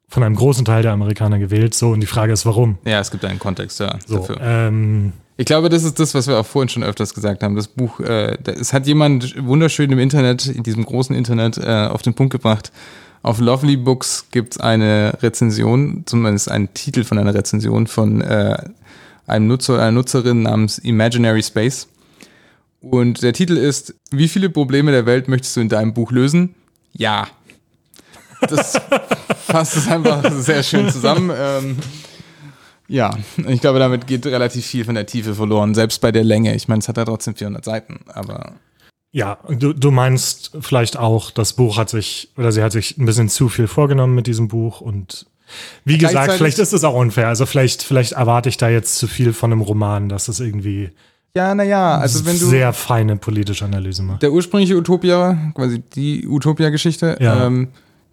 von 0.09 0.22
einem 0.22 0.36
großen 0.36 0.66
Teil 0.66 0.82
der 0.82 0.93
Amerikaner 0.93 1.38
gewählt. 1.38 1.72
So, 1.72 1.93
und 1.93 2.01
die 2.01 2.07
Frage 2.07 2.34
ist, 2.34 2.45
warum? 2.45 2.76
Ja, 2.84 3.01
es 3.01 3.11
gibt 3.11 3.24
einen 3.24 3.38
Kontext 3.38 3.80
ja, 3.80 3.99
So, 4.07 4.18
dafür. 4.18 4.36
ähm, 4.43 5.14
Ich 5.38 5.47
glaube, 5.47 5.70
das 5.70 5.84
ist 5.84 5.99
das, 5.99 6.14
was 6.14 6.26
wir 6.28 6.38
auch 6.38 6.45
vorhin 6.45 6.68
schon 6.68 6.82
öfters 6.82 7.14
gesagt 7.14 7.43
haben. 7.43 7.57
Das 7.57 7.66
Buch, 7.66 7.99
äh, 8.01 8.36
es 8.45 8.74
hat 8.74 8.86
jemand 8.86 9.34
wunderschön 9.43 9.90
im 9.90 9.99
Internet, 9.99 10.45
in 10.49 10.62
diesem 10.64 10.84
großen 10.84 11.16
Internet, 11.16 11.57
äh, 11.57 11.86
auf 11.86 12.03
den 12.03 12.12
Punkt 12.12 12.30
gebracht. 12.30 12.70
Auf 13.23 13.39
Lovely 13.39 13.77
Books 13.77 14.27
gibt 14.31 14.55
es 14.55 14.61
eine 14.61 15.16
Rezension, 15.23 16.03
zumindest 16.07 16.51
einen 16.51 16.75
Titel 16.75 17.05
von 17.05 17.18
einer 17.18 17.35
Rezension 17.35 17.87
von 17.87 18.20
äh, 18.20 18.57
einem 19.27 19.47
Nutzer 19.47 19.75
oder 19.75 19.83
einer 19.83 19.93
Nutzerin 19.93 20.43
namens 20.43 20.79
Imaginary 20.79 21.43
Space. 21.43 21.89
Und 22.81 23.23
der 23.23 23.33
Titel 23.33 23.57
ist, 23.57 23.95
wie 24.11 24.27
viele 24.27 24.51
Probleme 24.51 24.91
der 24.91 25.07
Welt 25.07 25.29
möchtest 25.29 25.57
du 25.57 25.61
in 25.61 25.68
deinem 25.68 25.95
Buch 25.95 26.11
lösen? 26.11 26.57
Ja. 26.93 27.29
Das 28.41 28.81
fasst 29.47 29.77
es 29.77 29.87
einfach 29.87 30.29
sehr 30.33 30.64
schön 30.64 30.91
zusammen. 30.91 31.31
Ähm, 31.33 31.77
ja, 32.89 33.16
ich 33.47 33.61
glaube, 33.61 33.79
damit 33.79 34.09
geht 34.09 34.27
relativ 34.27 34.66
viel 34.66 34.85
von 34.85 34.97
der 34.97 35.07
Tiefe 35.07 35.37
verloren, 35.37 35.75
selbst 35.77 36.01
bei 36.01 36.11
der 36.11 36.25
Länge. 36.25 36.57
Ich 36.57 36.66
meine, 36.66 36.81
es 36.81 36.89
hat 36.89 36.97
ja 36.97 37.05
trotzdem 37.05 37.37
400 37.37 37.64
Seiten, 37.64 38.01
aber 38.09 38.55
ja, 39.12 39.38
du, 39.48 39.72
du 39.74 39.90
meinst 39.90 40.52
vielleicht 40.60 40.96
auch, 40.96 41.30
das 41.30 41.52
Buch 41.52 41.76
hat 41.76 41.90
sich, 41.90 42.30
oder 42.36 42.50
sie 42.50 42.62
hat 42.62 42.72
sich 42.72 42.96
ein 42.98 43.04
bisschen 43.04 43.28
zu 43.28 43.48
viel 43.48 43.66
vorgenommen 43.68 44.14
mit 44.14 44.26
diesem 44.26 44.48
Buch 44.48 44.80
und 44.80 45.26
wie 45.84 45.98
gesagt, 45.98 46.32
vielleicht 46.32 46.58
ist 46.58 46.72
es 46.72 46.82
auch 46.82 46.94
unfair. 46.94 47.28
Also 47.28 47.44
vielleicht, 47.44 47.82
vielleicht 47.82 48.12
erwarte 48.12 48.48
ich 48.48 48.56
da 48.56 48.70
jetzt 48.70 48.96
zu 48.96 49.06
viel 49.06 49.34
von 49.34 49.52
einem 49.52 49.60
Roman, 49.60 50.08
dass 50.08 50.28
es 50.28 50.40
irgendwie 50.40 50.90
ja, 51.34 51.54
naja, 51.54 51.96
also 51.96 52.26
wenn 52.26 52.38
du 52.38 52.44
sehr 52.46 52.72
feine 52.74 53.16
politische 53.16 53.64
Analyse 53.64 54.02
macht. 54.02 54.22
der 54.22 54.32
ursprüngliche 54.32 54.76
Utopia, 54.76 55.52
quasi 55.54 55.78
die 55.80 56.26
Utopia-Geschichte, 56.26 57.16
Ja. 57.20 57.46
ähm, 57.46 57.68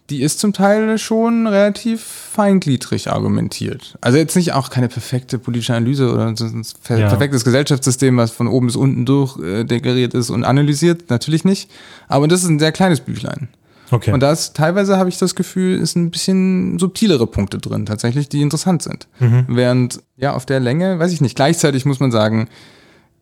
die 0.09 0.21
ist 0.21 0.39
zum 0.39 0.53
Teil 0.53 0.97
schon 0.97 1.47
relativ 1.47 2.01
feingliedrig 2.01 3.09
argumentiert. 3.11 3.97
Also 4.01 4.17
jetzt 4.17 4.35
nicht 4.35 4.53
auch 4.53 4.69
keine 4.69 4.87
perfekte 4.87 5.37
politische 5.39 5.73
Analyse 5.73 6.11
oder 6.11 6.27
ein 6.27 6.35
per 6.83 6.97
Ja. 6.97 7.09
perfektes 7.09 7.43
Gesellschaftssystem, 7.43 8.17
was 8.17 8.31
von 8.31 8.47
oben 8.47 8.67
bis 8.67 8.75
unten 8.75 9.05
durch 9.05 9.37
äh, 9.39 9.63
deklariert 9.63 10.13
ist 10.13 10.29
und 10.29 10.43
analysiert, 10.43 11.09
natürlich 11.09 11.45
nicht. 11.45 11.69
Aber 12.07 12.27
das 12.27 12.43
ist 12.43 12.49
ein 12.49 12.59
sehr 12.59 12.71
kleines 12.71 13.01
Büchlein. 13.01 13.49
Okay. 13.91 14.11
Und 14.11 14.19
da 14.19 14.31
ist 14.31 14.55
teilweise 14.55 14.97
habe 14.97 15.09
ich 15.09 15.17
das 15.17 15.33
Gefühl, 15.33 15.79
ist 15.79 15.95
ein 15.95 16.11
bisschen 16.11 16.77
subtilere 16.77 17.25
Punkte 17.25 17.57
drin, 17.57 17.87
tatsächlich, 17.87 18.29
die 18.29 18.41
interessant 18.41 18.83
sind. 18.83 19.07
Während, 19.47 20.01
ja, 20.15 20.33
auf 20.33 20.45
der 20.45 20.59
Länge, 20.59 20.99
weiß 20.99 21.11
ich 21.11 21.21
nicht, 21.21 21.35
gleichzeitig 21.35 21.85
muss 21.85 21.99
man 21.99 22.11
sagen, 22.11 22.49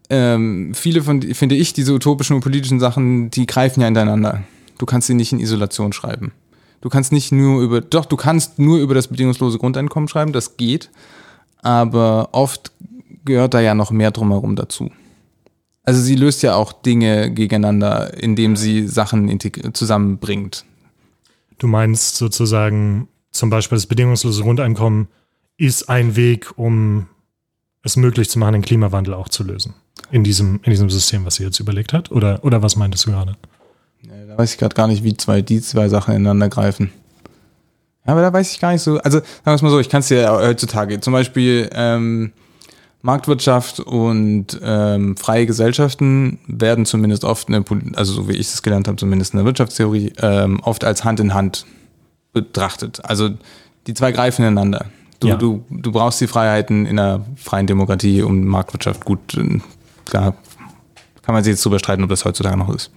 ähm, 0.09 0.73
viele 0.73 1.03
von, 1.03 1.21
finde 1.21 1.55
ich, 1.55 1.71
diese 1.73 1.93
utopischen 1.93 2.35
und 2.35 2.41
politischen 2.41 2.79
Sachen, 2.81 3.29
die 3.31 3.45
greifen 3.45 3.79
ja 3.81 3.87
ineinander. 3.87 4.43
Du 4.77 4.85
kannst 4.85 5.07
sie 5.07 5.13
nicht 5.13 5.31
in 5.31 5.39
Isolation 5.39 5.93
schreiben. 5.93 6.33
Du 6.81 6.89
kannst 6.89 7.11
nicht 7.11 7.31
nur 7.31 7.61
über, 7.61 7.81
doch, 7.81 8.05
du 8.05 8.17
kannst 8.17 8.59
nur 8.59 8.79
über 8.79 8.93
das 8.93 9.07
bedingungslose 9.07 9.57
Grundeinkommen 9.57 10.07
schreiben, 10.07 10.33
das 10.33 10.57
geht, 10.57 10.89
aber 11.61 12.29
oft 12.33 12.71
gehört 13.25 13.53
da 13.53 13.59
ja 13.59 13.73
noch 13.73 13.91
mehr 13.91 14.11
drumherum 14.11 14.55
dazu. 14.55 14.91
Also 15.83 16.01
sie 16.01 16.15
löst 16.15 16.43
ja 16.43 16.55
auch 16.55 16.73
Dinge 16.73 17.31
gegeneinander, 17.31 18.21
indem 18.21 18.55
sie 18.55 18.87
Sachen 18.87 19.39
zusammenbringt. 19.73 20.65
Du 21.57 21.67
meinst 21.67 22.17
sozusagen 22.17 23.07
zum 23.31 23.49
Beispiel 23.49 23.77
das 23.77 23.85
bedingungslose 23.85 24.43
Grundeinkommen 24.43 25.07
ist 25.57 25.89
ein 25.89 26.15
Weg, 26.15 26.51
um 26.57 27.07
es 27.83 27.95
möglich 27.95 28.29
zu 28.29 28.37
machen, 28.37 28.53
den 28.53 28.61
Klimawandel 28.61 29.13
auch 29.13 29.29
zu 29.29 29.43
lösen. 29.43 29.73
In 30.11 30.23
diesem, 30.23 30.59
in 30.63 30.71
diesem 30.71 30.89
System, 30.89 31.25
was 31.25 31.35
sie 31.35 31.43
jetzt 31.43 31.59
überlegt 31.59 31.93
hat? 31.93 32.11
Oder, 32.11 32.43
oder 32.43 32.61
was 32.61 32.75
meintest 32.75 33.07
du 33.07 33.11
gerade? 33.11 33.35
Ja, 34.03 34.11
Da 34.27 34.37
weiß 34.37 34.53
ich 34.53 34.57
gerade 34.57 34.75
gar 34.75 34.87
nicht, 34.87 35.03
wie 35.03 35.15
zwei, 35.17 35.41
die 35.41 35.61
zwei 35.61 35.89
Sachen 35.89 36.13
ineinander 36.15 36.49
greifen. 36.49 36.91
Ja, 38.05 38.13
aber 38.13 38.21
da 38.21 38.31
weiß 38.31 38.51
ich 38.51 38.59
gar 38.59 38.71
nicht 38.71 38.81
so. 38.81 38.97
Also, 38.99 39.19
sagen 39.19 39.25
wir 39.45 39.53
es 39.53 39.61
mal 39.61 39.69
so, 39.69 39.79
ich 39.79 39.89
kann 39.89 39.99
es 39.99 40.07
dir 40.07 40.21
ja 40.21 40.31
heutzutage, 40.33 41.01
zum 41.01 41.11
Beispiel 41.13 41.69
ähm, 41.73 42.31
Marktwirtschaft 43.01 43.79
und 43.81 44.59
ähm, 44.63 45.17
freie 45.17 45.45
Gesellschaften 45.45 46.39
werden 46.47 46.85
zumindest 46.85 47.23
oft, 47.25 47.47
eine, 47.49 47.63
also 47.95 48.13
so 48.13 48.27
wie 48.29 48.33
ich 48.33 48.47
es 48.47 48.63
gelernt 48.63 48.87
habe, 48.87 48.97
zumindest 48.97 49.33
in 49.33 49.37
der 49.37 49.45
Wirtschaftstheorie, 49.45 50.13
ähm, 50.21 50.59
oft 50.61 50.83
als 50.83 51.03
Hand 51.03 51.19
in 51.19 51.33
Hand 51.33 51.65
betrachtet. 52.33 53.03
Also 53.03 53.29
die 53.87 53.93
zwei 53.93 54.11
greifen 54.11 54.41
ineinander. 54.43 54.85
Du, 55.19 55.27
Ja. 55.29 55.35
du, 55.35 55.63
du 55.69 55.91
brauchst 55.91 56.21
die 56.21 56.27
Freiheiten 56.27 56.85
in 56.85 56.99
einer 56.99 57.25
freien 57.35 57.67
Demokratie 57.67 58.21
und 58.21 58.45
Marktwirtschaft 58.45 59.03
gut. 59.05 59.35
äh, 59.35 59.59
Klar, 60.05 60.35
kann 61.23 61.33
man 61.35 61.43
sich 61.43 61.51
jetzt 61.51 61.65
drüber 61.65 61.79
streiten, 61.79 62.03
ob 62.03 62.09
das 62.09 62.23
heutzutage 62.23 62.55
noch 62.57 62.73
ist. 62.73 62.91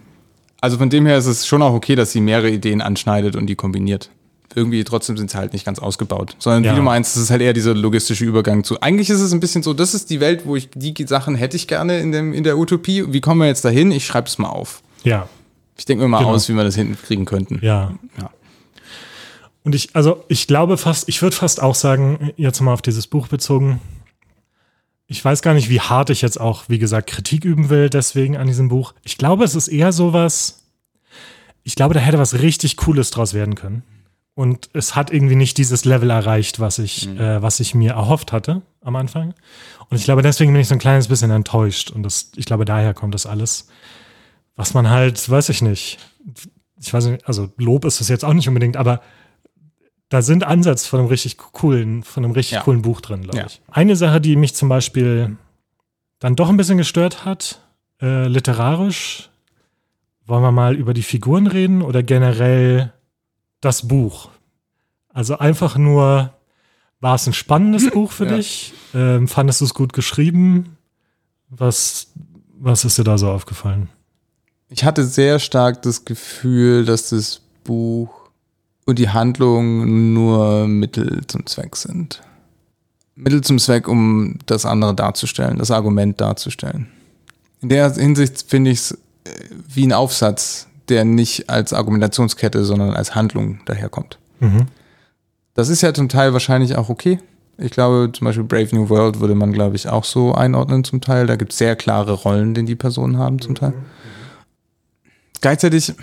Also 0.60 0.76
von 0.78 0.90
dem 0.90 1.06
her 1.06 1.16
ist 1.18 1.26
es 1.26 1.46
schon 1.46 1.62
auch 1.62 1.72
okay, 1.72 1.94
dass 1.94 2.12
sie 2.12 2.20
mehrere 2.20 2.50
Ideen 2.50 2.80
anschneidet 2.82 3.36
und 3.36 3.46
die 3.46 3.54
kombiniert. 3.56 4.10
Irgendwie 4.54 4.82
trotzdem 4.82 5.16
sind 5.16 5.30
sie 5.30 5.38
halt 5.38 5.52
nicht 5.52 5.64
ganz 5.64 5.78
ausgebaut. 5.78 6.34
Sondern 6.40 6.64
Ja. 6.64 6.72
wie 6.72 6.76
du 6.76 6.82
meinst, 6.82 7.16
es 7.16 7.22
ist 7.22 7.30
halt 7.30 7.40
eher 7.40 7.52
dieser 7.52 7.72
logistische 7.74 8.24
Übergang 8.24 8.64
zu. 8.64 8.80
Eigentlich 8.80 9.08
ist 9.08 9.20
es 9.20 9.32
ein 9.32 9.38
bisschen 9.40 9.62
so, 9.62 9.72
das 9.74 9.94
ist 9.94 10.10
die 10.10 10.18
Welt, 10.20 10.44
wo 10.44 10.56
ich 10.56 10.68
die 10.74 10.94
Sachen 11.06 11.36
hätte 11.36 11.56
ich 11.56 11.68
gerne 11.68 12.00
in, 12.00 12.10
dem, 12.12 12.32
in 12.34 12.42
der 12.44 12.58
Utopie. 12.58 13.04
Wie 13.12 13.20
kommen 13.20 13.40
wir 13.40 13.46
jetzt 13.46 13.64
dahin? 13.64 13.92
Ich 13.92 14.04
schreibe 14.06 14.26
es 14.26 14.38
mal 14.38 14.48
auf. 14.48 14.82
Ja, 15.04 15.28
Ich 15.78 15.84
denke 15.86 16.02
mir 16.02 16.08
mal 16.08 16.18
Genau. 16.18 16.30
aus, 16.32 16.48
wie 16.48 16.52
wir 16.54 16.64
das 16.64 16.74
hinkriegen 16.74 17.24
könnten. 17.24 17.60
ja. 17.62 17.92
Ja. 18.20 18.30
Und 19.62 19.74
ich, 19.74 19.94
also 19.94 20.24
ich 20.28 20.46
glaube 20.46 20.78
fast, 20.78 21.08
ich 21.08 21.20
würde 21.22 21.36
fast 21.36 21.62
auch 21.62 21.74
sagen, 21.74 22.32
jetzt 22.36 22.60
mal 22.60 22.72
auf 22.72 22.80
dieses 22.82 23.06
Buch 23.06 23.28
bezogen, 23.28 23.78
ich 25.10 25.24
weiß 25.24 25.42
gar 25.42 25.54
nicht, 25.54 25.68
wie 25.68 25.80
hart 25.80 26.08
ich 26.10 26.22
jetzt 26.22 26.40
auch, 26.40 26.68
wie 26.68 26.78
gesagt, 26.78 27.10
Kritik 27.10 27.44
üben 27.44 27.68
will, 27.68 27.90
deswegen 27.90 28.36
an 28.36 28.46
diesem 28.46 28.68
Buch. 28.68 28.94
Ich 29.02 29.18
glaube, 29.18 29.42
es 29.42 29.56
ist 29.56 29.66
eher 29.66 29.90
sowas, 29.90 30.62
ich 31.64 31.74
glaube, 31.74 31.94
da 31.94 32.00
hätte 32.00 32.20
was 32.20 32.38
richtig 32.38 32.76
Cooles 32.76 33.10
draus 33.10 33.34
werden 33.34 33.56
können. 33.56 33.82
Und 34.34 34.70
es 34.72 34.94
hat 34.94 35.12
irgendwie 35.12 35.34
nicht 35.34 35.58
dieses 35.58 35.84
Level 35.84 36.10
erreicht, 36.10 36.60
was 36.60 36.78
ich, 36.78 37.08
äh, 37.08 37.42
was 37.42 37.58
ich 37.58 37.74
mir 37.74 37.94
erhofft 37.94 38.30
hatte 38.30 38.62
am 38.82 38.94
Anfang. 38.94 39.34
Und 39.88 39.96
ich 39.96 40.04
glaube, 40.04 40.22
deswegen 40.22 40.52
bin 40.52 40.62
ich 40.62 40.68
so 40.68 40.76
ein 40.76 40.80
kleines 40.80 41.08
bisschen 41.08 41.32
enttäuscht. 41.32 41.90
Und 41.90 42.04
das, 42.04 42.30
ich 42.36 42.44
glaube, 42.44 42.64
daher 42.64 42.94
kommt 42.94 43.14
das 43.14 43.26
alles. 43.26 43.66
Was 44.54 44.74
man 44.74 44.90
halt, 44.90 45.28
weiß 45.28 45.48
ich 45.48 45.60
nicht. 45.60 45.98
Ich 46.80 46.94
weiß 46.94 47.06
nicht, 47.06 47.26
also 47.26 47.50
Lob 47.56 47.84
ist 47.84 48.00
es 48.00 48.08
jetzt 48.08 48.24
auch 48.24 48.32
nicht 48.32 48.46
unbedingt, 48.46 48.76
aber 48.76 49.02
da 50.10 50.20
sind 50.22 50.44
Ansätze 50.44 50.86
von 50.88 51.00
einem 51.00 51.08
richtig 51.08 51.38
coolen, 51.38 52.02
von 52.02 52.24
einem 52.24 52.32
richtig 52.32 52.56
Ja. 52.56 52.62
coolen 52.62 52.82
Buch 52.82 53.00
drin, 53.00 53.22
glaube 53.22 53.38
Ja. 53.38 53.46
ich. 53.46 53.62
Eine 53.70 53.96
Sache, 53.96 54.20
die 54.20 54.36
mich 54.36 54.54
zum 54.54 54.68
Beispiel 54.68 55.38
dann 56.18 56.36
doch 56.36 56.50
ein 56.50 56.56
bisschen 56.58 56.76
gestört 56.78 57.24
hat, 57.24 57.60
äh, 58.02 58.26
literarisch, 58.28 59.30
wollen 60.26 60.42
wir 60.42 60.52
mal 60.52 60.74
über 60.76 60.92
die 60.94 61.02
Figuren 61.02 61.46
reden 61.46 61.80
oder 61.80 62.02
generell 62.02 62.92
das 63.60 63.88
Buch? 63.88 64.28
Also 65.12 65.38
einfach 65.38 65.76
nur, 65.76 66.34
war 67.00 67.14
es 67.14 67.26
ein 67.26 67.32
spannendes 67.32 67.90
Buch 67.90 68.12
für 68.12 68.26
Ja. 68.26 68.36
dich? 68.36 68.72
Ähm, 68.94 69.26
fandest 69.28 69.60
du 69.60 69.64
es 69.64 69.74
gut 69.74 69.92
geschrieben? 69.92 70.76
Was, 71.48 72.08
was 72.58 72.84
ist 72.84 72.98
dir 72.98 73.04
da 73.04 73.16
so 73.16 73.30
aufgefallen? 73.30 73.88
Ich 74.68 74.84
hatte 74.84 75.04
sehr 75.04 75.38
stark 75.38 75.82
das 75.82 76.04
Gefühl, 76.04 76.84
dass 76.84 77.10
das 77.10 77.40
Buch 77.64 78.19
und 78.90 78.98
die 78.98 79.08
Handlung 79.08 80.12
nur 80.12 80.66
Mittel 80.66 81.22
zum 81.26 81.46
Zweck 81.46 81.76
sind. 81.76 82.22
Mittel 83.14 83.40
zum 83.42 83.58
Zweck, 83.58 83.88
um 83.88 84.38
das 84.46 84.66
andere 84.66 84.94
darzustellen, 84.94 85.58
das 85.58 85.70
Argument 85.70 86.20
darzustellen. 86.20 86.88
In 87.60 87.68
der 87.68 87.92
Hinsicht 87.92 88.44
finde 88.48 88.70
ich 88.70 88.78
es 88.78 88.92
äh, 89.24 89.30
wie 89.68 89.86
ein 89.86 89.92
Aufsatz, 89.92 90.66
der 90.88 91.04
nicht 91.04 91.48
als 91.50 91.72
Argumentationskette, 91.72 92.64
sondern 92.64 92.90
als 92.90 93.14
Handlung 93.14 93.60
daherkommt. 93.66 94.18
Mhm. 94.40 94.66
Das 95.54 95.68
ist 95.68 95.82
ja 95.82 95.92
zum 95.92 96.08
Teil 96.08 96.32
wahrscheinlich 96.32 96.76
auch 96.76 96.88
okay. 96.88 97.18
Ich 97.58 97.70
glaube, 97.70 98.10
zum 98.12 98.24
Beispiel 98.24 98.44
Brave 98.44 98.74
New 98.74 98.88
World 98.88 99.20
würde 99.20 99.34
man, 99.34 99.52
glaube 99.52 99.76
ich, 99.76 99.88
auch 99.88 100.04
so 100.04 100.32
einordnen 100.32 100.82
zum 100.82 101.00
Teil. 101.00 101.26
Da 101.26 101.36
gibt 101.36 101.52
es 101.52 101.58
sehr 101.58 101.76
klare 101.76 102.12
Rollen, 102.12 102.54
die 102.54 102.64
die 102.64 102.76
Personen 102.76 103.18
haben 103.18 103.40
zum 103.40 103.54
Teil. 103.54 103.74
Gleichzeitig 105.42 105.94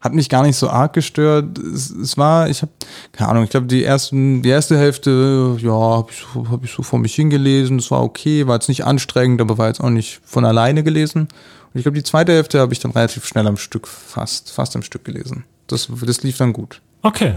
hat 0.00 0.14
mich 0.14 0.28
gar 0.28 0.42
nicht 0.44 0.56
so 0.56 0.68
arg 0.70 0.92
gestört. 0.92 1.58
Es, 1.58 1.90
es 1.90 2.16
war, 2.16 2.48
ich 2.48 2.62
habe, 2.62 2.72
keine 3.12 3.30
Ahnung, 3.30 3.44
ich 3.44 3.50
glaube, 3.50 3.66
die 3.66 3.82
ersten, 3.84 4.42
die 4.42 4.48
erste 4.48 4.78
Hälfte, 4.78 5.56
ja, 5.60 5.72
habe 5.72 6.10
ich, 6.12 6.24
so, 6.32 6.48
hab 6.50 6.64
ich 6.64 6.70
so 6.72 6.82
vor 6.82 6.98
mich 6.98 7.14
hingelesen. 7.14 7.78
Es 7.78 7.90
war 7.90 8.02
okay, 8.02 8.46
war 8.46 8.54
jetzt 8.54 8.68
nicht 8.68 8.84
anstrengend, 8.84 9.40
aber 9.40 9.58
war 9.58 9.68
jetzt 9.68 9.80
auch 9.80 9.90
nicht 9.90 10.20
von 10.24 10.44
alleine 10.44 10.82
gelesen. 10.84 11.22
Und 11.22 11.74
ich 11.74 11.82
glaube, 11.82 11.98
die 11.98 12.04
zweite 12.04 12.32
Hälfte 12.32 12.60
habe 12.60 12.72
ich 12.72 12.78
dann 12.80 12.92
relativ 12.92 13.26
schnell 13.26 13.46
am 13.46 13.56
Stück, 13.56 13.86
fast, 13.88 14.50
fast 14.50 14.74
am 14.76 14.82
Stück 14.82 15.04
gelesen. 15.04 15.44
Das, 15.66 15.88
das 16.04 16.22
lief 16.22 16.38
dann 16.38 16.52
gut 16.52 16.80
Okay. 17.02 17.34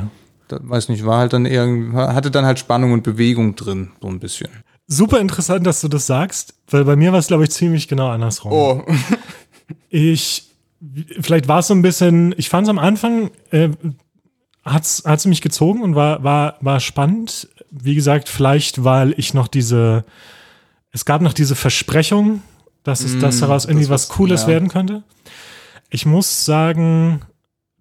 da, 0.48 0.60
weiß 0.62 0.90
nicht, 0.90 1.06
war 1.06 1.18
halt 1.20 1.34
dann 1.34 1.46
eher, 1.46 1.68
hatte 1.94 2.32
dann 2.32 2.46
halt 2.46 2.60
Spannung 2.60 2.94
und 2.94 3.04
Bewegung 3.04 3.56
drin, 3.56 3.92
so 4.02 4.08
ein 4.08 4.20
bisschen. 4.20 4.50
Super 4.88 5.20
interessant, 5.20 5.66
dass 5.66 5.82
du 5.82 5.88
das 5.88 6.06
sagst, 6.08 6.54
weil 6.70 6.84
bei 6.86 6.96
mir 6.96 7.12
war 7.12 7.20
es, 7.20 7.28
glaube 7.28 7.44
ich, 7.44 7.52
ziemlich 7.52 7.88
genau 7.88 8.10
andersrum. 8.10 8.52
Oh, 8.52 8.84
Ich, 9.90 10.51
vielleicht 11.22 11.48
war 11.48 11.60
es 11.60 11.68
so 11.68 11.74
ein 11.74 11.82
bisschen, 11.82 12.34
ich 12.38 12.50
fand 12.50 12.66
es 12.66 12.70
am 12.70 12.80
Anfang, 12.80 13.32
äh, 13.52 13.70
hat's, 14.64 15.04
hat's 15.06 15.26
mich 15.26 15.42
gezogen 15.42 15.82
und 15.84 15.96
war, 15.96 16.24
war, 16.24 16.56
war 16.62 16.80
spannend. 16.80 17.48
Wie 17.70 17.96
gesagt, 17.96 18.30
vielleicht, 18.30 18.84
weil 18.84 19.14
ich 19.18 19.34
noch 19.34 19.48
diese, 19.48 20.04
es 20.92 21.06
gab 21.06 21.22
noch 21.22 21.34
diese 21.34 21.56
Versprechung, 21.56 22.42
dass 22.84 23.02
es, 23.02 23.18
dass 23.20 23.38
Mm, 23.38 23.42
daraus 23.42 23.66
irgendwie 23.66 23.86
das 23.86 23.90
was 23.92 24.10
was- 24.10 24.16
Cooles 24.16 24.42
ja. 24.44 24.48
werden 24.50 24.70
könnte. 24.70 25.04
Ich 25.90 26.06
muss 26.06 26.46
sagen, 26.46 27.22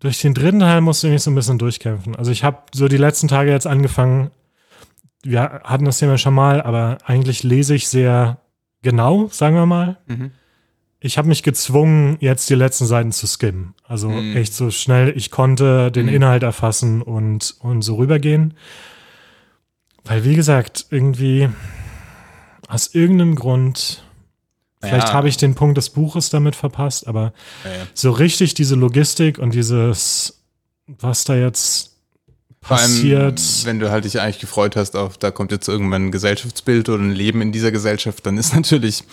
durch 0.00 0.20
den 0.20 0.34
dritten 0.34 0.60
Teil 0.60 0.80
musste 0.80 1.06
ich 1.08 1.12
mich 1.14 1.22
so 1.22 1.30
ein 1.30 1.34
bisschen 1.34 1.58
durchkämpfen. 1.58 2.16
Also 2.16 2.30
ich 2.32 2.44
habe 2.44 2.58
so 2.74 2.88
die 2.88 2.96
letzten 2.96 3.28
Tage 3.28 3.50
jetzt 3.50 3.66
angefangen, 3.66 4.30
wir 5.22 5.42
hatten 5.64 5.84
das 5.84 5.98
Thema 5.98 6.16
schon 6.18 6.34
mal, 6.34 6.62
aber 6.62 6.98
eigentlich 7.04 7.42
lese 7.42 7.74
ich 7.74 7.88
sehr 7.88 8.38
genau, 8.82 9.28
sagen 9.30 9.56
wir 9.56 9.66
mal. 9.66 9.98
Mhm. 10.06 10.30
Ich 11.02 11.16
habe 11.16 11.28
mich 11.28 11.42
gezwungen, 11.42 12.18
jetzt 12.20 12.50
die 12.50 12.54
letzten 12.54 12.84
Seiten 12.84 13.10
zu 13.10 13.26
skimmen. 13.26 13.74
Also 13.88 14.08
Mhm. 14.10 14.36
echt 14.36 14.52
so 14.54 14.70
schnell 14.70 15.12
ich 15.16 15.30
konnte 15.30 15.90
den 15.90 16.06
Mhm. 16.06 16.12
Inhalt 16.14 16.42
erfassen 16.42 17.00
und, 17.00 17.56
und 17.60 17.80
so 17.82 17.94
rübergehen. 17.96 18.54
Weil, 20.04 20.24
wie 20.24 20.34
gesagt, 20.34 20.86
irgendwie 20.90 21.48
aus 22.68 22.94
irgendeinem 22.94 23.34
Grund, 23.34 24.04
vielleicht 24.80 25.08
Ja. 25.08 25.12
habe 25.14 25.28
ich 25.28 25.36
den 25.38 25.54
Punkt 25.54 25.76
des 25.78 25.90
Buches 25.90 26.28
damit 26.30 26.54
verpasst, 26.54 27.06
aber 27.08 27.32
Ja, 27.64 27.70
ja. 27.70 27.86
so 27.94 28.10
richtig 28.10 28.54
diese 28.54 28.74
Logistik 28.74 29.38
und 29.38 29.54
dieses, 29.54 30.42
was 30.86 31.24
da 31.24 31.34
jetzt 31.34 31.96
Vor 32.62 32.76
allem, 32.76 32.86
passiert. 32.90 33.40
wenn 33.64 33.78
du 33.80 33.90
halt 33.90 34.04
dich 34.04 34.20
eigentlich 34.20 34.38
gefreut 34.38 34.76
hast 34.76 34.96
auf, 34.96 35.16
da 35.16 35.30
kommt 35.30 35.50
jetzt 35.50 35.66
irgendwann 35.68 36.06
ein 36.08 36.12
Gesellschaftsbild 36.12 36.90
oder 36.90 37.02
ein 37.02 37.10
Leben 37.12 37.40
in 37.40 37.52
dieser 37.52 37.72
Gesellschaft, 37.72 38.26
dann 38.26 38.36
ist 38.36 38.54
natürlich, 38.54 39.04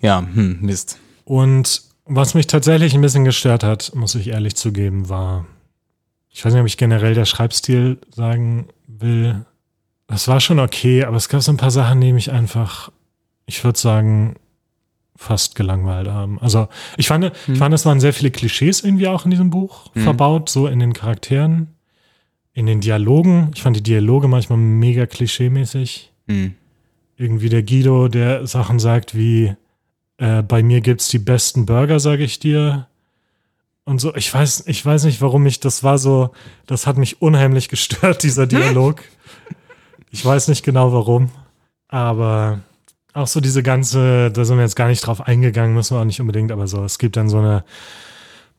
ja, 0.00 0.20
hm, 0.20 0.58
Mist. 0.60 0.98
Und 1.24 1.82
was 2.06 2.34
mich 2.34 2.46
tatsächlich 2.46 2.94
ein 2.94 3.00
bisschen 3.00 3.24
gestört 3.24 3.64
hat, 3.64 3.92
muss 3.94 4.14
ich 4.14 4.28
ehrlich 4.28 4.56
zugeben, 4.56 5.08
war, 5.08 5.46
ich 6.30 6.44
weiß 6.44 6.52
nicht, 6.52 6.60
ob 6.60 6.66
ich 6.66 6.76
generell 6.76 7.14
der 7.14 7.24
Schreibstil 7.24 7.98
sagen 8.14 8.68
will. 8.86 9.44
Das 10.06 10.28
war 10.28 10.40
schon 10.40 10.60
okay, 10.60 11.04
aber 11.04 11.16
es 11.16 11.28
gab 11.28 11.40
so 11.42 11.50
ein 11.50 11.56
paar 11.56 11.70
Sachen, 11.70 12.00
die 12.00 12.12
mich 12.12 12.30
einfach, 12.30 12.92
ich 13.46 13.64
würde 13.64 13.78
sagen, 13.78 14.34
fast 15.16 15.54
gelangweilt 15.54 16.08
haben. 16.08 16.38
Also 16.40 16.68
ich 16.98 17.06
fand, 17.06 17.32
ich 17.46 17.58
fand, 17.58 17.74
es 17.74 17.86
waren 17.86 18.00
sehr 18.00 18.12
viele 18.12 18.30
Klischees 18.32 18.82
irgendwie 18.82 19.06
auch 19.08 19.24
in 19.24 19.30
diesem 19.30 19.48
Buch 19.50 19.90
Mhm. 19.94 20.00
verbaut, 20.00 20.50
so 20.50 20.66
in 20.66 20.80
den 20.80 20.92
Charakteren, 20.92 21.68
in 22.52 22.66
den 22.66 22.80
Dialogen. 22.80 23.50
Ich 23.54 23.62
fand 23.62 23.76
die 23.76 23.82
Dialoge 23.82 24.28
manchmal 24.28 24.58
mega 24.58 25.06
klischeemäßig 25.06 26.12
Hm. 26.28 26.54
irgendwie 27.16 27.48
der 27.48 27.62
Guido, 27.62 28.08
der 28.08 28.46
Sachen 28.46 28.78
sagt 28.78 29.16
wie, 29.16 29.54
äh, 30.18 30.42
bei 30.42 30.62
mir 30.62 30.80
gibt's 30.80 31.08
die 31.08 31.18
besten 31.18 31.66
Burger, 31.66 32.00
sage 32.00 32.24
ich 32.24 32.38
dir. 32.38 32.86
Und 33.84 34.00
so, 34.00 34.14
ich 34.14 34.32
weiß, 34.32 34.64
ich 34.66 34.84
weiß 34.84 35.04
nicht, 35.04 35.20
warum 35.20 35.44
ich, 35.46 35.60
das 35.60 35.82
war 35.82 35.98
so, 35.98 36.30
das 36.66 36.86
hat 36.86 36.96
mich 36.96 37.20
unheimlich 37.20 37.68
gestört, 37.74 38.22
dieser 38.22 38.46
Dialog. 38.46 39.02
Ich 40.10 40.24
weiß 40.24 40.48
nicht 40.48 40.64
genau 40.64 40.92
warum, 40.92 41.30
aber 41.88 42.60
auch 43.12 43.26
so 43.26 43.40
diese 43.40 43.62
ganze, 43.62 44.30
da 44.30 44.44
sind 44.44 44.56
wir 44.56 44.62
jetzt 44.64 44.76
gar 44.76 44.88
nicht 44.88 45.06
drauf 45.06 45.20
eingegangen, 45.20 45.74
müssen 45.74 45.96
wir 45.96 46.00
auch 46.00 46.04
nicht 46.06 46.20
unbedingt, 46.20 46.50
aber 46.52 46.66
so, 46.66 46.84
es 46.84 46.98
gibt 46.98 47.16
dann 47.16 47.28
so 47.28 47.38
eine 47.38 47.64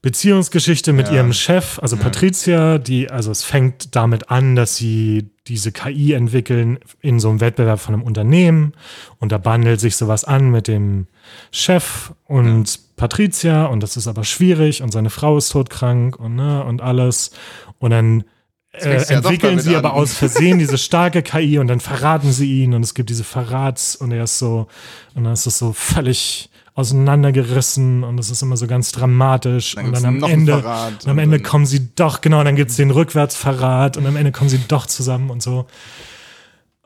Beziehungsgeschichte 0.01 0.93
mit 0.93 1.07
Ja. 1.07 1.15
ihrem 1.15 1.33
Chef, 1.33 1.79
also 1.79 1.95
Ja. 1.95 2.03
Patricia, 2.03 2.77
die, 2.77 3.09
also 3.09 3.31
es 3.31 3.43
fängt 3.43 3.95
damit 3.95 4.29
an, 4.29 4.55
dass 4.55 4.75
sie 4.75 5.29
diese 5.47 5.71
KI 5.71 6.13
entwickeln 6.13 6.79
in 7.01 7.19
so 7.19 7.29
einem 7.29 7.39
Wettbewerb 7.39 7.79
von 7.79 7.93
einem 7.93 8.03
Unternehmen 8.03 8.73
und 9.19 9.31
da 9.31 9.37
bandelt 9.37 9.79
sich 9.79 9.95
sowas 9.95 10.23
an 10.23 10.49
mit 10.49 10.67
dem 10.67 11.07
Chef 11.51 12.13
und 12.25 12.79
Patricia 12.95 13.65
und 13.65 13.81
das 13.81 13.97
ist 13.97 14.07
aber 14.07 14.23
schwierig 14.23 14.81
und 14.81 14.91
seine 14.91 15.09
Frau 15.09 15.37
ist 15.37 15.49
todkrank 15.49 16.17
und, 16.19 16.35
ne, 16.35 16.63
und 16.63 16.81
alles 16.81 17.31
und 17.77 17.91
dann 17.91 18.23
äh, 18.71 18.95
ja 18.95 19.01
entwickeln 19.17 19.57
damit 19.57 19.63
sie 19.63 19.75
aber 19.75 19.93
an. 19.93 19.99
aus 19.99 20.15
Versehen 20.15 20.57
diese 20.57 20.77
starke 20.79 21.21
KI 21.21 21.59
und 21.59 21.67
dann 21.67 21.79
verraten 21.79 22.31
sie 22.31 22.63
ihn 22.63 22.73
und 22.73 22.83
es 22.83 22.95
gibt 22.95 23.09
diese 23.09 23.23
Verrats 23.23 23.95
und 23.95 24.11
er 24.11 24.23
ist 24.23 24.39
so 24.39 24.67
und 25.13 25.25
dann 25.25 25.33
ist 25.33 25.45
es 25.45 25.59
so 25.59 25.73
völlig 25.73 26.49
auseinandergerissen 26.76 28.03
und 28.03 28.19
es 28.19 28.30
ist 28.30 28.41
immer 28.41 28.57
so 28.57 28.67
ganz 28.67 28.91
dramatisch 28.91 29.76
Dann 29.76 29.86
und 29.86 29.93
dann 29.93 30.05
am 30.05 30.23
Ende 30.23 30.55
und 30.57 31.07
am 31.07 31.17
Ende 31.17 31.39
kommen 31.39 31.65
sie 31.65 31.89
doch, 31.95 32.21
genau, 32.21 32.43
dann 32.43 32.55
gibt 32.57 32.69
es 32.69 32.78
den 32.78 32.91
Rückwärtsverrat 32.91 33.95
und 33.97 34.05
am 34.05 34.17
Ende 34.17 34.32
kommen 34.32 34.49
sie 34.49 34.59
doch 34.67 34.86
zusammen 34.86 35.30
und 35.30 35.41
so. 35.41 35.65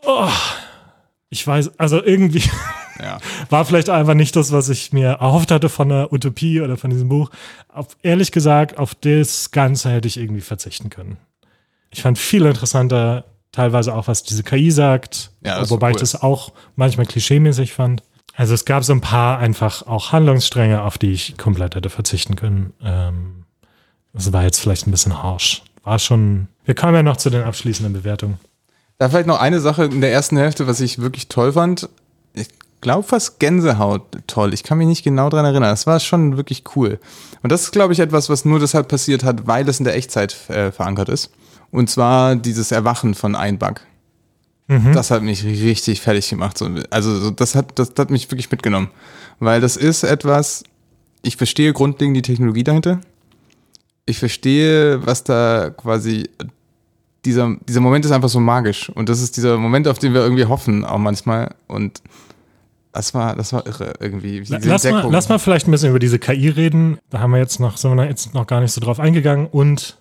Oh, 0.06 0.30
ich 1.32 1.46
weiß, 1.46 1.80
also 1.80 2.04
irgendwie 2.04 2.44
Ja. 3.00 3.18
war 3.50 3.66
vielleicht 3.66 3.90
einfach 3.90 4.14
nicht 4.14 4.36
das, 4.36 4.52
was 4.52 4.70
ich 4.70 4.94
mir 4.94 5.08
erhofft 5.08 5.52
hatte 5.52 5.70
von 5.70 5.90
der 5.90 6.14
Utopie 6.14 6.62
oder 6.62 6.78
von 6.78 6.92
diesem 6.92 7.10
Buch. 7.10 7.32
Auf, 7.68 7.88
ehrlich 8.04 8.32
gesagt, 8.32 8.78
auf 8.78 8.94
das 8.94 9.50
Ganze 9.52 9.90
hätte 9.90 10.08
ich 10.08 10.18
irgendwie 10.18 10.42
verzichten 10.42 10.90
können. 10.90 11.18
Ich 11.90 12.04
fand 12.04 12.20
viel 12.20 12.46
interessanter, 12.46 13.26
teilweise 13.52 13.96
auch, 13.96 14.08
was 14.08 14.22
diese 14.22 14.44
KI 14.44 14.70
sagt, 14.70 15.32
Ja, 15.44 15.68
wobei 15.70 15.90
ich 15.90 15.96
cool. 15.96 16.02
das 16.02 16.22
auch 16.22 16.52
manchmal 16.76 17.08
klischeemäßig 17.08 17.74
fand. 17.74 18.04
Also 18.40 18.54
es 18.54 18.64
gab 18.64 18.86
so 18.86 18.94
ein 18.94 19.02
paar 19.02 19.40
einfach 19.40 19.86
auch 19.86 20.14
Handlungsstränge, 20.14 20.82
auf 20.84 20.98
die 20.98 21.12
ich 21.12 21.38
komplett 21.38 21.76
hätte 21.76 21.90
verzichten 21.90 22.38
können. 22.38 22.72
Ähm, 22.82 23.44
das 24.14 24.32
war 24.32 24.44
jetzt 24.44 24.62
vielleicht 24.62 24.88
ein 24.88 24.92
bisschen 24.92 25.22
harsh. 25.22 25.62
War 25.84 26.00
schon. 26.00 26.48
Wir 26.64 26.74
kommen 26.74 26.96
ja 26.96 27.04
noch 27.04 27.18
zu 27.18 27.30
den 27.30 27.44
abschließenden 27.44 27.92
Bewertungen. 27.92 28.40
Da 28.98 29.10
vielleicht 29.10 29.28
noch 29.28 29.42
eine 29.42 29.60
Sache 29.60 29.84
in 29.84 30.00
der 30.00 30.14
ersten 30.14 30.38
Hälfte, 30.38 30.68
was 30.68 30.80
ich 30.80 31.00
wirklich 31.00 31.28
toll 31.28 31.52
fand. 31.52 31.90
Ich 32.32 32.48
glaube 32.80 33.04
fast 33.04 33.42
Gänsehaut 33.42 34.04
toll. 34.26 34.54
Ich 34.54 34.64
kann 34.64 34.78
mich 34.78 34.88
nicht 34.88 35.04
genau 35.04 35.30
dran 35.30 35.44
erinnern. 35.44 35.72
Das 35.72 35.86
war 35.86 36.00
schon 36.00 36.38
wirklich 36.38 36.64
cool. 36.78 36.98
Und 37.44 37.52
das 37.52 37.64
ist, 37.64 37.72
glaube 37.72 37.92
ich, 37.92 38.00
etwas, 38.00 38.30
was 38.30 38.46
nur 38.46 38.62
deshalb 38.62 38.88
passiert 38.88 39.26
hat, 39.26 39.48
weil 39.48 39.68
es 39.68 39.80
in 39.80 39.84
der 39.84 39.98
Echtzeit 39.98 40.50
äh, 40.50 40.72
verankert 40.72 41.10
ist. 41.10 41.30
Und 41.72 41.90
zwar 41.90 42.38
dieses 42.38 42.72
Erwachen 42.72 43.16
von 43.16 43.36
Einbug. 43.36 43.82
Mhm. 44.70 44.94
Das 44.94 45.10
hat 45.10 45.24
mich 45.24 45.44
richtig 45.44 46.00
fertig 46.00 46.30
gemacht. 46.30 46.58
So, 46.58 46.70
Also 46.92 47.20
so, 47.20 47.32
das, 47.32 47.56
hat, 47.56 47.78
das, 47.80 47.94
das 47.94 48.06
hat 48.06 48.12
mich 48.12 48.30
wirklich 48.30 48.52
mitgenommen. 48.52 48.90
Weil 49.40 49.62
das 49.62 49.76
ist 49.76 50.04
etwas, 50.04 50.64
ich 51.24 51.38
verstehe 51.38 51.74
grundlegend 51.74 52.16
die 52.16 52.22
Technologie 52.22 52.64
dahinter. 52.64 53.02
Ich 54.06 54.20
verstehe, 54.20 55.06
was 55.06 55.24
da 55.24 55.72
quasi, 55.72 56.30
dieser, 57.26 57.56
dieser 57.68 57.82
Moment 57.82 58.06
ist 58.06 58.12
einfach 58.12 58.30
so 58.30 58.40
magisch. 58.40 58.90
Und 58.90 59.10
das 59.10 59.22
ist 59.22 59.38
dieser 59.38 59.58
Moment, 59.58 59.88
auf 59.88 59.98
den 59.98 60.14
wir 60.14 60.22
irgendwie 60.22 60.46
hoffen, 60.46 60.86
auch 60.86 61.00
manchmal. 61.00 61.56
Und 61.68 62.04
das 62.92 63.16
war, 63.16 63.36
das 63.36 63.52
war 63.54 63.66
irre 63.66 63.94
irgendwie. 64.00 64.44
Lass 64.48 64.84
mal, 64.84 65.08
lass 65.12 65.30
mal 65.30 65.40
vielleicht 65.40 65.68
ein 65.68 65.72
bisschen 65.72 65.90
über 65.90 66.00
diese 66.00 66.20
KI 66.20 66.50
reden. 66.50 67.00
Da 67.10 67.20
haben 67.20 67.32
wir 67.32 67.40
jetzt 67.40 67.60
noch, 67.60 67.78
sind 67.78 67.96
wir 67.96 68.06
jetzt 68.06 68.36
noch 68.36 68.46
gar 68.46 68.62
nicht 68.62 68.72
so 68.72 68.82
drauf 68.82 69.00
eingegangen. 69.00 69.48
Und 69.48 69.99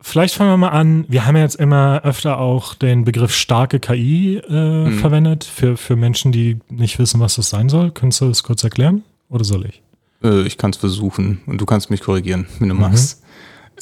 vielleicht 0.00 0.34
fangen 0.34 0.50
wir 0.50 0.56
mal 0.56 0.68
an. 0.68 1.04
Wir 1.08 1.26
haben 1.26 1.36
ja 1.36 1.42
jetzt 1.42 1.56
immer 1.56 2.02
öfter 2.04 2.38
auch 2.38 2.74
den 2.74 3.04
Begriff 3.04 3.34
starke 3.34 3.80
KI 3.80 4.38
äh, 4.48 4.88
Mhm. 4.90 4.98
verwendet 4.98 5.44
für, 5.44 5.76
für 5.76 5.96
Menschen, 5.96 6.32
die 6.32 6.58
nicht 6.68 6.98
wissen, 6.98 7.20
was 7.20 7.36
das 7.36 7.50
sein 7.50 7.68
soll. 7.68 7.90
Könntest 7.90 8.20
du 8.20 8.28
das 8.28 8.42
kurz 8.42 8.64
erklären? 8.64 9.02
Oder 9.28 9.44
soll 9.44 9.66
ich? 9.66 9.82
Äh, 10.22 10.42
ich 10.42 10.58
kann 10.58 10.70
es 10.70 10.76
versuchen 10.76 11.40
und 11.46 11.60
du 11.60 11.66
kannst 11.66 11.90
mich 11.90 12.00
korrigieren, 12.00 12.46
wenn 12.58 12.68
du 12.68 12.74
Mhm. 12.74 12.80
magst. 12.80 13.22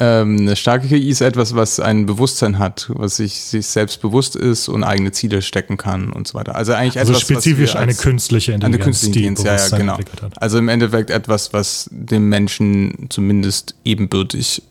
Ähm, 0.00 0.36
eine 0.38 0.54
starke 0.54 0.86
KI 0.86 1.08
ist 1.08 1.20
etwas, 1.22 1.56
was 1.56 1.80
ein 1.80 2.06
Bewusstsein 2.06 2.60
hat, 2.60 2.88
was 2.94 3.16
sich, 3.16 3.34
sich 3.40 3.66
selbst 3.66 4.00
bewusst 4.00 4.36
ist 4.36 4.68
und 4.68 4.84
eigene 4.84 5.10
Ziele 5.10 5.42
stecken 5.42 5.76
kann 5.76 6.12
und 6.12 6.28
so 6.28 6.34
weiter. 6.38 6.54
Also 6.54 6.72
eigentlich 6.72 7.00
Also 7.00 7.10
etwas, 7.12 7.22
spezifisch 7.22 7.74
eine 7.74 7.94
künstliche 7.94 8.52
Intelligenz, 8.52 8.76
eine 8.76 8.84
künstliche 8.84 9.26
Intelligenz, 9.26 9.70
ja, 9.70 9.76
ja, 9.76 9.96
genau. 9.96 9.98
Also 10.36 10.58
im 10.58 10.68
Endeffekt 10.68 11.10
etwas, 11.10 11.52
was 11.52 11.88
dem 11.90 12.28
Menschen 12.28 13.06
zumindest 13.10 13.74
ebenbürtig 13.84 14.62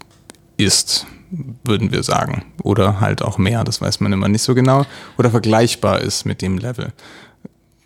ist, 0.56 1.06
würden 1.64 1.92
wir 1.92 2.04
sagen. 2.04 2.46
Oder 2.64 3.00
halt 3.02 3.22
auch 3.22 3.38
mehr, 3.38 3.64
das 3.64 3.82
weiß 3.82 4.00
man 4.00 4.14
immer 4.14 4.28
nicht 4.28 4.42
so 4.44 4.56
genau. 4.56 4.86
Oder 5.18 5.30
vergleichbar 5.32 6.02
ist 6.02 6.26
mit 6.26 6.42
dem 6.42 6.58
Level. 6.58 6.94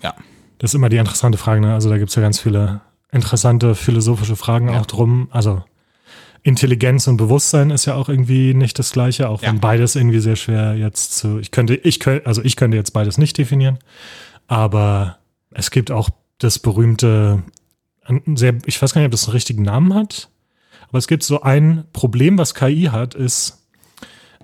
Ja. 0.03 0.13
Das 0.59 0.71
ist 0.71 0.75
immer 0.75 0.89
die 0.89 0.97
interessante 0.97 1.37
Frage. 1.37 1.61
Ne? 1.61 1.73
Also 1.73 1.89
da 1.89 1.97
gibt 1.97 2.09
es 2.09 2.15
ja 2.15 2.21
ganz 2.21 2.39
viele 2.39 2.81
interessante 3.11 3.75
philosophische 3.75 4.35
Fragen 4.35 4.69
Ja. 4.69 4.79
auch 4.79 4.85
drum. 4.85 5.27
Also 5.31 5.63
Intelligenz 6.43 7.07
und 7.07 7.17
Bewusstsein 7.17 7.69
ist 7.69 7.85
ja 7.85 7.93
auch 7.95 8.09
irgendwie 8.09 8.53
nicht 8.53 8.79
das 8.79 8.91
Gleiche, 8.91 9.29
auch 9.29 9.41
wenn 9.41 9.55
Ja. 9.55 9.59
beides 9.61 9.95
irgendwie 9.95 10.19
sehr 10.19 10.35
schwer 10.35 10.75
jetzt 10.75 11.17
zu. 11.17 11.37
Ich 11.39 11.51
könnte, 11.51 11.75
ich 11.75 11.99
könnte, 11.99 12.25
also 12.25 12.41
ich 12.43 12.55
könnte 12.55 12.77
jetzt 12.77 12.91
beides 12.93 13.17
nicht 13.17 13.37
definieren, 13.37 13.77
aber 14.47 15.17
es 15.51 15.69
gibt 15.71 15.91
auch 15.91 16.09
das 16.39 16.57
berühmte, 16.57 17.43
sehr, 18.35 18.55
ich 18.65 18.81
weiß 18.81 18.93
gar 18.93 19.01
nicht, 19.01 19.07
ob 19.07 19.11
das 19.11 19.25
einen 19.25 19.33
richtigen 19.33 19.61
Namen 19.61 19.93
hat, 19.93 20.29
aber 20.91 20.97
es 20.97 21.07
gibt 21.07 21.23
so 21.23 21.41
ein 21.41 21.85
Problem, 21.93 22.37
was 22.37 22.53
KI 22.53 22.89
hat, 22.91 23.15
ist, 23.15 23.65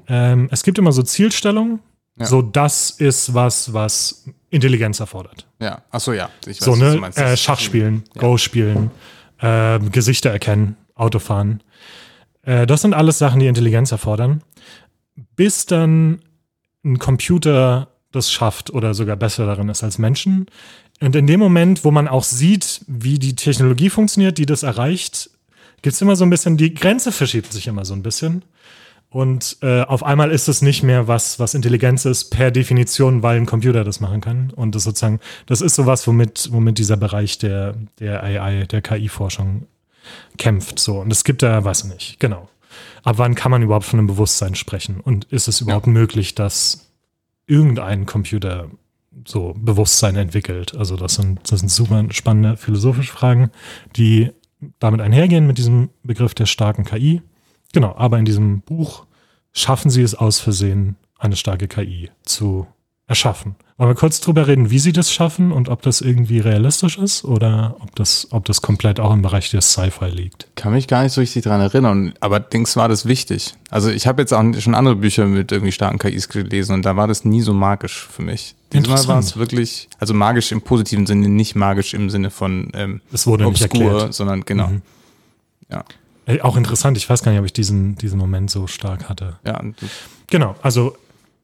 ähm, 0.08 0.48
es 0.50 0.64
gibt 0.64 0.78
immer 0.78 0.94
so 0.94 1.04
Zielstellungen. 1.04 1.80
Ja. 2.18 2.26
So, 2.26 2.42
das 2.42 2.90
ist 2.90 3.34
was, 3.34 3.74
was 3.74 4.26
Intelligenz 4.50 5.02
erfordert. 5.02 5.46
Ja. 5.60 5.82
Achso, 5.92 6.14
ja. 6.14 6.30
Ich 6.46 6.62
weiß, 6.62 6.66
So, 6.66 6.72
was 6.72 6.80
ne? 6.80 6.96
meinst. 6.96 7.18
Äh, 7.18 7.36
Schach 7.36 7.60
spielen, 7.60 8.06
Go 8.18 8.38
spielen, 8.38 8.92
ähm, 9.42 9.92
Gesichter 9.92 10.30
erkennen, 10.32 10.78
Autofahren. 10.96 11.62
Äh, 12.44 12.66
das 12.66 12.82
sind 12.82 12.94
alles 12.94 13.20
Sachen, 13.20 13.42
die 13.42 13.48
Intelligenz 13.48 13.92
erfordern. 13.92 14.42
Bis 15.36 15.66
dann 15.66 16.22
ein 16.86 16.98
Computer 16.98 17.90
das 18.12 18.32
schafft 18.32 18.70
oder 18.72 18.94
sogar 18.94 19.18
besser 19.18 19.46
darin 19.46 19.68
ist 19.68 19.84
als 19.84 19.98
Menschen. 19.98 20.46
Und 21.02 21.14
in 21.16 21.28
dem 21.28 21.42
Moment, 21.42 21.84
wo 21.84 21.92
man 21.92 22.08
auch 22.08 22.24
sieht, 22.24 22.82
wie 22.88 23.20
die 23.20 23.36
Technologie 23.36 23.90
funktioniert, 23.90 24.38
die 24.38 24.46
das 24.46 24.64
erreicht, 24.64 25.30
gibt 25.82 25.94
es 25.94 26.02
immer 26.02 26.16
so 26.16 26.26
ein 26.26 26.30
bisschen, 26.30 26.58
die 26.58 26.74
Grenze 26.74 27.12
verschiebt 27.12 27.52
sich 27.52 27.68
immer 27.68 27.86
so 27.86 27.94
ein 27.94 28.04
bisschen. 28.04 28.44
Und 29.10 29.58
äh, 29.62 29.84
auf 29.84 30.04
einmal 30.04 30.32
ist 30.32 30.50
es 30.50 30.62
nicht 30.62 30.84
mehr 30.84 31.08
was, 31.08 31.40
was 31.40 31.54
Intelligenz 31.54 32.04
ist, 32.04 32.26
per 32.26 32.52
Definition, 32.52 33.24
weil 33.24 33.38
ein 33.38 33.46
Computer 33.46 33.84
das 33.84 34.02
machen 34.02 34.20
kann. 34.20 34.52
Und 34.52 34.76
das 34.76 34.84
sozusagen, 34.84 35.20
das 35.46 35.62
ist 35.62 35.76
sowas, 35.76 36.06
womit, 36.08 36.50
womit 36.52 36.78
dieser 36.78 36.98
Bereich 36.98 37.38
der, 37.38 37.76
der 38.00 38.22
AI, 38.24 38.66
der 38.66 38.82
KI-Forschung 38.82 39.66
kämpft. 40.38 40.80
So. 40.80 41.00
Und 41.00 41.12
es 41.12 41.24
gibt 41.24 41.42
da, 41.42 41.64
weiß 41.64 41.86
ich 41.86 41.94
nicht, 41.94 42.20
genau. 42.20 42.50
ab 43.04 43.18
wann 43.18 43.36
kann 43.36 43.52
man 43.52 43.62
überhaupt 43.62 43.86
von 43.86 44.00
einem 44.00 44.08
Bewusstsein 44.08 44.56
sprechen? 44.56 45.00
Und 45.00 45.26
ist 45.26 45.48
es 45.48 45.62
überhaupt 45.62 45.88
ja. 45.88 45.94
möglich, 45.94 46.36
dass 46.36 46.92
irgendein 47.46 48.06
Computer 48.06 48.70
so 49.26 49.56
Bewusstsein 49.58 50.18
entwickelt? 50.18 50.76
Also 50.76 50.98
das 50.98 51.16
sind, 51.16 51.40
das 51.50 51.62
sind 51.62 51.70
super 51.70 52.06
spannende 52.12 52.58
philosophische 52.58 53.14
Fragen, 53.14 53.52
die 53.96 54.32
damit 54.80 55.02
einhergehen 55.02 55.48
mit 55.48 55.58
diesem 55.58 55.90
Begriff 56.04 56.34
der 56.34 56.46
starken 56.46 56.86
KI. 56.86 57.22
Genau, 57.74 57.96
aber 57.96 58.18
in 58.18 58.26
diesem 58.26 58.62
Buch 58.62 59.06
schaffen 59.54 59.90
sie 59.90 60.02
es 60.02 60.16
aus 60.16 60.40
Versehen, 60.40 60.96
eine 61.18 61.36
starke 61.36 61.68
KI 61.68 62.10
zu 62.24 62.68
erschaffen. 63.08 63.56
Wollen 63.78 63.92
wir 63.92 63.96
kurz 63.96 64.20
drüber 64.20 64.48
reden, 64.48 64.70
wie 64.70 64.80
sie 64.80 64.92
das 64.92 65.14
schaffen 65.14 65.52
und 65.52 65.70
ob 65.70 65.82
das 65.82 66.02
irgendwie 66.02 66.40
realistisch 66.40 66.98
ist 66.98 67.24
oder 67.24 67.78
ob 67.80 67.96
das, 67.96 68.28
ob 68.32 68.46
das 68.46 68.62
komplett 68.62 69.00
auch 69.00 69.14
im 69.14 69.22
Bereich 69.22 69.50
des 69.52 69.72
Sci-Fi 69.72 70.10
liegt? 70.10 70.48
Kann 70.56 70.74
mich 70.74 70.88
gar 70.88 71.04
nicht 71.04 71.14
so 71.14 71.22
richtig 71.22 71.44
daran 71.44 71.62
erinnern, 71.62 72.14
aber 72.20 72.40
Dings 72.40 72.76
war 72.76 72.90
das 72.90 73.06
wichtig. 73.06 73.56
Also 73.70 73.90
ich 73.90 74.08
habe 74.08 74.22
jetzt 74.22 74.34
auch 74.34 74.44
schon 74.60 74.76
andere 74.76 74.96
Bücher 74.98 75.26
mit 75.26 75.52
irgendwie 75.52 75.72
starken 75.72 76.00
KIs 76.00 76.28
gelesen 76.28 76.74
und 76.74 76.86
da 76.86 76.96
war 76.96 77.08
das 77.08 77.24
nie 77.24 77.42
so 77.42 77.54
magisch 77.54 78.08
für 78.08 78.24
mich. 78.24 78.56
Diesmal 78.74 79.08
war 79.08 79.20
es 79.20 79.38
wirklich, 79.38 79.88
also 80.00 80.14
magisch 80.14 80.52
im 80.52 80.62
positiven 80.62 81.06
Sinne, 81.06 81.30
nicht 81.30 81.56
magisch 81.56 81.94
im 81.94 82.10
Sinne 82.10 82.30
von 82.30 82.72
ähm, 82.74 83.02
es 83.12 83.26
wurde 83.26 83.46
obskur, 83.48 84.12
sondern 84.12 84.42
genau. 84.42 84.68
Mhm. 84.68 84.82
Ja. 85.70 85.84
Auch 86.42 86.58
interessant, 86.58 86.98
ich 86.98 87.10
weiß 87.10 87.24
gar 87.24 87.32
nicht, 87.32 87.40
ob 87.40 87.46
ich 87.46 87.54
diesen, 87.54 87.96
diesen 87.96 88.20
Moment 88.20 88.52
so 88.52 88.68
stark 88.68 89.08
hatte. 89.08 89.40
Ja. 89.46 89.62
Genau, 90.28 90.56
also 90.62 90.98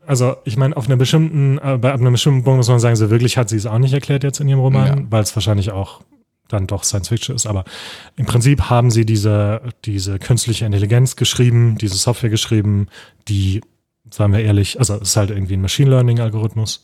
also 0.05 0.35
ich 0.43 0.57
meine, 0.57 0.75
auf 0.75 0.87
einer 0.87 0.97
bestimmten, 0.97 1.57
äh, 1.59 1.77
bei 1.77 1.93
einem 1.93 2.11
bestimmten 2.11 2.43
Punkt 2.43 2.57
muss 2.57 2.67
man 2.67 2.79
sagen, 2.79 2.95
so 2.95 3.09
wirklich 3.09 3.37
hat 3.37 3.49
sie 3.49 3.55
es 3.55 3.65
auch 3.65 3.77
nicht 3.77 3.93
erklärt 3.93 4.23
jetzt 4.23 4.39
in 4.39 4.49
ihrem 4.49 4.59
Roman, 4.59 4.87
ja. 4.87 5.05
weil 5.09 5.23
es 5.23 5.35
wahrscheinlich 5.35 5.71
auch 5.71 6.01
dann 6.49 6.67
doch 6.67 6.83
Science 6.83 7.07
Fiction 7.07 7.35
ist. 7.35 7.45
Aber 7.45 7.63
im 8.15 8.25
Prinzip 8.25 8.69
haben 8.69 8.91
sie 8.91 9.05
diese, 9.05 9.61
diese 9.85 10.19
künstliche 10.19 10.65
Intelligenz 10.65 11.15
geschrieben, 11.15 11.77
diese 11.79 11.95
Software 11.95 12.29
geschrieben, 12.29 12.87
die, 13.27 13.61
sagen 14.09 14.33
wir 14.33 14.41
ehrlich, 14.41 14.79
also 14.79 14.95
es 14.95 15.09
ist 15.09 15.15
halt 15.15 15.31
irgendwie 15.31 15.53
ein 15.53 15.61
Machine 15.61 15.89
Learning-Algorithmus, 15.89 16.83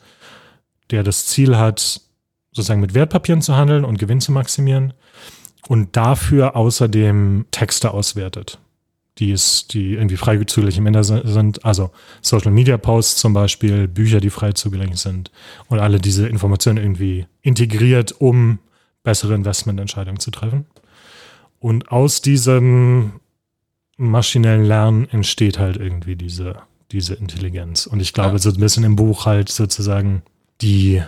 der 0.92 1.04
das 1.04 1.26
Ziel 1.26 1.58
hat, 1.58 2.02
sozusagen 2.52 2.82
mit 2.82 2.94
Wertpapieren 2.94 3.42
zu 3.42 3.56
handeln 3.56 3.86
und 3.86 4.00
Gewinn 4.00 4.22
zu 4.22 4.32
maximieren 4.32 4.94
und 5.68 5.96
dafür 5.96 6.56
außerdem 6.56 7.46
Texte 7.52 7.92
auswertet 7.92 8.60
die 9.20 9.32
ist, 9.32 9.74
die 9.74 9.94
irgendwie 9.94 10.18
frei 10.18 10.38
zugänglich 10.44 10.78
im 10.78 10.88
Internet 10.88 11.28
sind, 11.28 11.66
also 11.66 11.92
Social 12.22 12.52
Media 12.52 12.78
Posts 12.78 13.18
zum 13.18 13.34
Beispiel, 13.34 13.88
Bücher, 13.88 14.22
die 14.22 14.30
frei 14.30 14.54
zugänglich 14.54 15.00
sind 15.00 15.32
und 15.68 15.80
alle 15.80 16.00
diese 16.00 16.28
Informationen 16.28 16.78
irgendwie 16.78 17.26
integriert, 17.42 18.16
um 18.20 18.60
bessere 19.04 19.36
Investmententscheidungen 19.36 20.20
zu 20.20 20.32
treffen. 20.32 20.66
Und 21.60 21.92
aus 21.92 22.22
diesem 22.22 23.20
maschinellen 23.98 24.64
Lernen 24.64 25.10
entsteht 25.10 25.60
halt 25.60 25.76
irgendwie 25.76 26.16
diese, 26.16 26.56
diese 26.92 27.16
Intelligenz. 27.16 27.86
Und 27.86 28.00
ich 28.00 28.14
glaube, 28.14 28.34
ja. 28.34 28.40
so 28.40 28.50
ein 28.50 28.60
bisschen 28.60 28.86
im 28.86 28.96
Buch 28.96 29.26
halt 29.26 29.50
sozusagen 29.50 30.22
die 30.62 31.02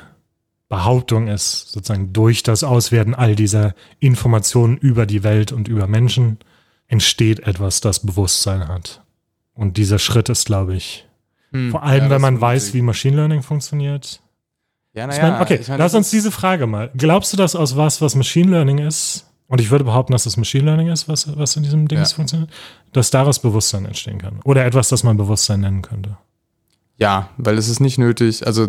Behauptung 0.70 1.28
ist, 1.28 1.72
sozusagen 1.72 2.14
durch 2.14 2.44
das 2.44 2.64
Auswerten 2.64 3.14
all 3.14 3.36
dieser 3.36 3.76
Informationen 4.00 4.78
über 4.78 5.06
die 5.06 5.24
Welt 5.24 5.52
und 5.52 5.68
über 5.68 5.88
Menschen, 5.88 6.40
entsteht 6.88 7.40
etwas, 7.42 7.82
das 7.82 8.00
Bewusstsein 8.00 8.68
hat. 8.68 9.02
Und 9.54 9.78
dieser 9.78 10.00
Schritt 10.00 10.30
ist, 10.30 10.46
glaube 10.46 10.76
ich, 10.76 11.08
hm, 11.52 11.72
vor 11.72 11.84
allem, 11.84 12.06
ja, 12.06 12.10
wenn 12.10 12.22
man 12.22 12.40
weiß, 12.40 12.74
wie 12.74 12.82
Machine 12.82 13.18
Learning 13.18 13.42
funktioniert. 13.42 14.22
Ja, 14.94 15.08
naja, 15.08 15.18
ich 15.18 15.22
mein, 15.24 15.42
okay, 15.42 15.60
ich 15.62 15.68
mein, 15.68 15.78
lass 15.78 15.94
uns 15.94 16.10
diese 16.10 16.32
Frage 16.32 16.68
mal. 16.68 16.92
Glaubst 16.96 17.34
du, 17.34 17.38
dass 17.38 17.56
aus 17.56 17.76
was, 17.78 18.02
was 18.02 18.16
Machine 18.16 18.52
Learning 18.52 18.78
ist, 18.78 19.28
und 19.48 19.60
ich 19.60 19.70
würde 19.70 19.84
behaupten, 19.84 20.14
dass 20.14 20.26
es 20.26 20.38
Machine 20.38 20.64
Learning 20.64 20.88
ist, 20.88 21.10
was, 21.10 21.38
was 21.38 21.58
in 21.58 21.64
diesem 21.64 21.88
Ding 21.90 22.00
ja. 22.00 22.06
funktioniert, 22.06 22.50
dass 22.94 23.10
daraus 23.10 23.40
Bewusstsein 23.40 23.86
entstehen 23.86 24.18
kann? 24.18 24.40
Oder 24.46 24.66
etwas, 24.66 24.88
das 24.88 25.04
man 25.04 25.18
Bewusstsein 25.18 25.60
nennen 25.60 25.82
könnte? 25.82 26.18
Ja, 27.02 27.30
weil 27.38 27.58
es 27.58 27.68
ist 27.68 27.80
nicht 27.80 27.98
nötig. 27.98 28.46
Also 28.46 28.68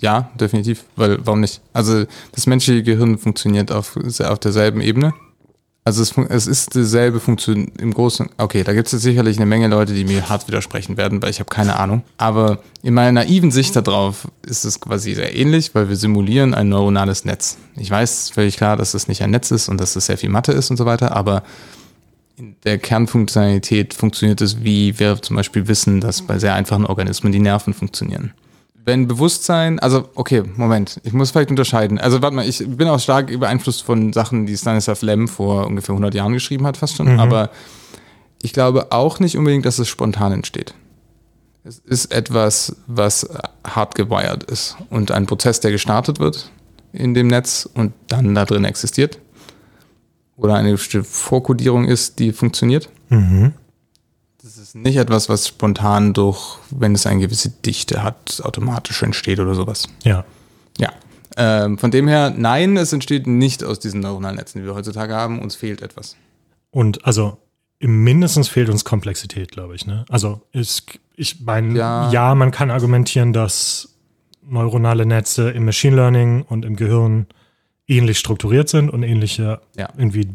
ja, 0.00 0.30
definitiv. 0.40 0.84
Weil 0.96 1.18
warum 1.26 1.40
nicht? 1.40 1.60
Also 1.74 2.06
das 2.32 2.46
menschliche 2.46 2.82
Gehirn 2.82 3.18
funktioniert 3.18 3.70
auf, 3.70 3.98
auf 3.98 4.38
derselben 4.38 4.80
Ebene. 4.80 5.12
Also 5.84 6.00
es, 6.00 6.16
es 6.30 6.46
ist 6.46 6.74
dieselbe 6.74 7.20
Funktion 7.20 7.70
im 7.78 7.92
Großen. 7.92 8.30
Okay, 8.38 8.64
da 8.64 8.72
gibt 8.72 8.90
es 8.90 9.02
sicherlich 9.02 9.36
eine 9.36 9.44
Menge 9.44 9.68
Leute, 9.68 9.92
die 9.92 10.06
mir 10.06 10.30
hart 10.30 10.48
widersprechen 10.48 10.96
werden, 10.96 11.20
weil 11.20 11.28
ich 11.28 11.40
habe 11.40 11.50
keine 11.50 11.76
Ahnung. 11.76 12.02
Aber 12.16 12.60
in 12.82 12.94
meiner 12.94 13.12
naiven 13.12 13.50
Sicht 13.50 13.76
darauf 13.76 14.28
ist 14.46 14.64
es 14.64 14.80
quasi 14.80 15.12
sehr 15.12 15.36
ähnlich, 15.36 15.74
weil 15.74 15.90
wir 15.90 15.96
simulieren 15.96 16.54
ein 16.54 16.70
neuronales 16.70 17.26
Netz. 17.26 17.58
Ich 17.76 17.90
weiß 17.90 18.30
völlig 18.30 18.56
klar, 18.56 18.78
dass 18.78 18.94
es 18.94 19.08
nicht 19.08 19.22
ein 19.22 19.30
Netz 19.30 19.50
ist 19.50 19.68
und 19.68 19.78
dass 19.78 19.94
es 19.94 20.06
sehr 20.06 20.16
viel 20.16 20.30
Mathe 20.30 20.52
ist 20.52 20.70
und 20.70 20.78
so 20.78 20.86
weiter, 20.86 21.14
aber 21.14 21.42
in 22.36 22.56
der 22.64 22.78
Kernfunktionalität 22.78 23.94
funktioniert 23.94 24.40
es, 24.40 24.64
wie 24.64 24.98
wir 24.98 25.22
zum 25.22 25.36
Beispiel 25.36 25.68
wissen, 25.68 26.00
dass 26.00 26.22
bei 26.22 26.38
sehr 26.38 26.54
einfachen 26.54 26.86
Organismen 26.86 27.32
die 27.32 27.38
Nerven 27.38 27.74
funktionieren 27.74 28.32
wenn 28.84 29.08
Bewusstsein, 29.08 29.78
also 29.78 30.08
okay, 30.14 30.42
Moment, 30.56 31.00
ich 31.04 31.12
muss 31.12 31.30
vielleicht 31.30 31.50
unterscheiden. 31.50 31.98
Also 31.98 32.20
warte 32.22 32.36
mal, 32.36 32.46
ich 32.46 32.64
bin 32.66 32.88
auch 32.88 33.00
stark 33.00 33.38
beeinflusst 33.38 33.82
von 33.82 34.12
Sachen, 34.12 34.46
die 34.46 34.56
Stanislav 34.56 35.00
Lem 35.02 35.26
vor 35.26 35.66
ungefähr 35.66 35.94
100 35.94 36.14
Jahren 36.14 36.32
geschrieben 36.32 36.66
hat, 36.66 36.76
fast 36.76 36.96
schon. 36.96 37.14
Mhm. 37.14 37.20
Aber 37.20 37.50
ich 38.42 38.52
glaube 38.52 38.92
auch 38.92 39.20
nicht 39.20 39.38
unbedingt, 39.38 39.64
dass 39.64 39.78
es 39.78 39.88
spontan 39.88 40.32
entsteht. 40.32 40.74
Es 41.64 41.78
ist 41.78 42.12
etwas, 42.12 42.76
was 42.86 43.26
hardgewired 43.66 44.44
ist 44.44 44.76
und 44.90 45.10
ein 45.10 45.24
Prozess, 45.24 45.60
der 45.60 45.70
gestartet 45.70 46.20
wird 46.20 46.50
in 46.92 47.14
dem 47.14 47.28
Netz 47.28 47.68
und 47.72 47.94
dann 48.08 48.34
da 48.34 48.44
drin 48.44 48.64
existiert. 48.64 49.18
Oder 50.36 50.54
eine 50.54 50.72
bestimmte 50.72 51.08
Vorkodierung 51.08 51.84
ist, 51.84 52.18
die 52.18 52.32
funktioniert. 52.32 52.88
Mhm 53.08 53.54
nicht 54.74 54.96
etwas, 54.96 55.28
was 55.28 55.48
spontan 55.48 56.12
durch, 56.12 56.58
wenn 56.70 56.94
es 56.94 57.06
eine 57.06 57.20
gewisse 57.20 57.50
Dichte 57.50 58.02
hat, 58.02 58.40
automatisch 58.44 59.02
entsteht 59.02 59.40
oder 59.40 59.54
sowas. 59.54 59.88
Ja. 60.02 60.24
Ja. 60.78 60.92
Ähm, 61.36 61.78
von 61.78 61.90
dem 61.90 62.08
her, 62.08 62.32
nein, 62.36 62.76
es 62.76 62.92
entsteht 62.92 63.26
nicht 63.26 63.64
aus 63.64 63.78
diesen 63.78 64.00
neuronalen 64.00 64.36
Netzen, 64.36 64.60
die 64.60 64.66
wir 64.66 64.74
heutzutage 64.74 65.14
haben. 65.14 65.40
Uns 65.40 65.54
fehlt 65.54 65.82
etwas. 65.82 66.16
Und 66.70 67.04
also 67.04 67.38
mindestens 67.80 68.48
fehlt 68.48 68.68
uns 68.68 68.84
Komplexität, 68.84 69.52
glaube 69.52 69.74
ich. 69.74 69.86
Ne? 69.86 70.04
Also 70.08 70.42
ist, 70.52 70.98
ich 71.16 71.40
meine, 71.40 71.76
ja. 71.78 72.10
ja, 72.10 72.34
man 72.34 72.50
kann 72.50 72.70
argumentieren, 72.70 73.32
dass 73.32 73.96
neuronale 74.42 75.06
Netze 75.06 75.50
im 75.50 75.64
Machine 75.64 75.96
Learning 75.96 76.42
und 76.42 76.64
im 76.64 76.76
Gehirn 76.76 77.26
ähnlich 77.86 78.18
strukturiert 78.18 78.68
sind 78.68 78.90
und 78.90 79.02
ähnliche 79.02 79.60
ja. 79.76 79.88
irgendwie 79.96 80.28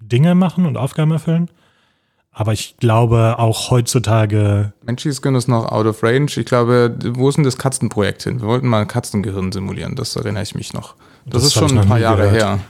Dinge 0.00 0.34
machen 0.34 0.66
und 0.66 0.76
Aufgaben 0.76 1.10
erfüllen. 1.12 1.50
Aber 2.36 2.52
ich 2.52 2.76
glaube 2.78 3.38
auch 3.38 3.70
heutzutage. 3.70 4.72
Menschliches 4.84 5.22
Gehirn 5.22 5.36
ist 5.36 5.46
noch 5.46 5.70
out 5.70 5.86
of 5.86 6.02
range. 6.02 6.32
Ich 6.36 6.46
glaube, 6.46 6.96
wo 7.12 7.28
ist 7.28 7.36
denn 7.36 7.44
das 7.44 7.56
Katzenprojekt 7.56 8.24
hin? 8.24 8.40
Wir 8.40 8.48
wollten 8.48 8.66
mal 8.66 8.82
ein 8.82 8.88
Katzengehirn 8.88 9.52
simulieren, 9.52 9.94
das 9.94 10.16
erinnere 10.16 10.42
ich 10.42 10.54
mich 10.54 10.72
noch. 10.72 10.96
Das, 11.26 11.42
das 11.42 11.44
ist 11.44 11.52
schon 11.54 11.78
ein 11.78 11.86
paar 11.86 12.00
Jahre 12.00 12.24
gehört. 12.24 12.34
her. 12.34 12.60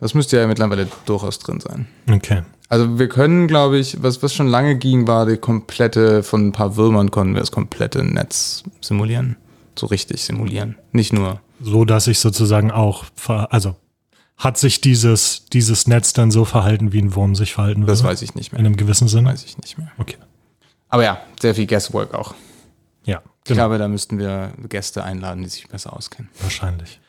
Das 0.00 0.14
müsste 0.14 0.38
ja 0.38 0.46
mittlerweile 0.46 0.88
durchaus 1.04 1.38
drin 1.38 1.60
sein. 1.60 1.86
Okay. 2.10 2.42
Also 2.68 2.98
wir 2.98 3.08
können, 3.08 3.46
glaube 3.46 3.78
ich, 3.78 4.02
was, 4.02 4.22
was 4.22 4.34
schon 4.34 4.48
lange 4.48 4.76
ging, 4.76 5.06
war 5.06 5.26
die 5.26 5.36
komplette, 5.36 6.22
von 6.22 6.48
ein 6.48 6.52
paar 6.52 6.76
Würmern 6.76 7.10
konnten 7.10 7.34
wir 7.34 7.40
das 7.40 7.52
komplette 7.52 8.02
Netz 8.02 8.64
simulieren. 8.80 9.36
So 9.78 9.86
richtig 9.86 10.22
simulieren. 10.24 10.76
Nicht 10.92 11.12
nur. 11.12 11.40
So 11.64 11.84
dass 11.84 12.06
ich 12.06 12.18
sozusagen 12.18 12.70
auch, 12.70 13.06
also 13.26 13.76
hat 14.36 14.58
sich 14.58 14.80
dieses, 14.80 15.46
dieses 15.46 15.86
Netz 15.86 16.12
dann 16.12 16.30
so 16.30 16.44
verhalten, 16.44 16.92
wie 16.92 17.00
ein 17.00 17.14
Wurm 17.14 17.34
sich 17.34 17.54
verhalten 17.54 17.82
würde? 17.82 17.92
Das 17.92 18.04
weiß 18.04 18.22
ich 18.22 18.34
nicht 18.34 18.52
mehr. 18.52 18.60
In 18.60 18.66
einem 18.66 18.76
gewissen 18.76 19.08
Sinne? 19.08 19.30
Weiß 19.30 19.44
ich 19.44 19.56
nicht 19.58 19.78
mehr. 19.78 19.90
Okay. 19.98 20.16
Aber 20.88 21.04
ja, 21.04 21.20
sehr 21.40 21.54
viel 21.54 21.66
Guesswork 21.66 22.14
auch. 22.14 22.34
Ja. 23.04 23.18
Genau. 23.18 23.30
Ich 23.44 23.54
glaube, 23.54 23.78
da 23.78 23.88
müssten 23.88 24.18
wir 24.18 24.52
Gäste 24.68 25.04
einladen, 25.04 25.42
die 25.42 25.48
sich 25.48 25.68
besser 25.68 25.92
auskennen. 25.92 26.30
Wahrscheinlich. 26.40 27.00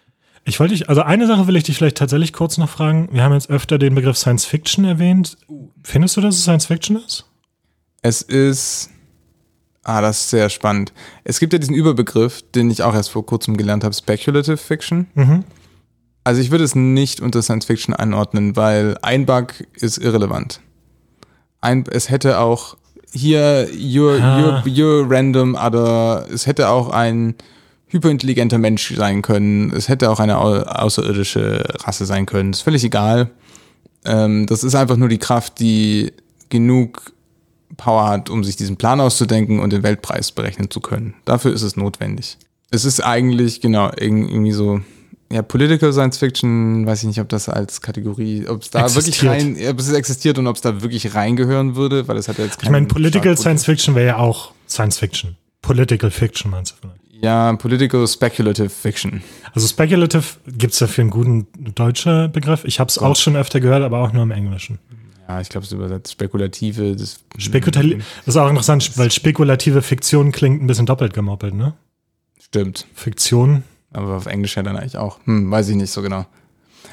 Ich 0.43 0.59
wollte 0.59 0.75
dich, 0.75 0.89
also 0.89 1.01
eine 1.01 1.25
Sache 1.25 1.47
will 1.47 1.55
ich 1.55 1.63
dich 1.63 1.77
vielleicht 1.77 1.97
tatsächlich 1.97 2.31
kurz 2.31 2.57
noch 2.57 2.69
fragen. 2.69 3.09
Wir 3.11 3.23
haben 3.23 3.33
jetzt 3.33 3.49
öfter 3.49 3.77
den 3.79 3.95
Begriff 3.95 4.17
Science 4.17 4.45
Fiction 4.45 4.85
erwähnt. 4.85 5.37
Findest 5.83 6.17
du, 6.17 6.21
dass 6.21 6.35
es 6.35 6.43
Science 6.43 6.67
Fiction 6.67 6.97
ist? 6.97 7.25
Es 8.03 8.21
ist, 8.21 8.91
ah, 9.85 10.01
das 10.01 10.21
ist 10.21 10.29
sehr 10.31 10.49
spannend. 10.49 10.91
Es 11.23 11.39
gibt 11.39 11.53
ja 11.53 11.59
diesen 11.59 11.75
Überbegriff, 11.75 12.43
den 12.53 12.69
ich 12.69 12.83
auch 12.83 12.93
erst 12.93 13.11
vor 13.11 13.25
kurzem 13.25 13.55
gelernt 13.55 13.83
habe, 13.83 13.95
Speculative 13.95 14.57
Fiction. 14.57 15.07
Mhm. 15.13 15.45
Also 16.23 16.41
ich 16.41 16.51
würde 16.51 16.63
es 16.63 16.75
nicht 16.75 17.21
unter 17.21 17.41
Science 17.41 17.65
Fiction 17.65 17.93
einordnen, 17.93 18.55
weil 18.55 18.97
ein 19.03 19.25
Bug 19.25 19.53
ist 19.75 19.99
irrelevant. 19.99 20.59
Ein, 21.61 21.85
es 21.89 22.09
hätte 22.09 22.39
auch 22.39 22.77
hier 23.13 23.67
your, 23.71 24.19
ah. 24.21 24.41
your, 24.41 24.63
your 24.67 25.05
random 25.09 25.55
other, 25.55 26.25
es 26.33 26.47
hätte 26.47 26.69
auch 26.69 26.89
ein 26.89 27.35
hyperintelligenter 27.87 28.57
Mensch 28.57 28.95
sein 28.95 29.21
können, 29.21 29.71
es 29.71 29.87
hätte 29.87 30.09
auch 30.09 30.19
eine 30.19 30.39
außerirdische 30.39 31.63
Rasse 31.83 32.05
sein 32.05 32.25
können, 32.25 32.51
ist 32.51 32.61
völlig 32.61 32.83
egal. 32.83 33.29
Ähm, 34.03 34.47
das 34.47 34.63
ist 34.63 34.75
einfach 34.75 34.97
nur 34.97 35.09
die 35.09 35.19
Kraft, 35.19 35.59
die 35.59 36.11
genug 36.49 37.13
Power 37.77 38.07
hat, 38.07 38.29
um 38.29 38.43
sich 38.43 38.55
diesen 38.55 38.77
Plan 38.77 38.99
auszudenken 39.01 39.59
und 39.59 39.73
den 39.73 39.83
Weltpreis 39.83 40.31
berechnen 40.31 40.69
zu 40.69 40.79
können. 40.79 41.15
Dafür 41.25 41.53
ist 41.53 41.61
es 41.61 41.75
notwendig. 41.75 42.37
Es 42.71 42.85
ist 42.85 43.01
eigentlich, 43.01 43.61
genau, 43.61 43.91
irgendwie 43.97 44.51
so 44.51 44.81
ja, 45.31 45.41
Political 45.41 45.91
Science 45.91 46.17
Fiction, 46.17 46.85
weiß 46.85 47.01
ich 47.01 47.07
nicht, 47.07 47.19
ob 47.19 47.29
das 47.29 47.49
als 47.49 47.81
Kategorie, 47.81 48.47
ob 48.47 48.61
es 48.61 48.69
da 48.69 48.83
Existiert. 48.83 49.23
wirklich 49.23 49.59
rein, 49.59 49.69
ob 49.69 49.79
es 49.79 49.91
existiert 49.91 50.37
und 50.37 50.47
ob 50.47 50.55
es 50.55 50.61
da 50.61 50.81
wirklich 50.81 51.15
reingehören 51.15 51.75
würde, 51.75 52.07
weil 52.07 52.17
es 52.17 52.27
hat 52.27 52.37
ja 52.37 52.45
jetzt 52.45 52.61
Ich 52.61 52.69
meine, 52.69 52.85
Political 52.85 53.35
Science 53.37 53.65
Fiction 53.65 53.95
wäre 53.95 54.07
ja 54.07 54.17
auch 54.17 54.51
Science 54.69 54.99
Fiction. 54.99 55.35
Political 55.61 56.11
Fiction 56.11 56.51
meinst 56.51 56.73
du 56.73 56.75
vielleicht? 56.81 57.01
Ja, 57.21 57.53
Political 57.53 58.07
Speculative 58.07 58.69
Fiction. 58.69 59.23
Also 59.53 59.67
Speculative 59.67 60.23
gibt 60.45 60.73
es 60.73 60.79
dafür 60.79 61.01
einen 61.01 61.11
guten 61.11 61.47
deutschen 61.73 62.31
Begriff. 62.31 62.63
Ich 62.65 62.79
habe 62.79 62.89
es 62.89 62.99
auch 62.99 63.15
schon 63.15 63.35
öfter 63.35 63.59
gehört, 63.59 63.83
aber 63.83 63.99
auch 63.99 64.13
nur 64.13 64.23
im 64.23 64.31
Englischen. 64.31 64.79
Ja, 65.27 65.41
ich 65.41 65.49
glaube, 65.49 65.65
es 65.65 65.71
übersetzt 65.71 66.11
spekulative. 66.11 66.95
Das, 66.95 67.19
Spekulativ 67.37 68.05
das 68.25 68.35
ist 68.35 68.37
auch 68.39 68.49
interessant, 68.49 68.91
weil 68.97 69.09
spekulative 69.11 69.81
Fiktion 69.81 70.31
klingt 70.31 70.61
ein 70.61 70.67
bisschen 70.67 70.85
doppelt 70.85 71.13
gemoppelt, 71.13 71.53
ne? 71.55 71.73
Stimmt. 72.39 72.85
Fiktion. 72.93 73.63
Aber 73.91 74.17
auf 74.17 74.25
Englisch 74.27 74.55
ja 74.55 74.63
dann 74.63 74.77
eigentlich 74.77 74.97
auch. 74.97 75.19
Hm, 75.25 75.49
weiß 75.49 75.69
ich 75.69 75.75
nicht 75.75 75.91
so 75.91 76.01
genau. 76.01 76.25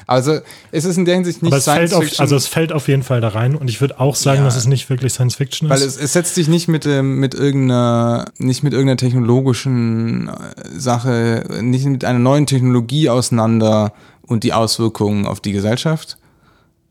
Also, 0.07 0.39
es 0.71 0.83
ist 0.83 0.97
in 0.97 1.05
der 1.05 1.15
Hinsicht 1.15 1.41
nicht 1.43 1.51
Aber 1.51 1.57
es 1.57 1.63
Science 1.63 1.91
fällt, 1.91 1.93
auf, 1.93 2.03
Fiction. 2.03 2.21
also 2.23 2.35
es 2.35 2.47
fällt 2.47 2.73
auf 2.73 2.87
jeden 2.87 3.03
Fall 3.03 3.21
da 3.21 3.29
rein 3.29 3.55
und 3.55 3.69
ich 3.69 3.79
würde 3.79 3.99
auch 3.99 4.15
sagen, 4.15 4.39
Ja. 4.39 4.45
dass 4.45 4.55
es 4.57 4.67
nicht 4.67 4.89
wirklich 4.89 5.13
Science 5.13 5.35
Fiction 5.35 5.69
ist. 5.69 5.71
Weil 5.79 5.87
es, 5.87 5.95
es 5.97 6.13
setzt 6.13 6.35
sich 6.35 6.47
nicht 6.49 6.67
mit, 6.67 6.85
ähm, 6.85 7.19
mit 7.19 7.33
irgendeiner, 7.33 8.25
nicht 8.37 8.63
mit 8.63 8.73
irgendeiner 8.73 8.97
technologischen 8.97 10.27
äh, 10.27 10.33
Sache, 10.77 11.45
nicht 11.61 11.85
mit 11.85 12.03
einer 12.03 12.19
neuen 12.19 12.47
Technologie 12.47 13.09
auseinander 13.09 13.93
und 14.23 14.43
die 14.43 14.53
Auswirkungen 14.53 15.25
auf 15.25 15.39
die 15.39 15.51
Gesellschaft 15.53 16.17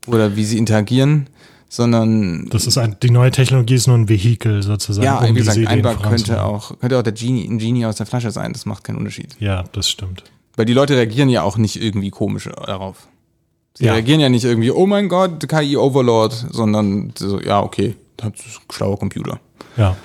oder 0.07 0.35
wie 0.35 0.45
sie 0.45 0.57
interagieren, 0.57 1.27
sondern 1.75 2.45
das 2.51 2.67
ist 2.67 2.77
ein, 2.77 2.97
die 3.01 3.09
neue 3.09 3.31
Technologie 3.31 3.73
ist 3.73 3.87
nur 3.87 3.97
ein 3.97 4.07
Vehikel 4.07 4.61
sozusagen. 4.61 5.03
ja, 5.05 5.17
um 5.17 5.29
wie 5.29 5.33
gesagt, 5.33 5.57
ein 5.65 5.81
Bug 5.81 6.03
könnte 6.03 6.43
auch, 6.43 6.77
könnte 6.79 6.99
auch 6.99 7.01
der 7.01 7.13
Genie, 7.13 7.47
ein 7.49 7.57
Genie 7.57 7.87
aus 7.87 7.95
der 7.95 8.05
Flasche 8.05 8.29
sein, 8.29 8.53
das 8.53 8.67
macht 8.67 8.83
keinen 8.83 8.97
Unterschied. 8.97 9.35
Ja, 9.39 9.63
das 9.71 9.89
stimmt. 9.89 10.23
Weil 10.55 10.65
die 10.65 10.73
Leute 10.73 10.95
reagieren 10.95 11.29
ja 11.29 11.41
auch 11.41 11.57
nicht 11.57 11.81
irgendwie 11.81 12.11
komisch 12.11 12.47
darauf. 12.67 13.07
Sie 13.73 13.85
Ja. 13.85 13.93
reagieren 13.93 14.19
ja 14.19 14.29
nicht 14.29 14.43
irgendwie, 14.45 14.69
oh 14.69 14.85
mein 14.85 15.09
Gott, 15.09 15.49
KI 15.49 15.75
Overlord, 15.75 16.45
sondern 16.51 17.11
so, 17.17 17.41
ja, 17.41 17.63
okay, 17.63 17.95
das 18.17 18.33
ist 18.33 18.59
ein 18.59 18.71
schlauer 18.71 18.99
Computer. 18.99 19.39
Ja. 19.75 19.97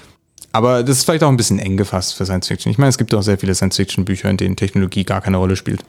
Aber 0.53 0.83
das 0.83 0.97
ist 0.97 1.05
vielleicht 1.05 1.23
auch 1.23 1.29
ein 1.29 1.37
bisschen 1.37 1.59
eng 1.59 1.77
gefasst 1.77 2.15
für 2.15 2.25
Science 2.25 2.47
Fiction. 2.49 2.73
Ich 2.73 2.79
meine, 2.79 2.89
es 2.89 2.97
gibt 2.97 3.13
auch 3.13 3.21
sehr 3.21 3.37
viele 3.37 3.55
Science 3.55 3.77
Fiction 3.77 4.07
Bücher, 4.07 4.31
in 4.31 4.39
denen 4.39 4.57
Technologie 4.57 5.05
gar 5.05 5.21
keine 5.21 5.37
Rolle 5.37 5.55
spielt, 5.55 5.85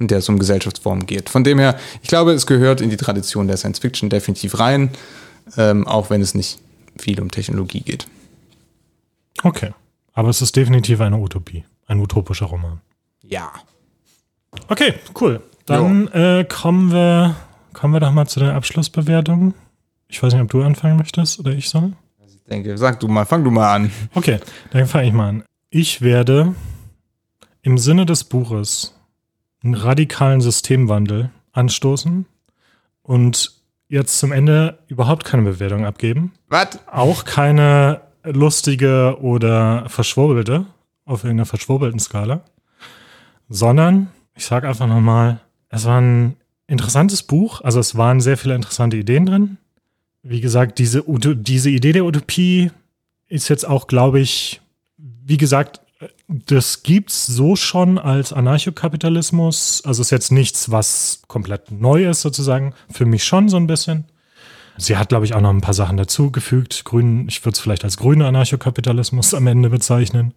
in 0.00 0.08
der 0.08 0.18
es 0.18 0.28
um 0.28 0.38
Gesellschaftsformen 0.38 1.06
geht. 1.06 1.28
Von 1.28 1.44
dem 1.44 1.58
her, 1.58 1.78
ich 2.02 2.08
glaube, 2.08 2.32
es 2.32 2.46
gehört 2.46 2.80
in 2.80 2.90
die 2.90 2.96
Tradition 2.96 3.46
der 3.46 3.58
Science 3.58 3.78
Fiction 3.78 4.10
definitiv 4.10 4.58
rein, 4.58 4.90
ähm, 5.56 5.86
auch 5.86 6.10
wenn 6.10 6.22
es 6.22 6.34
nicht 6.34 6.58
viel 6.98 7.20
um 7.20 7.30
Technologie 7.30 7.82
geht. 7.82 8.08
Okay. 9.42 9.72
Aber 10.12 10.30
es 10.30 10.42
ist 10.42 10.56
definitiv 10.56 11.00
eine 11.00 11.18
Utopie. 11.18 11.64
Ein 11.86 12.00
utopischer 12.00 12.46
Roman. 12.46 12.80
Ja. 13.22 13.52
Okay, 14.68 14.94
cool. 15.20 15.42
Dann 15.66 16.08
äh, 16.08 16.44
kommen 16.48 16.90
wir 16.90 17.36
kommen 17.72 17.92
wir 17.92 18.00
doch 18.00 18.10
mal 18.10 18.26
zu 18.26 18.40
der 18.40 18.54
Abschlussbewertung. 18.54 19.54
Ich 20.08 20.22
weiß 20.22 20.32
nicht, 20.32 20.42
ob 20.42 20.50
du 20.50 20.62
anfangen 20.62 20.96
möchtest 20.96 21.38
oder 21.38 21.52
ich 21.52 21.68
soll. 21.68 21.92
Ich 22.26 22.42
denke, 22.50 22.76
sag 22.76 22.98
du 22.98 23.06
mal, 23.06 23.24
fang 23.26 23.44
du 23.44 23.50
mal 23.50 23.74
an. 23.74 23.92
Okay, 24.14 24.40
dann 24.72 24.86
fange 24.86 25.06
ich 25.06 25.12
mal 25.12 25.28
an. 25.28 25.44
Ich 25.70 26.02
werde 26.02 26.54
im 27.62 27.78
Sinne 27.78 28.06
des 28.06 28.24
Buches 28.24 28.94
einen 29.62 29.74
radikalen 29.74 30.40
Systemwandel 30.40 31.30
anstoßen 31.52 32.26
und 33.02 33.52
jetzt 33.88 34.18
zum 34.18 34.32
Ende 34.32 34.78
überhaupt 34.88 35.24
keine 35.24 35.42
Bewertung 35.42 35.84
abgeben. 35.84 36.32
Was? 36.48 36.78
Auch 36.86 37.24
keine 37.24 38.02
lustige 38.24 39.18
oder 39.20 39.88
verschwurbelte 39.88 40.66
auf 41.04 41.24
irgendeiner 41.24 41.46
verschwurbelten 41.46 41.98
Skala, 41.98 42.42
sondern 43.48 44.10
ich 44.34 44.46
sage 44.46 44.68
einfach 44.68 44.86
nochmal, 44.86 45.40
es 45.68 45.84
war 45.84 46.00
ein 46.00 46.36
interessantes 46.66 47.22
Buch, 47.22 47.60
also 47.62 47.80
es 47.80 47.96
waren 47.96 48.20
sehr 48.20 48.36
viele 48.36 48.54
interessante 48.54 48.96
Ideen 48.96 49.26
drin. 49.26 49.56
Wie 50.22 50.40
gesagt, 50.40 50.78
diese, 50.78 51.02
diese 51.06 51.70
Idee 51.70 51.92
der 51.92 52.04
Utopie 52.04 52.70
ist 53.26 53.48
jetzt 53.48 53.66
auch, 53.66 53.86
glaube 53.86 54.20
ich, 54.20 54.60
wie 54.96 55.36
gesagt, 55.36 55.80
das 56.30 56.84
gibt's 56.84 57.26
so 57.26 57.56
schon 57.56 57.98
als 57.98 58.32
Anarchokapitalismus. 58.32 59.82
Also 59.84 60.00
ist 60.00 60.10
jetzt 60.10 60.30
nichts, 60.30 60.70
was 60.70 61.22
komplett 61.26 61.72
neu 61.72 62.08
ist, 62.08 62.22
sozusagen. 62.22 62.72
Für 62.88 63.04
mich 63.04 63.24
schon 63.24 63.48
so 63.48 63.56
ein 63.56 63.66
bisschen. 63.66 64.04
Sie 64.76 64.96
hat, 64.96 65.08
glaube 65.08 65.24
ich, 65.24 65.34
auch 65.34 65.40
noch 65.40 65.50
ein 65.50 65.60
paar 65.60 65.74
Sachen 65.74 65.96
dazugefügt. 65.96 66.84
Grün, 66.84 67.26
ich 67.28 67.44
würde 67.44 67.54
es 67.54 67.60
vielleicht 67.60 67.84
als 67.84 67.96
grüner 67.96 68.28
Anarchokapitalismus 68.28 69.34
am 69.34 69.46
Ende 69.48 69.70
bezeichnen, 69.70 70.32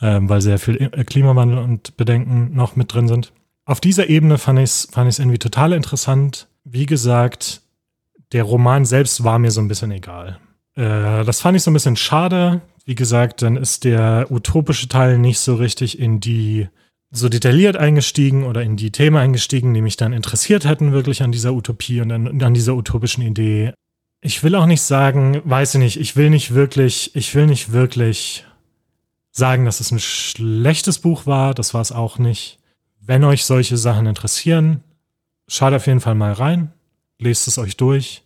ähm, 0.00 0.28
weil 0.28 0.40
sehr 0.40 0.58
viel 0.58 0.76
äh, 0.76 1.04
Klimawandel 1.04 1.58
und 1.58 1.96
Bedenken 1.98 2.54
noch 2.54 2.74
mit 2.74 2.92
drin 2.94 3.06
sind. 3.06 3.32
Auf 3.66 3.80
dieser 3.80 4.08
Ebene 4.08 4.38
fand 4.38 4.58
ich 4.58 4.64
es 4.64 4.88
fand 4.90 5.18
irgendwie 5.18 5.38
total 5.38 5.72
interessant. 5.72 6.48
Wie 6.64 6.86
gesagt, 6.86 7.60
der 8.32 8.42
Roman 8.42 8.84
selbst 8.86 9.22
war 9.22 9.38
mir 9.38 9.50
so 9.50 9.60
ein 9.60 9.68
bisschen 9.68 9.90
egal. 9.90 10.38
Äh, 10.76 11.24
das 11.24 11.40
fand 11.42 11.56
ich 11.56 11.62
so 11.62 11.70
ein 11.70 11.74
bisschen 11.74 11.96
schade. 11.96 12.62
Wie 12.86 12.94
gesagt, 12.94 13.42
dann 13.42 13.56
ist 13.56 13.82
der 13.82 14.28
utopische 14.30 14.88
Teil 14.88 15.18
nicht 15.18 15.40
so 15.40 15.56
richtig 15.56 15.98
in 15.98 16.20
die 16.20 16.68
so 17.10 17.28
detailliert 17.28 17.76
eingestiegen 17.76 18.44
oder 18.44 18.62
in 18.62 18.76
die 18.76 18.92
Themen 18.92 19.16
eingestiegen, 19.16 19.74
die 19.74 19.82
mich 19.82 19.96
dann 19.96 20.12
interessiert 20.12 20.64
hätten, 20.64 20.92
wirklich 20.92 21.22
an 21.22 21.32
dieser 21.32 21.52
Utopie 21.52 22.00
und 22.00 22.12
an, 22.12 22.40
an 22.40 22.54
dieser 22.54 22.76
utopischen 22.76 23.22
Idee. 23.22 23.72
Ich 24.20 24.42
will 24.42 24.54
auch 24.54 24.66
nicht 24.66 24.82
sagen, 24.82 25.42
weiß 25.44 25.74
ich 25.74 25.80
nicht, 25.80 26.00
ich 26.00 26.16
will 26.16 26.30
nicht 26.30 26.54
wirklich, 26.54 27.14
ich 27.16 27.34
will 27.34 27.46
nicht 27.46 27.72
wirklich 27.72 28.44
sagen, 29.32 29.64
dass 29.64 29.80
es 29.80 29.90
ein 29.90 30.00
schlechtes 30.00 31.00
Buch 31.00 31.26
war, 31.26 31.54
das 31.54 31.74
war 31.74 31.80
es 31.80 31.92
auch 31.92 32.18
nicht. 32.18 32.58
Wenn 33.00 33.24
euch 33.24 33.44
solche 33.44 33.76
Sachen 33.76 34.06
interessieren, 34.06 34.82
schaut 35.48 35.74
auf 35.74 35.86
jeden 35.86 36.00
Fall 36.00 36.14
mal 36.14 36.32
rein, 36.32 36.72
lest 37.18 37.48
es 37.48 37.58
euch 37.58 37.76
durch. 37.76 38.22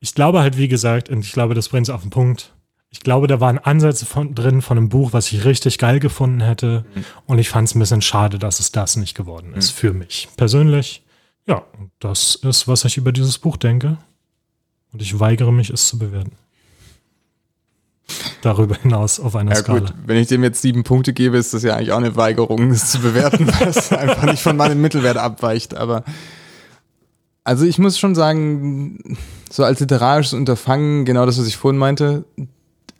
Ich 0.00 0.14
glaube 0.14 0.40
halt, 0.40 0.56
wie 0.56 0.68
gesagt, 0.68 1.08
und 1.08 1.20
ich 1.20 1.32
glaube, 1.32 1.54
das 1.54 1.68
bringt 1.68 1.88
es 1.88 1.94
auf 1.94 2.02
den 2.02 2.10
Punkt. 2.10 2.55
Ich 2.96 3.00
glaube, 3.00 3.26
da 3.26 3.40
waren 3.40 3.58
Ansätze 3.58 4.06
von, 4.06 4.34
drin 4.34 4.62
von 4.62 4.78
einem 4.78 4.88
Buch, 4.88 5.12
was 5.12 5.30
ich 5.30 5.44
richtig 5.44 5.76
geil 5.76 6.00
gefunden 6.00 6.40
hätte. 6.40 6.86
Und 7.26 7.38
ich 7.38 7.50
fand 7.50 7.68
es 7.68 7.74
ein 7.74 7.78
bisschen 7.78 8.00
schade, 8.00 8.38
dass 8.38 8.58
es 8.58 8.72
das 8.72 8.96
nicht 8.96 9.14
geworden 9.14 9.52
ist 9.52 9.70
für 9.70 9.92
mich 9.92 10.28
persönlich. 10.38 11.04
Ja, 11.46 11.62
das 12.00 12.36
ist, 12.36 12.66
was 12.68 12.86
ich 12.86 12.96
über 12.96 13.12
dieses 13.12 13.38
Buch 13.38 13.58
denke. 13.58 13.98
Und 14.94 15.02
ich 15.02 15.20
weigere 15.20 15.52
mich, 15.52 15.68
es 15.68 15.88
zu 15.88 15.98
bewerten. 15.98 16.32
Darüber 18.40 18.76
hinaus 18.76 19.20
auf 19.20 19.36
einer 19.36 19.52
Ja 19.52 19.58
Skala. 19.58 19.80
gut, 19.80 19.94
wenn 20.06 20.16
ich 20.16 20.28
dem 20.28 20.42
jetzt 20.42 20.62
sieben 20.62 20.82
Punkte 20.82 21.12
gebe, 21.12 21.36
ist 21.36 21.52
das 21.52 21.64
ja 21.64 21.76
eigentlich 21.76 21.92
auch 21.92 21.98
eine 21.98 22.16
Weigerung, 22.16 22.70
das 22.70 22.90
zu 22.92 23.00
bewerten, 23.00 23.46
weil 23.60 23.68
es 23.68 23.92
einfach 23.92 24.24
nicht 24.24 24.42
von 24.42 24.56
meinem 24.56 24.80
Mittelwert 24.80 25.18
abweicht. 25.18 25.76
Aber 25.76 26.02
also 27.44 27.66
ich 27.66 27.78
muss 27.78 27.98
schon 27.98 28.14
sagen, 28.14 29.18
so 29.50 29.64
als 29.64 29.80
literarisches 29.80 30.32
Unterfangen, 30.32 31.04
genau 31.04 31.26
das, 31.26 31.38
was 31.38 31.46
ich 31.46 31.58
vorhin 31.58 31.78
meinte, 31.78 32.24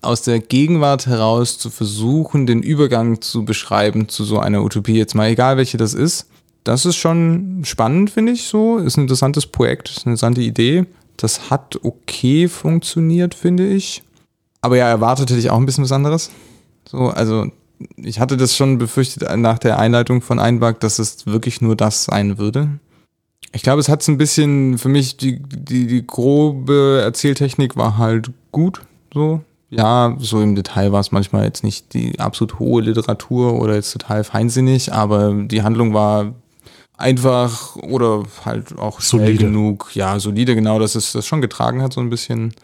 aus 0.02 0.22
der 0.22 0.38
Gegenwart 0.38 1.06
heraus 1.06 1.58
zu 1.58 1.70
versuchen, 1.70 2.46
den 2.46 2.62
Übergang 2.62 3.20
zu 3.20 3.44
beschreiben 3.44 4.08
zu 4.08 4.24
so 4.24 4.38
einer 4.38 4.62
Utopie, 4.62 4.96
jetzt 4.96 5.14
mal 5.14 5.28
egal 5.28 5.56
welche 5.56 5.76
das 5.76 5.94
ist, 5.94 6.28
das 6.66 6.84
ist 6.84 6.96
schon 6.96 7.62
spannend, 7.64 8.10
finde 8.10 8.32
ich 8.32 8.44
so. 8.44 8.78
Ist 8.78 8.96
ein 8.96 9.02
interessantes 9.02 9.46
Projekt, 9.46 9.88
ist 9.88 9.98
eine 9.98 10.14
interessante 10.14 10.40
Idee. 10.40 10.86
Das 11.16 11.48
hat 11.48 11.78
okay 11.84 12.48
funktioniert, 12.48 13.34
finde 13.34 13.68
ich. 13.68 14.02
Aber 14.62 14.76
ja, 14.76 14.88
erwartet 14.88 15.30
hätte 15.30 15.38
ich 15.38 15.50
auch 15.50 15.58
ein 15.58 15.66
bisschen 15.66 15.84
was 15.84 15.92
anderes. 15.92 16.30
So, 16.88 17.08
also 17.08 17.46
ich 17.96 18.18
hatte 18.18 18.36
das 18.36 18.56
schon 18.56 18.78
befürchtet 18.78 19.24
nach 19.36 19.58
der 19.60 19.78
Einleitung 19.78 20.22
von 20.22 20.40
Einbag, 20.40 20.80
dass 20.80 20.98
es 20.98 21.26
wirklich 21.26 21.60
nur 21.60 21.76
das 21.76 22.04
sein 22.04 22.36
würde. 22.36 22.80
Ich 23.52 23.62
glaube, 23.62 23.80
es 23.80 23.88
hat 23.88 24.02
so 24.02 24.10
ein 24.10 24.18
bisschen, 24.18 24.76
für 24.78 24.88
mich, 24.88 25.16
die, 25.16 25.40
die, 25.40 25.86
die 25.86 26.04
grobe 26.04 27.00
Erzähltechnik 27.02 27.76
war 27.76 27.96
halt 27.96 28.30
gut, 28.50 28.82
so. 29.14 29.42
Ja, 29.68 30.16
so 30.20 30.40
im 30.40 30.54
Detail 30.54 30.92
war 30.92 31.00
es 31.00 31.10
manchmal 31.10 31.44
jetzt 31.44 31.64
nicht 31.64 31.92
die 31.92 32.20
absolut 32.20 32.58
hohe 32.58 32.82
Literatur 32.82 33.60
oder 33.60 33.74
jetzt 33.74 33.92
total 33.92 34.22
feinsinnig, 34.22 34.92
aber 34.92 35.32
die 35.32 35.62
Handlung 35.62 35.92
war 35.92 36.34
einfach 36.96 37.76
oder 37.76 38.24
halt 38.44 38.78
auch 38.78 39.00
schnell 39.00 39.26
Solide. 39.26 39.44
genug. 39.44 39.90
Ja, 39.94 40.18
solide, 40.20 40.54
genau, 40.54 40.78
dass 40.78 40.94
es 40.94 41.12
das 41.12 41.26
schon 41.26 41.40
getragen 41.40 41.82
hat, 41.82 41.92
so 41.92 42.00
ein 42.00 42.10
bisschen. 42.10 42.54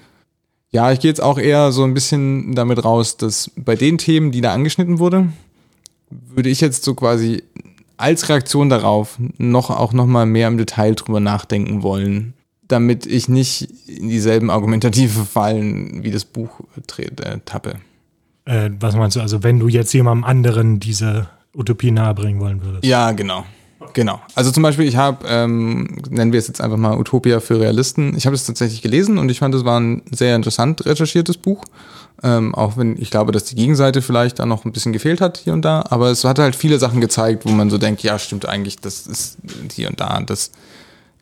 Ja, 0.70 0.90
ich 0.90 1.00
gehe 1.00 1.10
jetzt 1.10 1.22
auch 1.22 1.38
eher 1.38 1.70
so 1.72 1.84
ein 1.84 1.92
bisschen 1.92 2.54
damit 2.54 2.84
raus, 2.84 3.16
dass 3.16 3.50
bei 3.56 3.76
den 3.76 3.98
Themen, 3.98 4.30
die 4.30 4.40
da 4.40 4.54
angeschnitten 4.54 4.98
wurde, 4.98 5.28
würde 6.08 6.48
ich 6.48 6.60
jetzt 6.60 6.84
so 6.84 6.94
quasi 6.94 7.42
als 7.98 8.28
Reaktion 8.28 8.68
darauf 8.68 9.18
noch 9.38 9.70
auch 9.70 9.92
noch 9.92 10.06
mal 10.06 10.24
mehr 10.24 10.48
im 10.48 10.56
Detail 10.56 10.94
drüber 10.94 11.20
nachdenken 11.20 11.82
wollen, 11.82 12.34
damit 12.72 13.06
ich 13.06 13.28
nicht 13.28 13.68
in 13.86 14.08
dieselben 14.08 14.50
argumentative 14.50 15.24
Fallen 15.24 16.02
wie 16.02 16.10
das 16.10 16.24
Buch 16.24 16.60
äh, 16.76 17.38
tappe. 17.44 17.76
Äh, 18.44 18.70
was 18.80 18.96
meinst 18.96 19.16
du? 19.16 19.20
Also, 19.20 19.42
wenn 19.42 19.58
du 19.58 19.68
jetzt 19.68 19.92
jemandem 19.92 20.24
anderen 20.24 20.80
diese 20.80 21.28
Utopie 21.54 21.90
nahebringen 21.90 22.40
wollen 22.40 22.62
würdest? 22.62 22.84
Ja, 22.84 23.12
genau. 23.12 23.44
genau. 23.92 24.20
Also 24.34 24.50
zum 24.50 24.62
Beispiel, 24.62 24.86
ich 24.86 24.96
habe, 24.96 25.26
ähm, 25.28 25.98
nennen 26.08 26.32
wir 26.32 26.38
es 26.38 26.48
jetzt 26.48 26.60
einfach 26.60 26.78
mal 26.78 26.98
Utopia 26.98 27.40
für 27.40 27.60
Realisten. 27.60 28.16
Ich 28.16 28.26
habe 28.26 28.34
es 28.34 28.46
tatsächlich 28.46 28.82
gelesen 28.82 29.18
und 29.18 29.30
ich 29.30 29.38
fand, 29.38 29.54
es 29.54 29.64
war 29.64 29.78
ein 29.78 30.02
sehr 30.10 30.34
interessant 30.34 30.84
recherchiertes 30.86 31.36
Buch. 31.36 31.64
Ähm, 32.22 32.54
auch 32.54 32.76
wenn 32.76 33.00
ich 33.00 33.10
glaube, 33.10 33.32
dass 33.32 33.44
die 33.44 33.54
Gegenseite 33.54 34.00
vielleicht 34.00 34.38
da 34.38 34.46
noch 34.46 34.64
ein 34.64 34.72
bisschen 34.72 34.92
gefehlt 34.92 35.20
hat 35.20 35.38
hier 35.38 35.52
und 35.52 35.62
da. 35.62 35.84
Aber 35.90 36.10
es 36.10 36.24
hat 36.24 36.38
halt 36.38 36.56
viele 36.56 36.78
Sachen 36.78 37.00
gezeigt, 37.00 37.44
wo 37.44 37.50
man 37.50 37.68
so 37.68 37.78
denkt, 37.78 38.02
ja, 38.02 38.18
stimmt 38.18 38.48
eigentlich, 38.48 38.78
das 38.78 39.06
ist 39.06 39.38
hier 39.74 39.88
und 39.88 40.00
da. 40.00 40.20
Das 40.20 40.52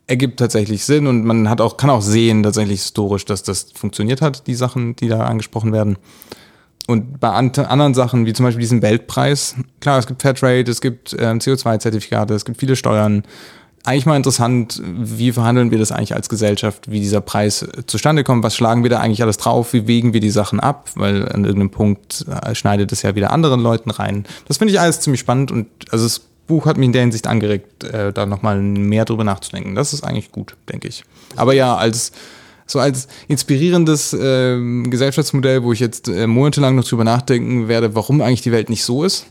ergibt 0.07 0.39
tatsächlich 0.39 0.83
Sinn 0.83 1.07
und 1.07 1.25
man 1.25 1.49
hat 1.49 1.61
auch, 1.61 1.77
kann 1.77 1.89
auch 1.89 2.01
sehen, 2.01 2.43
tatsächlich 2.43 2.81
historisch, 2.81 3.25
dass 3.25 3.43
das 3.43 3.71
funktioniert 3.73 4.21
hat, 4.21 4.47
die 4.47 4.55
Sachen, 4.55 4.95
die 4.95 5.07
da 5.07 5.25
angesprochen 5.25 5.71
werden. 5.71 5.97
Und 6.87 7.19
bei 7.19 7.29
an 7.29 7.51
anderen 7.51 7.93
Sachen, 7.93 8.25
wie 8.25 8.33
zum 8.33 8.45
Beispiel 8.45 8.61
diesen 8.61 8.81
Weltpreis, 8.81 9.55
klar, 9.79 9.99
es 9.99 10.07
gibt 10.07 10.21
Fairtrade, 10.21 10.69
es 10.69 10.81
gibt 10.81 11.13
äh, 11.13 11.25
CO2-Zertifikate, 11.25 12.33
es 12.33 12.43
gibt 12.43 12.59
viele 12.59 12.75
Steuern. 12.75 13.23
Eigentlich 13.83 14.05
mal 14.05 14.17
interessant, 14.17 14.81
wie 14.85 15.31
verhandeln 15.31 15.71
wir 15.71 15.79
das 15.79 15.91
eigentlich 15.91 16.13
als 16.13 16.29
Gesellschaft, 16.29 16.91
wie 16.91 16.99
dieser 16.99 17.21
Preis 17.21 17.61
äh, 17.61 17.85
zustande 17.85 18.23
kommt, 18.23 18.43
was 18.43 18.55
schlagen 18.55 18.83
wir 18.83 18.89
da 18.89 18.99
eigentlich 18.99 19.23
alles 19.23 19.37
drauf, 19.37 19.73
wie 19.73 19.87
wägen 19.87 20.13
wir 20.13 20.19
die 20.19 20.31
Sachen 20.31 20.59
ab, 20.59 20.89
weil 20.95 21.23
an 21.29 21.45
irgendeinem 21.45 21.71
Punkt 21.71 22.25
äh, 22.27 22.53
schneidet 22.55 22.91
es 22.91 23.03
ja 23.03 23.15
wieder 23.15 23.31
anderen 23.31 23.61
Leuten 23.61 23.89
rein. 23.89 24.25
Das 24.47 24.57
finde 24.57 24.73
ich 24.73 24.79
alles 24.79 24.99
ziemlich 24.99 25.21
spannend 25.21 25.51
und 25.51 25.67
also 25.91 26.05
das 26.05 26.21
Buch 26.47 26.65
hat 26.65 26.77
mich 26.77 26.87
in 26.87 26.93
der 26.93 27.01
Hinsicht 27.01 27.27
angeregt, 27.27 27.83
äh, 27.83 28.11
da 28.11 28.25
nochmal 28.25 28.59
mehr 28.61 29.05
drüber 29.05 29.23
nachzudenken. 29.23 29.75
Das 29.75 29.93
ist 29.93 30.03
eigentlich 30.03 30.31
gut, 30.31 30.55
denke 30.69 30.87
ich. 30.87 31.03
Aber 31.35 31.53
ja, 31.53 31.75
als 31.75 32.11
so 32.65 32.79
als 32.79 33.07
inspirierendes 33.27 34.13
äh, 34.13 34.57
Gesellschaftsmodell, 34.83 35.63
wo 35.63 35.73
ich 35.73 35.79
jetzt 35.79 36.07
äh, 36.07 36.27
monatelang 36.27 36.75
noch 36.75 36.85
drüber 36.85 37.03
nachdenken 37.03 37.67
werde, 37.67 37.95
warum 37.95 38.21
eigentlich 38.21 38.41
die 38.41 38.51
Welt 38.51 38.69
nicht 38.69 38.83
so 38.83 39.03
ist. 39.03 39.25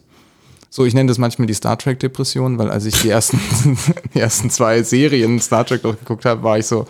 So, 0.69 0.85
ich 0.85 0.95
nenne 0.95 1.09
das 1.09 1.19
manchmal 1.19 1.47
die 1.47 1.55
Star 1.55 1.77
Trek-Depression, 1.77 2.59
weil 2.59 2.71
als 2.71 2.85
ich 2.85 2.95
die 3.03 3.09
ersten, 3.09 3.41
die 4.15 4.21
ersten 4.21 4.51
zwei 4.51 4.83
Serien 4.83 5.41
Star 5.41 5.67
Trek 5.67 5.83
durchgeguckt 5.83 6.25
habe, 6.25 6.43
war 6.43 6.59
ich 6.59 6.67
so, 6.67 6.87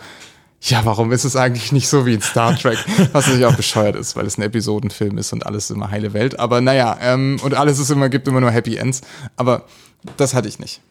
ja, 0.63 0.85
warum 0.85 1.11
ist 1.11 1.23
es 1.23 1.35
eigentlich 1.35 1.71
nicht 1.71 1.87
so 1.87 2.05
wie 2.05 2.13
in 2.13 2.21
Star 2.21 2.55
Trek? 2.55 2.77
Was 3.13 3.25
natürlich 3.25 3.45
auch 3.45 3.55
bescheuert 3.55 3.95
ist, 3.95 4.15
weil 4.15 4.27
es 4.27 4.37
ein 4.37 4.43
Episodenfilm 4.43 5.17
ist 5.17 5.33
und 5.33 5.45
alles 5.45 5.65
ist 5.65 5.75
immer 5.75 5.89
heile 5.89 6.13
Welt. 6.13 6.39
Aber 6.39 6.61
naja, 6.61 6.97
ähm, 7.01 7.39
und 7.43 7.55
alles 7.55 7.79
ist 7.79 7.89
immer, 7.89 8.09
gibt 8.09 8.27
immer 8.27 8.41
nur 8.41 8.51
Happy 8.51 8.75
Ends. 8.75 9.01
Aber 9.37 9.65
das 10.17 10.35
hatte 10.35 10.47
ich 10.47 10.59
nicht. 10.59 10.81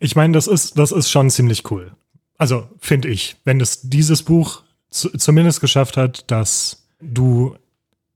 Ich 0.00 0.16
meine, 0.16 0.32
das 0.32 0.48
ist, 0.48 0.78
das 0.78 0.90
ist 0.90 1.10
schon 1.10 1.30
ziemlich 1.30 1.70
cool. 1.70 1.92
Also, 2.38 2.68
finde 2.80 3.08
ich, 3.08 3.36
wenn 3.44 3.60
es 3.60 3.82
dieses 3.82 4.24
Buch 4.24 4.62
zu, 4.90 5.10
zumindest 5.16 5.60
geschafft 5.60 5.96
hat, 5.96 6.30
dass 6.30 6.88
du 7.00 7.56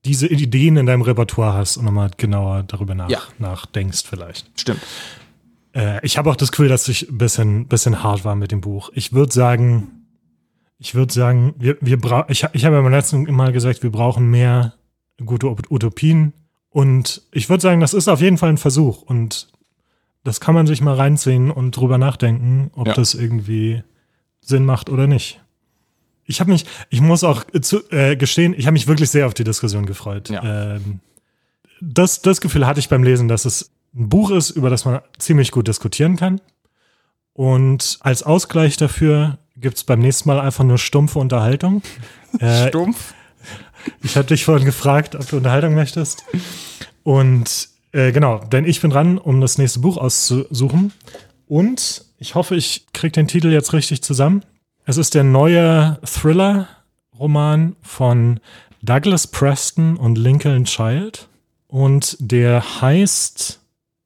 diese 0.04 0.26
Ideen 0.26 0.76
in 0.76 0.86
deinem 0.86 1.02
Repertoire 1.02 1.54
hast 1.54 1.76
und 1.76 1.84
nochmal 1.84 2.10
genauer 2.16 2.64
darüber 2.64 2.96
nach, 2.96 3.08
ja. 3.08 3.20
nachdenkst 3.38 4.04
vielleicht. 4.08 4.50
Stimmt. 4.60 4.80
Äh, 5.74 6.04
ich 6.04 6.18
habe 6.18 6.30
auch 6.30 6.36
das 6.36 6.50
Gefühl, 6.50 6.68
dass 6.68 6.88
ich 6.88 7.08
ein 7.08 7.18
bisschen, 7.18 7.68
bisschen 7.68 8.02
hart 8.02 8.24
war 8.24 8.34
mit 8.34 8.50
dem 8.50 8.60
Buch. 8.60 8.90
Ich 8.94 9.12
würde 9.12 9.32
sagen, 9.32 9.97
ich 10.78 10.94
würde 10.94 11.12
sagen, 11.12 11.54
wir, 11.58 11.76
wir 11.80 12.00
brauchen, 12.00 12.30
ich, 12.30 12.46
ich 12.52 12.64
habe 12.64 12.76
ja 12.76 12.82
beim 12.82 12.92
letzten 12.92 13.22
Mal 13.32 13.52
gesagt, 13.52 13.82
wir 13.82 13.90
brauchen 13.90 14.30
mehr 14.30 14.74
gute 15.24 15.48
Utopien. 15.48 16.32
Und 16.70 17.22
ich 17.32 17.48
würde 17.48 17.62
sagen, 17.62 17.80
das 17.80 17.94
ist 17.94 18.08
auf 18.08 18.20
jeden 18.20 18.38
Fall 18.38 18.50
ein 18.50 18.58
Versuch. 18.58 19.02
Und 19.02 19.48
das 20.22 20.40
kann 20.40 20.54
man 20.54 20.66
sich 20.66 20.80
mal 20.80 20.94
reinziehen 20.94 21.50
und 21.50 21.76
drüber 21.76 21.98
nachdenken, 21.98 22.70
ob 22.74 22.88
ja. 22.88 22.94
das 22.94 23.14
irgendwie 23.14 23.82
Sinn 24.40 24.64
macht 24.64 24.90
oder 24.90 25.06
nicht 25.06 25.40
ich 26.28 26.40
habe 26.40 26.52
mich, 26.52 26.66
ich 26.90 27.00
muss 27.00 27.24
auch 27.24 27.44
zu, 27.62 27.90
äh, 27.90 28.14
gestehen, 28.14 28.54
ich 28.56 28.66
habe 28.66 28.74
mich 28.74 28.86
wirklich 28.86 29.10
sehr 29.10 29.26
auf 29.26 29.34
die 29.34 29.44
Diskussion 29.44 29.86
gefreut. 29.86 30.28
Ja. 30.28 30.74
Ähm, 30.76 31.00
das, 31.80 32.20
das 32.20 32.40
Gefühl 32.40 32.66
hatte 32.66 32.80
ich 32.80 32.88
beim 32.88 33.02
Lesen, 33.02 33.28
dass 33.28 33.46
es 33.46 33.70
ein 33.94 34.10
Buch 34.10 34.30
ist, 34.30 34.50
über 34.50 34.68
das 34.68 34.84
man 34.84 35.00
ziemlich 35.18 35.50
gut 35.50 35.68
diskutieren 35.68 36.16
kann. 36.16 36.40
Und 37.32 37.98
als 38.00 38.22
Ausgleich 38.22 38.76
dafür 38.76 39.38
gibt 39.60 39.76
es 39.76 39.84
beim 39.84 40.00
nächsten 40.00 40.28
Mal 40.28 40.40
einfach 40.40 40.64
nur 40.64 40.78
stumpfe 40.78 41.18
Unterhaltung. 41.18 41.82
Äh, 42.40 42.68
Stumpf? 42.68 43.14
Ich 44.02 44.14
hatte 44.14 44.34
dich 44.34 44.44
vorhin 44.44 44.66
gefragt, 44.66 45.14
ob 45.14 45.26
du 45.26 45.38
Unterhaltung 45.38 45.74
möchtest. 45.74 46.24
Und 47.04 47.70
äh, 47.92 48.12
genau, 48.12 48.40
denn 48.40 48.66
ich 48.66 48.82
bin 48.82 48.90
dran, 48.90 49.16
um 49.16 49.40
das 49.40 49.56
nächste 49.56 49.78
Buch 49.78 49.96
auszusuchen. 49.96 50.92
Und 51.46 52.04
ich 52.18 52.34
hoffe, 52.34 52.54
ich 52.54 52.86
kriege 52.92 53.12
den 53.12 53.28
Titel 53.28 53.48
jetzt 53.48 53.72
richtig 53.72 54.02
zusammen. 54.02 54.44
Es 54.84 54.98
ist 54.98 55.14
der 55.14 55.24
neue 55.24 55.98
Thriller-Roman 56.04 57.76
von 57.80 58.40
Douglas 58.82 59.26
Preston 59.26 59.96
und 59.96 60.18
Lincoln 60.18 60.64
Child. 60.64 61.28
Und 61.66 62.16
der 62.20 62.82
heißt, 62.82 63.57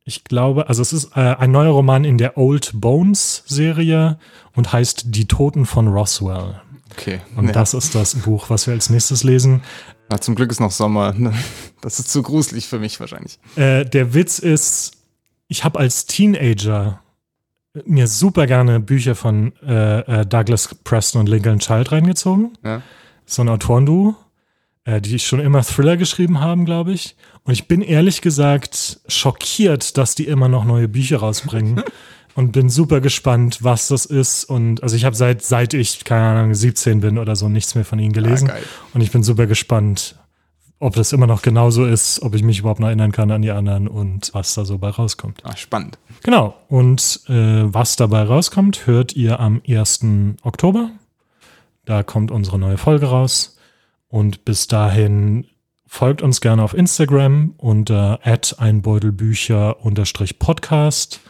ich 0.05 0.25
glaube, 0.25 0.69
also 0.69 0.83
es 0.83 0.93
ist 0.93 1.17
äh, 1.17 1.21
ein 1.21 1.51
neuer 1.51 1.73
Roman 1.73 2.05
in 2.05 2.19
der 2.19 2.37
Old 2.37 2.73
Bones-Serie 2.75 4.19
und 4.55 4.73
heißt 4.73 5.15
Die 5.15 5.27
Toten 5.27 5.67
von 5.67 5.89
Roswell. 5.89 6.61
Okay. 6.91 7.21
Und 7.37 7.47
ja. 7.47 7.53
das 7.53 7.75
ist 7.75 7.95
das 7.95 8.15
Buch, 8.17 8.51
was 8.51 8.67
wir 8.67 8.75
als 8.75 8.91
nächstes 8.91 9.25
lesen. 9.25 9.63
Ja, 10.11 10.21
zum 10.21 10.35
Glück 10.35 10.51
ist 10.51 10.61
noch 10.61 10.71
Sommer. 10.71 11.15
Das 11.81 11.99
ist 11.99 12.13
zu 12.13 12.23
gruselig 12.23 12.69
für 12.69 12.79
mich 12.79 13.01
wahrscheinlich. 13.01 13.39
Äh, 13.57 13.85
der 13.85 14.15
Witz 14.15 14.39
ist, 14.39 14.93
ich 15.49 15.65
habe 15.65 15.79
als 15.79 16.07
Teenager 16.07 17.01
mir 17.87 18.07
super 18.07 18.47
gerne 18.47 18.81
Bücher 18.81 19.15
von 19.15 19.53
äh, 19.63 20.01
äh, 20.01 20.27
Douglas 20.27 20.75
Preston 20.85 21.21
und 21.21 21.29
Lincoln 21.29 21.59
Child 21.59 21.93
reingezogen. 21.93 22.57
Ja. 22.63 22.83
So 23.25 23.43
ein 23.43 23.49
Autorenduo, 23.49 24.15
äh, 24.85 25.01
die 25.01 25.18
schon 25.18 25.41
immer 25.41 25.62
Thriller 25.62 25.97
geschrieben 25.97 26.41
haben, 26.41 26.64
glaube 26.64 26.93
ich. 26.93 27.16
Und 27.45 27.53
ich 27.53 27.68
bin 27.68 27.83
ehrlich 27.83 28.20
gesagt 28.20 29.01
schockiert, 29.09 29.97
dass 29.97 30.14
die 30.14 30.26
immer 30.26 30.49
noch 30.49 30.64
neue 30.64 30.89
Bücher 30.89 31.18
rausbringen. 31.18 31.83
und 32.35 32.53
bin 32.53 32.70
super 32.70 33.01
gespannt, 33.01 33.59
was 33.62 33.89
das 33.89 34.07
ist. 34.07 34.45
Und 34.45 34.83
also 34.83 34.97
ich 34.97 35.05
habe 35.05 35.16
seit, 35.16 35.43
seit 35.43 35.74
ich, 35.74 36.05
keine 36.05 36.41
Ahnung, 36.41 36.55
17 36.55 37.01
bin 37.01 37.18
oder 37.18 37.37
so, 37.37 37.49
nichts 37.49 37.74
mehr 37.74 37.85
von 37.85 37.99
ihnen 37.99 38.12
gelesen. 38.12 38.51
Ah, 38.51 38.57
und 38.95 39.01
ich 39.01 39.11
bin 39.11 39.22
super 39.22 39.47
gespannt, 39.47 40.16
ob 40.78 40.95
das 40.95 41.12
immer 41.12 41.26
noch 41.26 41.43
genauso 41.43 41.85
ist, 41.85 42.20
ob 42.22 42.35
ich 42.35 42.43
mich 42.43 42.59
überhaupt 42.59 42.80
noch 42.80 42.89
erinnern 42.89 43.12
kann 43.12 43.30
an 43.30 43.43
die 43.43 43.51
anderen 43.51 43.87
und 43.87 44.30
was 44.35 44.55
da 44.55 44.64
so 44.64 44.78
bei 44.78 44.89
rauskommt. 44.89 45.43
Ah, 45.45 45.57
spannend. 45.57 45.99
Genau. 46.22 46.57
Und 46.68 47.20
äh, 47.28 47.72
was 47.72 47.97
dabei 47.97 48.22
rauskommt, 48.22 48.87
hört 48.87 49.14
ihr 49.14 49.39
am 49.39 49.61
1. 49.68 50.01
Oktober. 50.43 50.91
Da 51.85 52.03
kommt 52.03 52.30
unsere 52.30 52.59
neue 52.59 52.78
Folge 52.78 53.07
raus. 53.07 53.59
Und 54.13 54.45
bis 54.45 54.67
dahin 54.67 55.47
folgt 55.87 56.21
uns 56.21 56.43
gerne 56.43 56.63
auf 56.63 56.75
Instagram 56.75 57.55
unter 57.57 58.21
einbeutelbücher-podcast. 58.23 61.21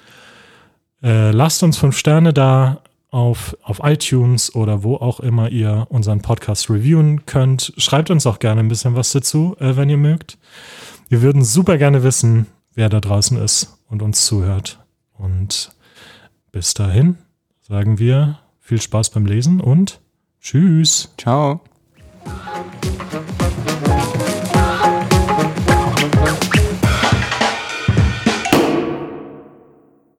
Äh, 1.01 1.31
lasst 1.31 1.63
uns 1.63 1.79
fünf 1.79 1.97
Sterne 1.97 2.33
da, 2.33 2.83
auf, 3.13 3.57
auf 3.63 3.83
iTunes 3.85 4.53
oder 4.57 4.83
wo 4.83 4.97
auch 4.97 5.21
immer 5.21 5.49
ihr 5.51 5.87
unseren 5.91 6.23
Podcast 6.23 6.69
reviewen 6.71 7.25
könnt. 7.25 7.73
Schreibt 7.77 8.11
uns 8.11 8.27
auch 8.27 8.41
gerne 8.41 8.61
ein 8.61 8.69
bisschen 8.69 8.97
was 8.97 9.13
dazu, 9.13 9.55
äh, 9.61 9.77
wenn 9.77 9.89
ihr 9.89 9.97
mögt. 9.97 10.37
Wir 11.09 11.23
würden 11.23 11.45
super 11.45 11.79
gerne 11.79 12.03
wissen, 12.03 12.49
wer 12.75 12.89
da 12.89 12.99
draußen 12.99 13.39
ist 13.39 13.79
und 13.89 14.03
uns 14.03 14.27
zuhört. 14.27 14.81
Und 15.17 15.71
bis 16.51 16.75
dahin 16.75 17.17
sagen 17.61 18.01
wir 18.01 18.41
viel 18.59 18.81
Spaß 18.81 19.11
beim 19.11 19.27
Lesen 19.27 19.61
und 19.61 20.01
tschüss. 20.41 21.15
Ciao. 21.17 21.61
Thank 22.25 23.41
you. 23.41 23.42